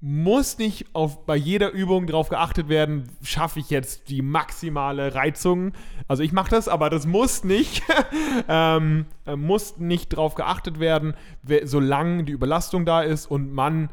muss 0.00 0.58
nicht 0.58 0.94
auf, 0.94 1.24
bei 1.24 1.36
jeder 1.36 1.70
Übung 1.72 2.06
darauf 2.06 2.28
geachtet 2.28 2.68
werden, 2.68 3.08
schaffe 3.22 3.60
ich 3.60 3.70
jetzt 3.70 4.10
die 4.10 4.20
maximale 4.20 5.14
Reizung. 5.14 5.72
Also 6.06 6.22
ich 6.22 6.32
mache 6.32 6.50
das, 6.50 6.68
aber 6.68 6.90
das 6.90 7.06
muss 7.06 7.44
nicht. 7.44 7.82
ähm, 8.48 9.06
äh, 9.26 9.36
muss 9.36 9.78
nicht 9.78 10.12
darauf 10.12 10.34
geachtet 10.34 10.80
werden, 10.80 11.14
wer- 11.42 11.66
solange 11.66 12.24
die 12.24 12.32
Überlastung 12.32 12.84
da 12.84 13.02
ist 13.02 13.26
und 13.26 13.52
man 13.52 13.88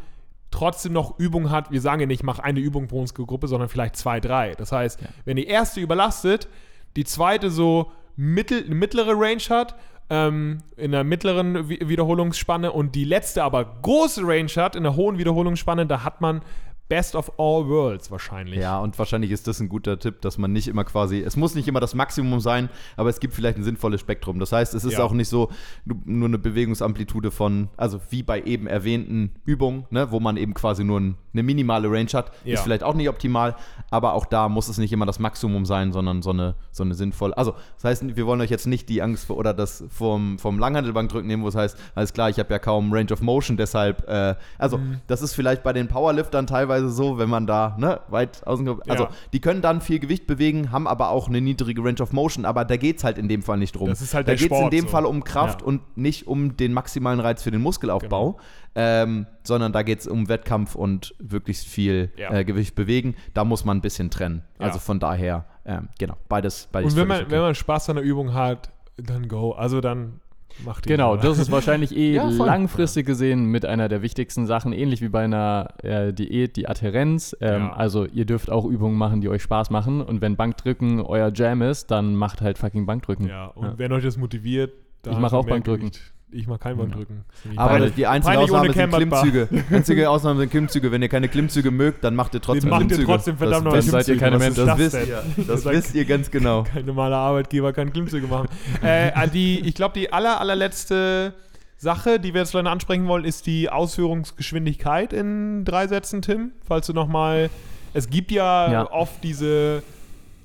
trotzdem 0.51 0.93
noch 0.93 1.17
Übung 1.19 1.49
hat. 1.49 1.71
Wir 1.71 1.81
sagen 1.81 2.01
ja 2.01 2.05
nicht, 2.05 2.21
mach 2.23 2.39
eine 2.39 2.59
Übung 2.59 2.87
pro 2.87 2.99
Muskelgruppe, 2.99 3.47
sondern 3.47 3.69
vielleicht 3.69 3.95
zwei, 3.95 4.19
drei. 4.19 4.53
Das 4.55 4.71
heißt, 4.71 4.99
wenn 5.25 5.37
die 5.37 5.47
erste 5.47 5.79
überlastet, 5.79 6.47
die 6.95 7.05
zweite 7.05 7.49
so 7.49 7.91
mittel, 8.15 8.65
mittlere 8.69 9.13
Range 9.13 9.43
hat, 9.49 9.75
ähm, 10.09 10.59
in 10.75 10.91
der 10.91 11.03
mittleren 11.03 11.69
Wi- 11.69 11.87
Wiederholungsspanne 11.87 12.71
und 12.71 12.93
die 12.95 13.05
letzte 13.05 13.43
aber 13.43 13.65
große 13.81 14.21
Range 14.23 14.49
hat, 14.57 14.75
in 14.75 14.83
der 14.83 14.95
hohen 14.95 15.17
Wiederholungsspanne, 15.17 15.85
da 15.85 16.03
hat 16.03 16.21
man 16.21 16.41
Best 16.89 17.15
of 17.15 17.31
all 17.39 17.67
worlds 17.67 18.11
wahrscheinlich. 18.11 18.59
Ja, 18.59 18.77
und 18.79 18.99
wahrscheinlich 18.99 19.31
ist 19.31 19.47
das 19.47 19.59
ein 19.59 19.69
guter 19.69 19.97
Tipp, 19.97 20.21
dass 20.21 20.37
man 20.37 20.51
nicht 20.51 20.67
immer 20.67 20.83
quasi, 20.83 21.21
es 21.21 21.35
muss 21.37 21.55
nicht 21.55 21.67
immer 21.67 21.79
das 21.79 21.95
Maximum 21.95 22.39
sein, 22.39 22.69
aber 22.97 23.09
es 23.09 23.19
gibt 23.19 23.33
vielleicht 23.33 23.57
ein 23.57 23.63
sinnvolles 23.63 24.01
Spektrum. 24.01 24.37
Das 24.39 24.51
heißt, 24.51 24.73
es 24.75 24.83
ist 24.83 24.93
Ja. 24.93 25.03
auch 25.03 25.13
nicht 25.13 25.29
so 25.29 25.49
nu- 25.85 26.01
nur 26.05 26.27
eine 26.27 26.37
Bewegungsamplitude 26.37 27.31
von, 27.31 27.69
also 27.77 27.99
wie 28.09 28.21
bei 28.21 28.41
eben 28.43 28.67
erwähnten 28.67 29.31
Übungen, 29.45 29.85
ne, 29.91 30.11
wo 30.11 30.19
man 30.19 30.37
eben 30.37 30.53
quasi 30.53 30.83
nur 30.83 30.99
ein, 30.99 31.15
eine 31.33 31.41
minimale 31.43 31.89
Range 31.89 32.09
hat, 32.13 32.31
Ja. 32.43 32.55
ist 32.55 32.61
vielleicht 32.63 32.83
auch 32.83 32.93
nicht 32.93 33.09
optimal, 33.09 33.55
aber 33.89 34.13
auch 34.13 34.25
da 34.25 34.49
muss 34.49 34.67
es 34.67 34.77
nicht 34.77 34.91
immer 34.93 35.05
das 35.05 35.19
Maximum 35.19 35.65
sein, 35.65 35.91
sondern 35.93 36.21
so 36.21 36.29
eine, 36.31 36.55
so 36.71 36.83
eine 36.83 36.93
sinnvolle, 36.95 37.35
also 37.37 37.55
das 37.75 37.85
heißt, 37.85 38.15
wir 38.15 38.27
wollen 38.27 38.41
euch 38.41 38.51
jetzt 38.51 38.67
nicht 38.67 38.89
die 38.89 39.01
Angst 39.01 39.25
vor, 39.25 39.37
oder 39.37 39.53
das 39.53 39.83
vom, 39.89 40.37
vom 40.37 40.59
Langhandelbankdrücken 40.59 41.27
nehmen, 41.27 41.43
wo 41.43 41.47
es 41.47 41.55
heißt, 41.55 41.77
alles 41.95 42.13
klar, 42.13 42.29
ich 42.29 42.37
habe 42.39 42.51
ja 42.53 42.59
kaum 42.59 42.93
Range 42.93 43.11
of 43.11 43.21
Motion, 43.21 43.57
deshalb, 43.57 44.07
äh, 44.07 44.35
also 44.59 44.77
Mhm. 44.77 44.99
das 45.07 45.21
ist 45.21 45.33
vielleicht 45.33 45.63
bei 45.63 45.73
den 45.73 45.87
Powerliftern 45.87 46.45
teilweise 46.45 46.82
so, 46.89 47.17
wenn 47.17 47.29
man 47.29 47.47
da 47.47 47.75
ne, 47.79 47.99
weit 48.09 48.45
außen 48.45 48.65
kommt. 48.65 48.89
Also 48.89 49.05
Ja. 49.05 49.09
die 49.33 49.39
können 49.41 49.61
dann 49.61 49.81
viel 49.81 49.99
Gewicht 49.99 50.27
bewegen, 50.27 50.71
haben 50.71 50.87
aber 50.87 51.09
auch 51.09 51.27
eine 51.27 51.41
niedrige 51.41 51.83
Range 51.83 52.01
of 52.01 52.11
Motion, 52.13 52.45
aber 52.45 52.65
da 52.65 52.77
geht 52.77 52.97
es 52.97 53.03
halt 53.03 53.17
in 53.17 53.27
dem 53.27 53.41
Fall 53.41 53.57
nicht 53.57 53.73
drum. 53.75 53.89
Das 53.89 54.01
ist 54.01 54.13
halt 54.13 54.27
da 54.27 54.35
geht 54.35 54.51
es 54.51 54.59
in 54.59 54.69
dem 54.69 54.85
so. 54.85 54.89
Fall 54.89 55.05
um 55.05 55.23
Kraft 55.23 55.61
Ja. 55.61 55.67
und 55.67 55.97
nicht 55.97 56.27
um 56.27 56.57
den 56.57 56.73
maximalen 56.73 57.19
Reiz 57.19 57.43
für 57.43 57.51
den 57.51 57.61
Muskelaufbau, 57.61 58.31
Genau. 58.33 58.39
ähm, 58.75 59.27
sondern 59.43 59.71
da 59.73 59.83
geht 59.83 59.99
es 59.99 60.07
um 60.07 60.29
Wettkampf 60.29 60.75
und 60.75 61.13
möglichst 61.21 61.65
viel 61.67 62.11
Ja. 62.17 62.31
äh, 62.33 62.43
Gewicht 62.45 62.75
bewegen. 62.75 63.15
Da 63.33 63.43
muss 63.43 63.65
man 63.65 63.77
ein 63.77 63.81
bisschen 63.81 64.09
trennen. 64.09 64.43
Also 64.59 64.79
von 64.79 64.99
daher, 64.99 65.45
ähm, 65.65 65.89
genau, 65.99 66.15
beides, 66.29 66.67
beides 66.71 66.93
Und 66.93 66.99
wenn 66.99 67.07
man, 67.07 67.21
okay. 67.21 67.31
wenn 67.31 67.41
man 67.41 67.55
Spaß 67.55 67.89
an 67.89 67.97
der 67.97 68.05
Übung 68.05 68.33
hat, 68.33 68.69
dann 68.97 69.27
go. 69.27 69.51
Also 69.51 69.81
dann 69.81 70.19
macht. 70.65 70.85
Genau, 70.87 71.15
das 71.17 71.37
ist 71.39 71.51
wahrscheinlich 71.51 71.91
eh 71.95 72.15
Ja, 72.15 72.27
langfristig 72.29 73.05
gesehen 73.05 73.45
mit 73.45 73.65
einer 73.65 73.89
der 73.89 74.01
wichtigsten 74.01 74.45
Sachen, 74.45 74.73
ähnlich 74.73 75.01
wie 75.01 75.09
bei 75.09 75.23
einer 75.23 75.69
äh, 75.83 76.13
Diät, 76.13 76.55
die 76.55 76.67
Adhärenz. 76.67 77.35
Ähm, 77.41 77.63
Ja. 77.63 77.73
Also 77.73 78.05
ihr 78.05 78.25
dürft 78.25 78.49
auch 78.49 78.65
Übungen 78.65 78.97
machen, 78.97 79.21
die 79.21 79.29
euch 79.29 79.41
Spaß 79.43 79.69
machen 79.69 80.01
und 80.01 80.21
wenn 80.21 80.35
Bankdrücken 80.35 81.01
euer 81.01 81.31
Jam 81.33 81.61
ist, 81.61 81.91
dann 81.91 82.15
macht 82.15 82.41
halt 82.41 82.57
fucking 82.57 82.85
Bankdrücken. 82.85 83.27
Ja, 83.27 83.47
und 83.47 83.65
Ja. 83.65 83.77
wenn 83.77 83.91
euch 83.91 84.03
das 84.03 84.17
motiviert, 84.17 84.73
dann 85.01 85.13
Ich 85.13 85.19
mach 85.19 85.31
habt 85.31 85.43
ihr 85.43 85.47
auch 85.47 85.49
Bankdrücken. 85.49 85.89
Gewicht. 85.89 86.13
Ich 86.33 86.47
mache 86.47 86.59
kein 86.59 86.77
Bankdrücken. 86.77 87.23
Das 87.27 87.37
ist 87.39 87.45
nämlich 87.45 87.59
aber 87.59 87.69
peinlich. 87.71 87.93
die 87.95 88.07
einzige 88.07 88.35
Peinlich 88.35 88.51
Ausnahme 88.51 88.73
sind. 88.73 88.91
Klimmzüge. 88.91 89.47
einzige 89.71 90.09
Ausnahme 90.09 90.39
sind 90.39 90.49
Klimmzüge. 90.49 90.91
Wenn 90.91 91.01
ihr 91.01 91.09
keine 91.09 91.29
Klimmzüge 91.29 91.71
mögt, 91.71 92.03
dann 92.03 92.15
macht 92.15 92.33
ihr 92.33 92.41
trotzdem 92.41 92.69
macht 92.69 92.81
ihr 92.81 92.87
Klimmzüge. 92.87 93.05
trotzdem 93.11 93.37
verdammt 93.37 93.67
das, 93.67 93.85
das, 93.85 94.05
seid 94.05 94.07
ihr 94.07 94.17
keine 94.17 94.39
Menschen. 94.39 94.65
das 94.65 94.77
wisst 94.77 94.95
ihr. 94.95 95.23
Das 95.47 95.65
wisst 95.65 95.95
ihr 95.95 96.05
ganz 96.05 96.31
genau. 96.31 96.63
Kein 96.63 96.85
normaler 96.85 97.17
Arbeitgeber 97.17 97.71
kann 97.73 97.93
Klimmzüge 97.93 98.27
machen. 98.27 98.47
äh, 98.81 99.11
die, 99.29 99.59
ich 99.59 99.75
glaube, 99.75 99.93
die 99.99 100.11
aller, 100.11 100.41
allerletzte 100.41 101.33
Sache, 101.77 102.19
die 102.19 102.33
wir 102.33 102.41
jetzt 102.41 102.53
leider 102.53 102.71
ansprechen 102.71 103.07
wollen, 103.07 103.25
ist 103.25 103.45
die 103.45 103.69
Ausführungsgeschwindigkeit 103.69 105.13
in 105.13 105.65
drei 105.65 105.87
Sätzen, 105.87 106.21
Tim. 106.21 106.51
Falls 106.67 106.87
du 106.87 106.93
nochmal. 106.93 107.49
Es 107.93 108.09
gibt 108.09 108.31
ja, 108.31 108.71
Ja. 108.71 108.91
oft 108.91 109.23
diese 109.23 109.83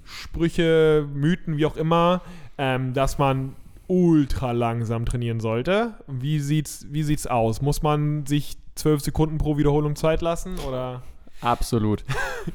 Sprüche, 0.05 1.07
Mythen, 1.15 1.57
wie 1.57 1.67
auch 1.67 1.77
immer, 1.77 2.21
ähm, 2.59 2.93
dass 2.93 3.19
man 3.19 3.55
ultra 3.89 4.53
langsam 4.53 5.05
trainieren 5.05 5.41
sollte. 5.41 5.95
Wie 6.07 6.39
sieht's, 6.39 6.87
wie 6.91 7.03
sieht's 7.03 7.27
aus? 7.27 7.61
Muss 7.63 7.83
man 7.83 8.27
sich 8.27 8.57
zwölf 8.75 9.01
Sekunden 9.01 9.39
pro 9.39 9.59
Wiederholung 9.59 9.97
Zeit 9.97 10.21
lassen 10.23 10.57
oder 10.69 11.03
Absolut. 11.41 12.05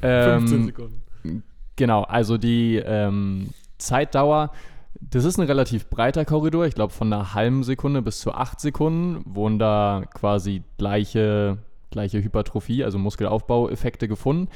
ähm, 0.02 0.66
Sekunden? 0.66 1.02
Genau, 1.76 2.02
also 2.02 2.38
die 2.38 2.76
ähm, 2.76 3.50
Zeitdauer, 3.78 4.50
das 5.00 5.24
ist 5.24 5.38
ein 5.38 5.46
relativ 5.46 5.88
breiter 5.90 6.24
Korridor. 6.24 6.66
Ich 6.66 6.74
glaube, 6.74 6.92
von 6.92 7.12
einer 7.12 7.34
halben 7.34 7.64
Sekunde 7.64 8.00
bis 8.00 8.20
zu 8.20 8.32
acht 8.32 8.60
Sekunden 8.60 9.22
wurden 9.26 9.58
da 9.58 10.04
quasi 10.14 10.62
gleiche, 10.78 11.58
gleiche 11.90 12.22
Hypertrophie, 12.22 12.84
also 12.84 12.98
Muskelaufbaueffekte 12.98 14.06
gefunden. 14.08 14.48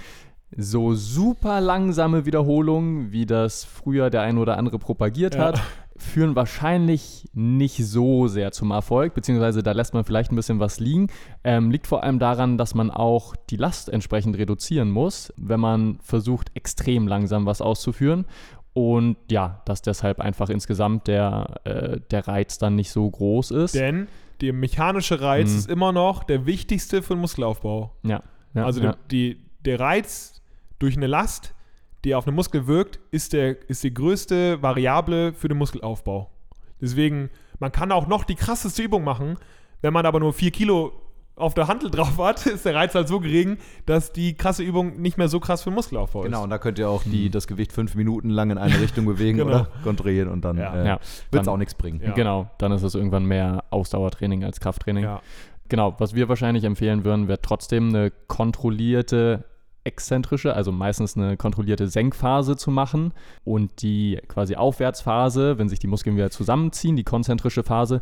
So 0.57 0.95
super 0.95 1.61
langsame 1.61 2.25
Wiederholungen, 2.25 3.13
wie 3.13 3.27
das 3.27 3.65
früher 3.65 4.09
der 4.11 4.23
ein 4.23 4.39
oder 4.39 4.57
andere 4.57 4.79
propagiert 4.79 5.35
Ja. 5.35 5.47
hat, 5.47 5.61
führen 5.99 6.37
wahrscheinlich 6.37 7.29
nicht 7.35 7.77
so 7.85 8.29
sehr 8.29 8.53
zum 8.53 8.71
Erfolg, 8.71 9.15
beziehungsweise 9.15 9.63
da 9.63 9.73
lässt 9.73 9.95
man 9.95 10.05
vielleicht 10.05 10.33
ein 10.33 10.37
bisschen 10.37 10.61
was 10.61 10.81
liegen. 10.81 11.09
Ähm, 11.45 11.71
liegt 11.71 11.87
vor 11.87 12.03
allem 12.05 12.19
daran, 12.19 12.57
dass 12.57 12.75
man 12.75 12.91
auch 12.91 13.35
die 13.51 13.57
Last 13.57 13.89
entsprechend 13.89 14.39
reduzieren 14.39 14.91
muss, 14.91 15.33
wenn 15.37 15.61
man 15.61 15.99
versucht, 16.03 16.51
extrem 16.55 17.07
langsam 17.09 17.47
was 17.47 17.61
auszuführen. 17.61 18.27
Und 18.75 19.17
ja, 19.31 19.61
dass 19.65 19.83
deshalb 19.83 20.21
einfach 20.21 20.51
insgesamt 20.51 21.09
der, 21.09 21.55
äh, 21.65 22.01
der 22.11 22.29
Reiz 22.29 22.59
dann 22.59 22.77
nicht 22.77 22.93
so 22.93 23.11
groß 23.11 23.51
ist. 23.51 23.75
Denn 23.75 24.07
der 24.41 24.53
mechanische 24.53 25.21
Reiz 25.21 25.51
Mhm. 25.51 25.59
ist 25.59 25.69
immer 25.71 25.91
noch 25.91 26.23
der 26.23 26.47
wichtigste 26.47 27.03
für 27.03 27.15
den 27.15 27.21
Muskelaufbau. 27.21 27.93
ja, 28.05 28.23
ja, 28.55 28.65
also 28.65 28.81
ja. 28.81 28.97
die, 29.11 29.41
der 29.65 29.81
Reiz 29.81 30.41
durch 30.79 30.97
eine 30.97 31.09
Last, 31.09 31.55
die 32.09 32.15
auf 32.15 32.27
einen 32.27 32.35
Muskel 32.37 32.67
wirkt, 32.67 32.99
ist, 33.11 33.33
der, 33.35 33.57
ist 33.69 33.85
die 33.85 33.93
größte 33.93 34.63
Variable 34.63 35.33
für 35.35 35.49
den 35.49 35.59
Muskelaufbau. 35.59 36.31
Deswegen, 36.81 37.29
man 37.61 37.71
kann 37.73 37.93
auch 37.93 38.07
noch 38.07 38.25
die 38.25 38.35
krasseste 38.35 38.83
Übung 38.83 39.05
machen, 39.05 39.37
wenn 39.83 39.93
man 39.93 40.07
aber 40.07 40.19
nur 40.21 40.33
4 40.33 40.51
Kilo 40.51 40.93
auf 41.37 41.55
der 41.55 41.69
Handel 41.69 41.91
drauf 41.91 42.19
hat, 42.19 42.47
ist 42.47 42.65
der 42.65 42.75
Reiz 42.75 42.95
halt 42.97 43.07
so 43.09 43.21
gering, 43.21 43.59
dass 43.87 44.13
die 44.13 44.35
krasse 44.35 44.63
Übung 44.65 45.01
nicht 45.01 45.19
mehr 45.19 45.29
so 45.29 45.39
krass 45.39 45.63
für 45.63 45.71
den 45.71 45.75
Muskelaufbau 45.75 46.23
Genau, 46.23 46.39
ist. 46.39 46.45
und 46.45 46.51
da 46.51 46.59
könnt 46.59 46.79
ihr 46.81 46.89
auch 46.89 47.03
die, 47.05 47.31
das 47.31 47.47
Gewicht 47.47 47.73
fünf 47.73 47.95
Minuten 47.95 48.31
lang 48.31 48.51
in 48.51 48.59
eine 48.59 48.81
Richtung 48.81 49.05
bewegen 49.05 49.39
Genau. 49.39 49.49
oder 49.51 49.69
kontrollieren 49.85 50.29
und 50.29 50.45
dann 50.45 50.57
Ja. 50.57 50.75
äh, 50.75 50.87
Ja, 50.87 50.99
wird 51.31 51.43
es 51.43 51.49
auch 51.49 51.57
nichts 51.57 51.75
bringen. 51.75 52.01
Ja. 52.03 52.13
Genau, 52.13 52.51
dann 52.59 52.73
ist 52.73 52.83
es 52.83 52.95
irgendwann 52.97 53.25
mehr 53.25 53.65
Ausdauertraining 53.71 54.43
als 54.45 54.59
Krafttraining. 54.61 55.05
Ja. 55.05 55.21
Genau, 55.69 55.95
was 55.99 56.15
wir 56.15 56.29
wahrscheinlich 56.29 56.65
empfehlen 56.65 57.05
würden, 57.05 57.29
wäre 57.29 57.41
trotzdem 57.43 57.91
eine 57.91 58.11
kontrollierte 58.27 59.45
exzentrische, 59.89 60.55
also 60.55 60.71
meistens 60.71 61.17
eine 61.17 61.37
kontrollierte 61.37 61.89
Senkphase 61.89 62.57
zu 62.57 62.71
machen 62.71 63.13
und 63.45 63.83
die 63.83 64.21
quasi 64.29 64.55
Aufwärtsphase, 64.55 65.59
wenn 65.59 65.69
sich 65.69 65.81
die 65.81 65.89
Muskeln 65.89 66.17
wieder 66.17 66.31
zusammenziehen, 66.31 66.95
die 66.95 67.05
konzentrische 67.05 67.65
Phase, 67.65 68.01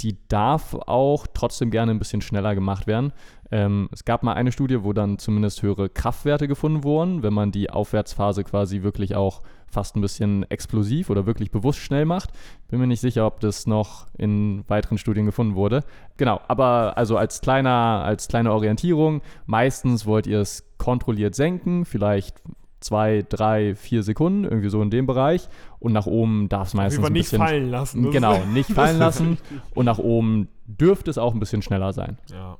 die 0.00 0.16
darf 0.28 0.74
auch 0.74 1.26
trotzdem 1.32 1.70
gerne 1.70 1.92
ein 1.92 1.98
bisschen 1.98 2.22
schneller 2.22 2.54
gemacht 2.54 2.86
werden. 2.86 3.12
Ähm, 3.50 3.88
es 3.92 4.04
gab 4.04 4.22
mal 4.22 4.34
eine 4.34 4.52
Studie, 4.52 4.82
wo 4.84 4.92
dann 4.92 5.18
zumindest 5.18 5.62
höhere 5.62 5.88
Kraftwerte 5.88 6.48
gefunden 6.48 6.84
wurden, 6.84 7.22
wenn 7.22 7.32
man 7.32 7.50
die 7.50 7.70
Aufwärtsphase 7.70 8.44
quasi 8.44 8.82
wirklich 8.82 9.14
auch 9.14 9.42
fast 9.66 9.96
ein 9.96 10.00
bisschen 10.00 10.50
explosiv 10.50 11.10
oder 11.10 11.26
wirklich 11.26 11.50
bewusst 11.50 11.78
schnell 11.78 12.04
macht. 12.04 12.30
Bin 12.68 12.80
mir 12.80 12.86
nicht 12.86 13.00
sicher, 13.00 13.26
ob 13.26 13.40
das 13.40 13.66
noch 13.66 14.06
in 14.16 14.64
weiteren 14.68 14.98
Studien 14.98 15.26
gefunden 15.26 15.54
wurde. 15.54 15.84
Genau, 16.16 16.40
aber 16.48 16.96
also 16.96 17.16
als 17.16 17.40
kleiner, 17.40 18.02
als 18.04 18.28
kleine 18.28 18.52
Orientierung, 18.52 19.22
meistens 19.46 20.06
wollt 20.06 20.26
ihr 20.26 20.40
es 20.40 20.64
kontrolliert 20.78 21.34
senken, 21.34 21.84
vielleicht 21.84 22.36
zwei, 22.80 23.24
drei, 23.28 23.74
vier 23.74 24.02
Sekunden, 24.02 24.44
irgendwie 24.44 24.68
so 24.68 24.80
in 24.82 24.90
dem 24.90 25.06
Bereich. 25.06 25.48
Und 25.80 25.92
nach 25.92 26.06
oben 26.06 26.48
darf 26.48 26.68
es 26.68 26.74
meistens 26.74 27.04
ein 27.04 27.12
nicht 27.12 27.24
bisschen 27.24 27.38
fallen 27.38 27.70
lassen. 27.70 28.10
Genau 28.10 28.38
nicht 28.52 28.70
fallen 28.72 28.98
lassen. 28.98 29.38
Und 29.74 29.86
nach 29.86 29.98
oben 29.98 30.48
dürfte 30.66 31.10
es 31.10 31.18
auch 31.18 31.34
ein 31.34 31.40
bisschen 31.40 31.62
schneller 31.62 31.92
sein. 31.92 32.18
Ja. 32.30 32.56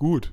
Gut. 0.00 0.32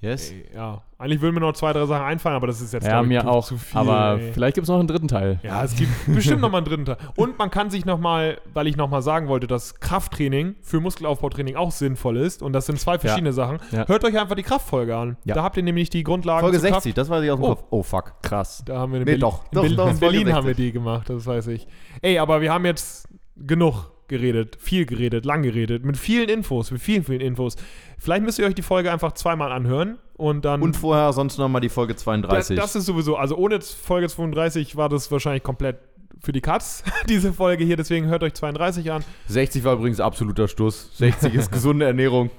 Yes. 0.00 0.30
Ey, 0.30 0.44
ja. 0.54 0.82
Eigentlich 0.98 1.20
würden 1.22 1.34
mir 1.34 1.40
noch 1.40 1.54
zwei, 1.54 1.72
drei 1.72 1.84
Sachen 1.86 2.04
einfallen, 2.04 2.36
aber 2.36 2.46
das 2.46 2.60
ist 2.60 2.72
jetzt 2.72 2.86
Ja, 2.86 3.00
ich, 3.00 3.08
mir 3.08 3.22
zu, 3.22 3.28
auch. 3.28 3.44
zu 3.44 3.56
viel. 3.58 3.80
aber 3.80 4.20
ey. 4.20 4.30
vielleicht 4.32 4.54
gibt 4.54 4.66
es 4.66 4.68
noch 4.68 4.78
einen 4.78 4.86
dritten 4.86 5.08
Teil. 5.08 5.40
Ja, 5.42 5.64
es 5.64 5.74
gibt 5.74 5.90
bestimmt 6.06 6.40
noch 6.42 6.50
mal 6.50 6.58
einen 6.58 6.66
dritten 6.66 6.84
Teil. 6.84 6.98
Und 7.16 7.36
man 7.38 7.50
kann 7.50 7.70
sich 7.70 7.84
noch 7.84 7.98
mal, 7.98 8.38
weil 8.54 8.68
ich 8.68 8.76
noch 8.76 8.88
mal 8.88 9.02
sagen 9.02 9.26
wollte, 9.26 9.48
dass 9.48 9.80
Krafttraining 9.80 10.54
für 10.60 10.78
Muskelaufbautraining 10.80 11.56
auch 11.56 11.72
sinnvoll 11.72 12.18
ist. 12.18 12.42
Und 12.42 12.52
das 12.52 12.66
sind 12.66 12.78
zwei 12.78 12.98
verschiedene 12.98 13.32
Sachen. 13.32 13.58
Ja. 13.72 13.88
Hört 13.88 14.04
euch 14.04 14.16
einfach 14.20 14.36
die 14.36 14.42
Kraftfolge 14.44 14.94
an. 14.96 15.16
Ja. 15.24 15.34
Da 15.34 15.42
habt 15.42 15.56
ihr 15.56 15.64
nämlich 15.64 15.90
die 15.90 16.04
Grundlagen 16.04 16.40
Folge 16.42 16.60
zur 16.60 16.68
60, 16.68 16.94
das 16.94 17.08
weiß 17.08 17.24
ich 17.24 17.30
aus 17.32 17.38
dem 17.40 17.44
Oh. 17.44 17.48
Kopf. 17.48 17.64
Oh, 17.70 17.82
fuck. 17.82 18.22
Krass. 18.22 18.62
Da 18.64 18.78
haben 18.78 18.92
wir 18.92 18.98
in, 19.00 19.04
Nee, 19.04 19.16
Berlin, 19.16 19.20
doch. 19.22 19.44
in, 19.44 19.48
Doch, 19.54 19.62
Berlin, 19.62 19.76
doch, 19.76 19.90
in 19.90 19.98
Berlin 19.98 20.32
haben 20.34 20.44
wir 20.46 20.54
60. 20.54 20.64
die 20.66 20.72
gemacht, 20.72 21.10
das 21.10 21.26
weiß 21.26 21.48
ich. 21.48 21.66
Ey, 22.02 22.18
aber 22.18 22.40
wir 22.42 22.52
haben 22.52 22.64
jetzt 22.66 23.08
genug 23.36 23.90
geredet, 24.08 24.56
viel 24.60 24.86
geredet, 24.86 25.24
lang 25.24 25.42
geredet, 25.42 25.84
mit 25.84 25.96
vielen 25.96 26.28
Infos, 26.28 26.70
mit 26.70 26.80
vielen, 26.80 27.04
vielen 27.04 27.20
Infos. 27.20 27.56
Vielleicht 27.98 28.22
müsst 28.24 28.38
ihr 28.38 28.46
euch 28.46 28.54
die 28.54 28.62
Folge 28.62 28.90
einfach 28.92 29.12
zweimal 29.12 29.52
anhören 29.52 29.98
und 30.16 30.44
dann. 30.44 30.62
Und 30.62 30.76
vorher 30.76 31.12
sonst 31.12 31.38
nochmal 31.38 31.60
die 31.60 31.68
Folge 31.68 31.94
das, 31.94 32.02
32. 32.02 32.56
das 32.56 32.76
ist 32.76 32.86
sowieso, 32.86 33.16
also 33.16 33.36
ohne 33.36 33.60
Folge 33.60 34.08
32 34.08 34.76
war 34.76 34.88
das 34.88 35.10
wahrscheinlich 35.10 35.42
komplett 35.42 35.78
für 36.20 36.32
die 36.32 36.40
Katz, 36.40 36.82
diese 37.08 37.32
Folge 37.32 37.64
hier, 37.64 37.76
deswegen 37.76 38.06
hört 38.06 38.22
euch 38.22 38.34
32 38.34 38.90
an. 38.90 39.04
60 39.28 39.64
war 39.64 39.74
übrigens 39.74 40.00
absoluter 40.00 40.48
Stuss. 40.48 40.90
60 40.96 41.34
ist 41.34 41.52
gesunde 41.52 41.86
Ernährung. 41.86 42.30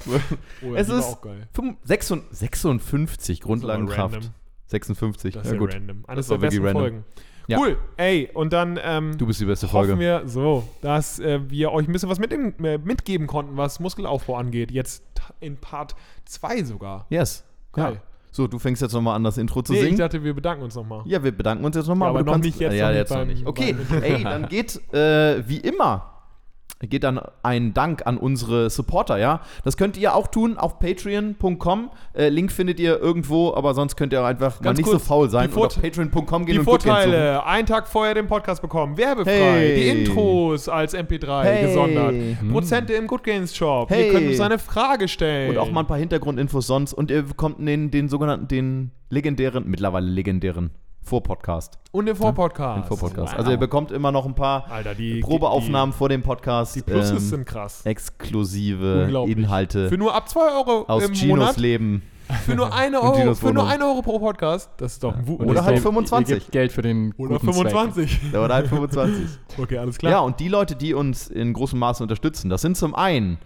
Oh, 0.62 0.74
Es 0.76 0.90
ist 0.90 1.04
auch 1.06 1.22
geil. 1.22 1.48
5 1.54 1.78
56, 1.84 2.38
56 2.40 3.42
Grundlagenkraft. 3.42 4.16
random. 4.16 4.32
56. 4.68 5.34
Das 5.34 5.44
ja, 5.44 5.48
ist 5.50 5.54
ja 5.54 5.60
gut. 5.60 5.74
random. 5.74 6.06
Eines 6.08 6.28
Das 6.28 6.40
der 6.40 6.46
besten 6.46 6.66
random. 6.66 6.82
Folgen. 6.82 7.06
Ja. 7.48 7.60
Cool. 7.60 7.78
Ey, 7.96 8.30
und 8.34 8.52
dann 8.52 8.78
ähm, 8.84 9.18
Du 9.18 9.26
bist 9.26 9.40
die 9.40 9.46
beste 9.46 9.68
hoffen 9.68 9.88
Folge. 9.88 10.00
wir 10.00 10.24
so, 10.26 10.68
dass 10.82 11.18
äh, 11.20 11.40
wir 11.50 11.72
euch 11.72 11.88
ein 11.88 11.94
bisschen 11.94 12.10
was 12.10 12.20
mit, 12.20 12.32
äh, 12.34 12.78
mitgeben 12.78 13.26
konnten, 13.26 13.56
was 13.56 13.80
Muskelaufbau 13.80 14.36
angeht. 14.36 14.70
Jetzt 14.72 15.04
in 15.40 15.56
Part 15.58 15.96
2 16.26 16.64
sogar. 16.64 17.06
Yes. 17.10 17.46
Geil. 17.72 17.94
Ja. 17.94 18.02
So, 18.32 18.48
du 18.48 18.60
fängst 18.60 18.82
jetzt 18.82 18.92
nochmal 18.94 19.16
an, 19.16 19.24
das 19.24 19.38
Intro 19.38 19.62
zu 19.62 19.72
Nee, 19.72 19.80
ich 19.80 19.86
singen. 19.86 19.98
dachte, 19.98 20.24
wir 20.24 20.34
bedanken 20.34 20.64
uns 20.64 20.76
nochmal. 20.76 21.02
Ja, 21.06 21.24
wir 21.24 21.32
bedanken 21.32 21.64
uns 21.64 21.76
jetzt 21.76 21.88
nochmal. 21.88 22.08
Ja, 22.08 22.10
aber 22.12 22.20
du 22.20 22.26
noch 22.26 22.34
kannst- 22.34 22.46
nicht 22.46 22.60
jetzt, 22.60 22.74
Ja, 22.76 22.90
noch 22.90 22.96
jetzt 22.96 23.10
noch 23.12 23.18
beim- 23.18 23.28
nicht. 23.30 23.48
Okay, 23.48 23.76
ey, 24.02 24.24
dann 24.24 24.48
geht 24.50 24.94
äh, 24.94 25.48
wie 25.48 25.58
immer 25.58 26.17
geht 26.82 27.04
dann 27.04 27.20
ein 27.42 27.74
Dank 27.74 28.06
an 28.06 28.18
unsere 28.18 28.70
Supporter, 28.70 29.18
ja. 29.18 29.42
Das 29.64 29.78
könnt 29.78 29.98
ihr 29.98 30.14
auch 30.14 30.28
tun 30.28 30.58
auf 30.58 30.78
patreon.com. 30.80 31.90
Äh, 32.14 32.30
Link 32.30 32.52
findet 32.52 32.80
ihr 32.80 33.00
irgendwo, 33.00 33.54
aber 33.54 33.74
sonst 33.74 33.96
könnt 33.96 34.14
ihr 34.14 34.22
auch 34.22 34.26
einfach 34.28 34.60
mal 34.60 34.66
Ganz 34.66 34.78
nicht 34.78 34.86
kurz, 34.88 35.02
so 35.02 35.08
faul 35.08 35.30
sein 35.30 35.50
und 35.52 35.58
auf 35.66 35.82
patreon.com 35.82 36.46
gehen 36.46 36.54
Die 36.54 36.60
und. 36.60 36.66
Vorteile, 36.66 37.44
einen 37.46 37.66
Tag 37.66 37.88
vorher 37.88 38.14
den 38.14 38.28
Podcast 38.28 38.62
bekommen, 38.62 38.96
werbefrei, 38.98 39.32
Hey. 39.32 39.76
die 39.76 39.90
Intros 39.90 40.70
als 40.70 40.94
MP3 40.94 41.42
Hey. 41.44 41.66
gesondert, 41.68 42.12
Hm. 42.14 42.50
Prozente 42.52 42.94
im 42.94 43.08
Good 43.08 43.24
Games 43.24 43.56
Shop, 43.56 43.90
Hey. 43.90 44.08
ihr 44.08 44.14
könnt 44.14 44.28
uns 44.28 44.40
eine 44.40 44.60
Frage 44.60 45.08
stellen. 45.08 45.50
Und 45.50 45.58
auch 45.58 45.72
mal 45.72 45.80
ein 45.82 45.88
paar 45.88 45.98
Hintergrundinfos 45.98 46.68
sonst. 46.68 46.94
Und 46.94 47.10
ihr 47.10 47.24
bekommt 47.24 47.58
den, 47.66 47.90
den 47.90 48.08
sogenannten, 48.08 48.48
den 48.48 48.92
legendären, 49.10 49.64
mittlerweile 49.68 50.08
legendären 50.08 50.72
Vorpodcast. 51.08 51.80
Und 51.92 52.06
den 52.06 52.16
Vorpodcast. 52.16 52.78
Den 52.78 52.84
Vorpodcast. 52.88 53.32
Wow. 53.34 53.40
Also 53.40 53.52
ihr 53.52 53.58
bekommt 53.58 53.92
immer 53.92 54.12
noch 54.12 54.26
ein 54.26 54.36
paar 54.36 54.70
Alter, 54.70 54.94
die 54.94 55.20
Probeaufnahmen 55.22 55.94
vor 55.94 56.10
dem 56.10 56.22
Podcast. 56.22 56.76
Die, 56.76 56.82
die 56.82 56.92
Pluses 56.92 57.12
ähm, 57.12 57.20
sind 57.20 57.46
krass. 57.46 57.82
exklusive. 57.86 59.10
Inhalte 59.28 59.90
Für 59.90 59.98
nur 59.98 60.14
ab 60.14 60.30
2 60.30 60.40
Euro 60.58 60.86
aus 60.88 61.04
im 61.06 61.14
Ginos 61.14 61.28
Monat, 61.40 61.58
Leben. 61.58 62.04
für 62.46 62.56
nur 62.56 62.74
eine 62.74 63.00
Und 63.02 63.08
Euro, 63.08 63.18
Ginos 63.18 63.40
für 63.40 63.54
nur 63.54 63.68
eine 63.68 63.86
Euro 63.86 64.02
pro 64.02 64.20
Podcast, 64.20 64.70
das 64.78 64.94
ist 64.94 65.04
doch 65.04 65.16
ein 65.16 65.26
Wu 65.28 65.36
Und 65.36 65.48
Oder 65.50 65.62
ihr 65.62 65.64
halt 65.66 65.76
gebt- 65.76 65.84
25. 65.88 66.30
Ihr 66.36 66.40
gebt 66.40 66.52
Geld 66.52 66.72
für 66.72 66.82
den 66.82 67.14
Oder 67.18 67.40
guten 67.40 67.54
Zweck. 67.54 67.72
25. 67.72 68.20
Der 68.32 68.42
war 68.42 68.50
halt 68.50 68.68
25. 68.68 69.26
Okay, 69.58 69.78
alles 69.78 69.98
klar. 69.98 70.12
ja, 70.12 70.20
und 70.20 70.40
die 70.40 70.50
Leute, 70.50 70.76
die 70.76 70.94
uns 70.94 71.28
in 71.30 71.54
großem 71.54 71.80
Maße 71.80 72.04
unterstützen, 72.04 72.50
das 72.50 72.62
sind 72.62 72.76
zum 72.78 72.94
einen 72.96 73.38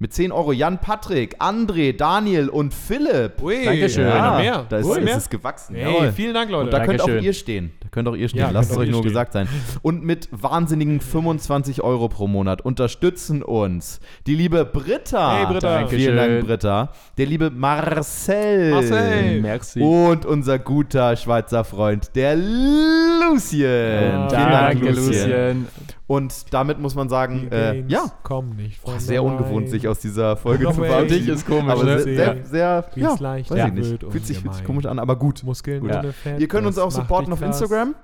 mit 0.00 0.12
10 0.12 0.32
Euro 0.32 0.52
Jan 0.52 0.80
Patrick, 0.80 1.40
André, 1.40 1.96
Daniel 1.96 2.48
und 2.48 2.74
Philipp. 2.74 3.40
Ui, 3.42 3.64
Dankeschön. 3.64 4.06
Einer 4.06 4.16
Ja, 4.16 4.38
mehr. 4.38 4.66
Da 4.68 4.78
ist, 4.78 4.86
ist 4.88 5.00
mehr. 5.02 5.16
es 5.16 5.30
gewachsen. 5.30 5.76
Hey, 5.76 6.10
vielen 6.12 6.34
Dank, 6.34 6.50
Leute. 6.50 6.64
Und 6.64 6.72
da 6.72 6.84
könnt 6.84 7.00
auch 7.00 7.06
Dankeschön. 7.06 7.24
ihr 7.24 7.32
stehen. 7.32 7.72
Da 7.80 7.88
könnt 7.90 8.08
auch 8.08 8.16
ihr 8.16 8.28
stehen. 8.28 8.40
Ja, 8.40 8.50
Lasst 8.50 8.72
es 8.72 8.76
euch 8.76 8.90
nur 8.90 9.00
stehen. 9.00 9.10
gesagt 9.10 9.32
sein. 9.34 9.48
Und 9.82 10.02
mit 10.04 10.28
wahnsinnigen 10.32 11.00
25 11.00 11.82
Euro 11.82 12.08
pro 12.08 12.26
Monat 12.26 12.60
unterstützen 12.60 13.42
uns 13.42 14.00
die 14.26 14.34
liebe 14.34 14.64
Britta. 14.64 15.36
Hey, 15.38 15.46
Britta. 15.46 15.74
Dankeschön. 15.76 15.98
Vielen 16.00 16.16
Dank, 16.16 16.46
Britta. 16.46 16.92
Der 17.16 17.26
liebe 17.26 17.50
Marcel. 17.50 18.70
Marcel. 18.72 19.40
Merci. 19.42 19.80
Und 19.80 20.26
unser 20.26 20.58
guter 20.58 21.14
Schweizer 21.16 21.62
Freund, 21.64 22.10
der 22.16 22.34
Lucien. 22.36 23.60
Ja, 23.60 24.28
Vielen 24.28 24.28
Dank, 24.28 24.80
Danke, 24.80 24.86
Lucien. 24.90 25.04
Lucien. 25.30 25.68
Und 26.06 26.52
damit 26.52 26.78
muss 26.78 26.94
man 26.94 27.08
sagen, 27.08 27.48
Die 27.50 27.56
äh, 27.56 27.84
ja, 27.88 28.12
kommen 28.22 28.56
nicht 28.56 28.78
von 28.80 28.98
sehr 29.00 29.24
ungewohnt, 29.24 29.70
sich 29.70 29.88
aus 29.88 30.00
dieser 30.00 30.36
Folge 30.36 30.66
zu 30.66 30.84
verabschieden. 30.84 31.34
Ist 31.34 31.46
komisch, 31.46 31.72
aber 31.72 31.84
ne? 31.84 32.00
sehr, 32.00 32.44
sehr, 32.44 32.44
sehr 32.44 32.84
ja, 32.96 33.18
weiß 33.20 33.48
ich 33.50 33.72
nicht. 33.72 34.04
Fühlt 34.10 34.26
sich, 34.26 34.38
fühlt 34.38 34.54
sich 34.54 34.64
komisch 34.64 34.84
an, 34.84 34.98
aber 34.98 35.16
gut. 35.16 35.42
Muskeln 35.44 35.84
Ja. 35.86 36.00
ohne 36.00 36.12
Fett. 36.12 36.40
Ihr 36.40 36.48
könnt 36.48 36.66
uns 36.66 36.78
auch 36.78 36.90
supporten 36.90 37.32
auf 37.32 37.40
krass. 37.40 37.60
Instagram. 37.60 37.94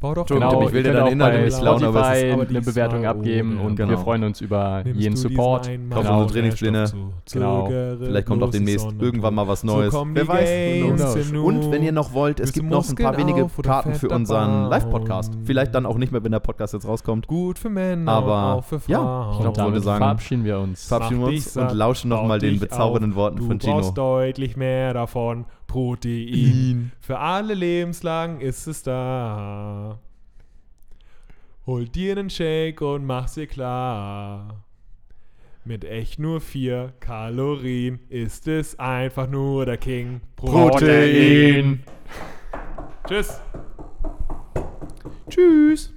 Bau 0.00 0.14
doch 0.14 0.26
Genau, 0.26 0.62
ich 0.62 0.72
will 0.72 0.84
dir 0.84 0.92
deine 0.92 1.10
Inhalte 1.10 1.40
nicht 1.42 1.58
klauen, 1.58 1.82
aber 1.82 2.12
es 2.12 2.22
ist- 2.22 2.32
aber 2.32 2.48
eine 2.48 2.60
Bewertung 2.60 3.04
abgeben 3.04 3.58
und 3.58 3.74
Genau. 3.74 3.90
wir 3.90 3.98
freuen 3.98 4.22
uns 4.22 4.40
über 4.40 4.82
Nimmst 4.84 5.00
jeden 5.00 5.14
du 5.16 5.20
Support. 5.22 5.62
Kaufen 5.66 5.88
Mann 5.88 6.06
unsere 6.22 6.28
Trainingspläne. 6.38 6.84
Genau. 7.32 7.66
Vielleicht 7.98 8.26
kommt 8.28 8.42
auch 8.44 8.50
demnächst 8.50 8.88
Sonne 8.88 9.02
irgendwann 9.02 9.34
mal 9.34 9.48
was 9.48 9.62
So 9.62 9.66
Neues. 9.66 9.92
kommen 9.92 10.14
Wer 10.14 10.28
weiß. 10.28 11.32
Und 11.32 11.72
wenn 11.72 11.82
ihr 11.82 11.90
noch 11.90 12.12
wollt, 12.12 12.38
es 12.38 12.52
du 12.52 12.60
gibt 12.60 12.70
noch 12.70 12.88
ein 12.88 12.94
paar 12.94 13.16
wenige 13.16 13.48
Karten 13.60 13.94
für 13.94 14.08
unseren? 14.10 14.68
Live-Podcast. 14.70 15.32
Vielleicht 15.42 15.74
dann 15.74 15.84
auch 15.84 15.98
nicht 15.98 16.12
mehr, 16.12 16.22
wenn 16.22 16.30
der 16.30 16.38
Podcast 16.40 16.74
jetzt 16.74 16.86
rauskommt. 16.86 17.26
Gut 17.26 17.58
für 17.58 17.68
Männer, 17.68 18.12
Aber, 18.12 18.54
auch 18.54 18.64
für 18.64 18.76
ja, 18.86 19.30
ich 19.32 19.40
glaub, 19.40 19.40
Und 19.40 19.44
wollen 19.44 19.56
wir 19.56 19.64
damit 19.64 19.82
sagen, 19.82 19.98
verabschieden 19.98 20.44
wir 20.44 20.60
uns. 20.60 20.86
Verabschieden 20.86 21.20
wir 21.22 21.26
uns 21.28 21.56
und 21.56 21.72
lauschen 21.74 22.08
nochmal 22.08 22.38
den 22.38 22.60
bezaubernden. 22.60 23.16
Worten 23.16 23.38
du 23.38 23.46
von 23.46 23.58
brauchst 23.58 23.94
Gino. 23.94 23.94
deutlich 23.94 24.56
mehr 24.56 24.94
davon. 24.94 25.44
Protein. 25.68 26.90
Für 26.98 27.20
alle 27.20 27.54
lebenslang 27.54 28.40
ist 28.40 28.66
es 28.66 28.82
da. 28.82 30.00
Hol 31.66 31.86
dir 31.86 32.18
einen 32.18 32.30
Shake 32.30 32.80
und 32.80 33.04
mach's 33.04 33.34
dir 33.34 33.46
klar. 33.46 34.64
Mit 35.64 35.84
echt 35.84 36.18
nur 36.18 36.40
4 36.40 36.94
Kalorien 36.98 38.00
ist 38.08 38.48
es 38.48 38.78
einfach 38.78 39.28
nur 39.28 39.66
der 39.66 39.76
King. 39.76 40.22
Protein. 40.34 41.84
Tschüss. 43.06 43.38
Tschüss. 45.28 45.92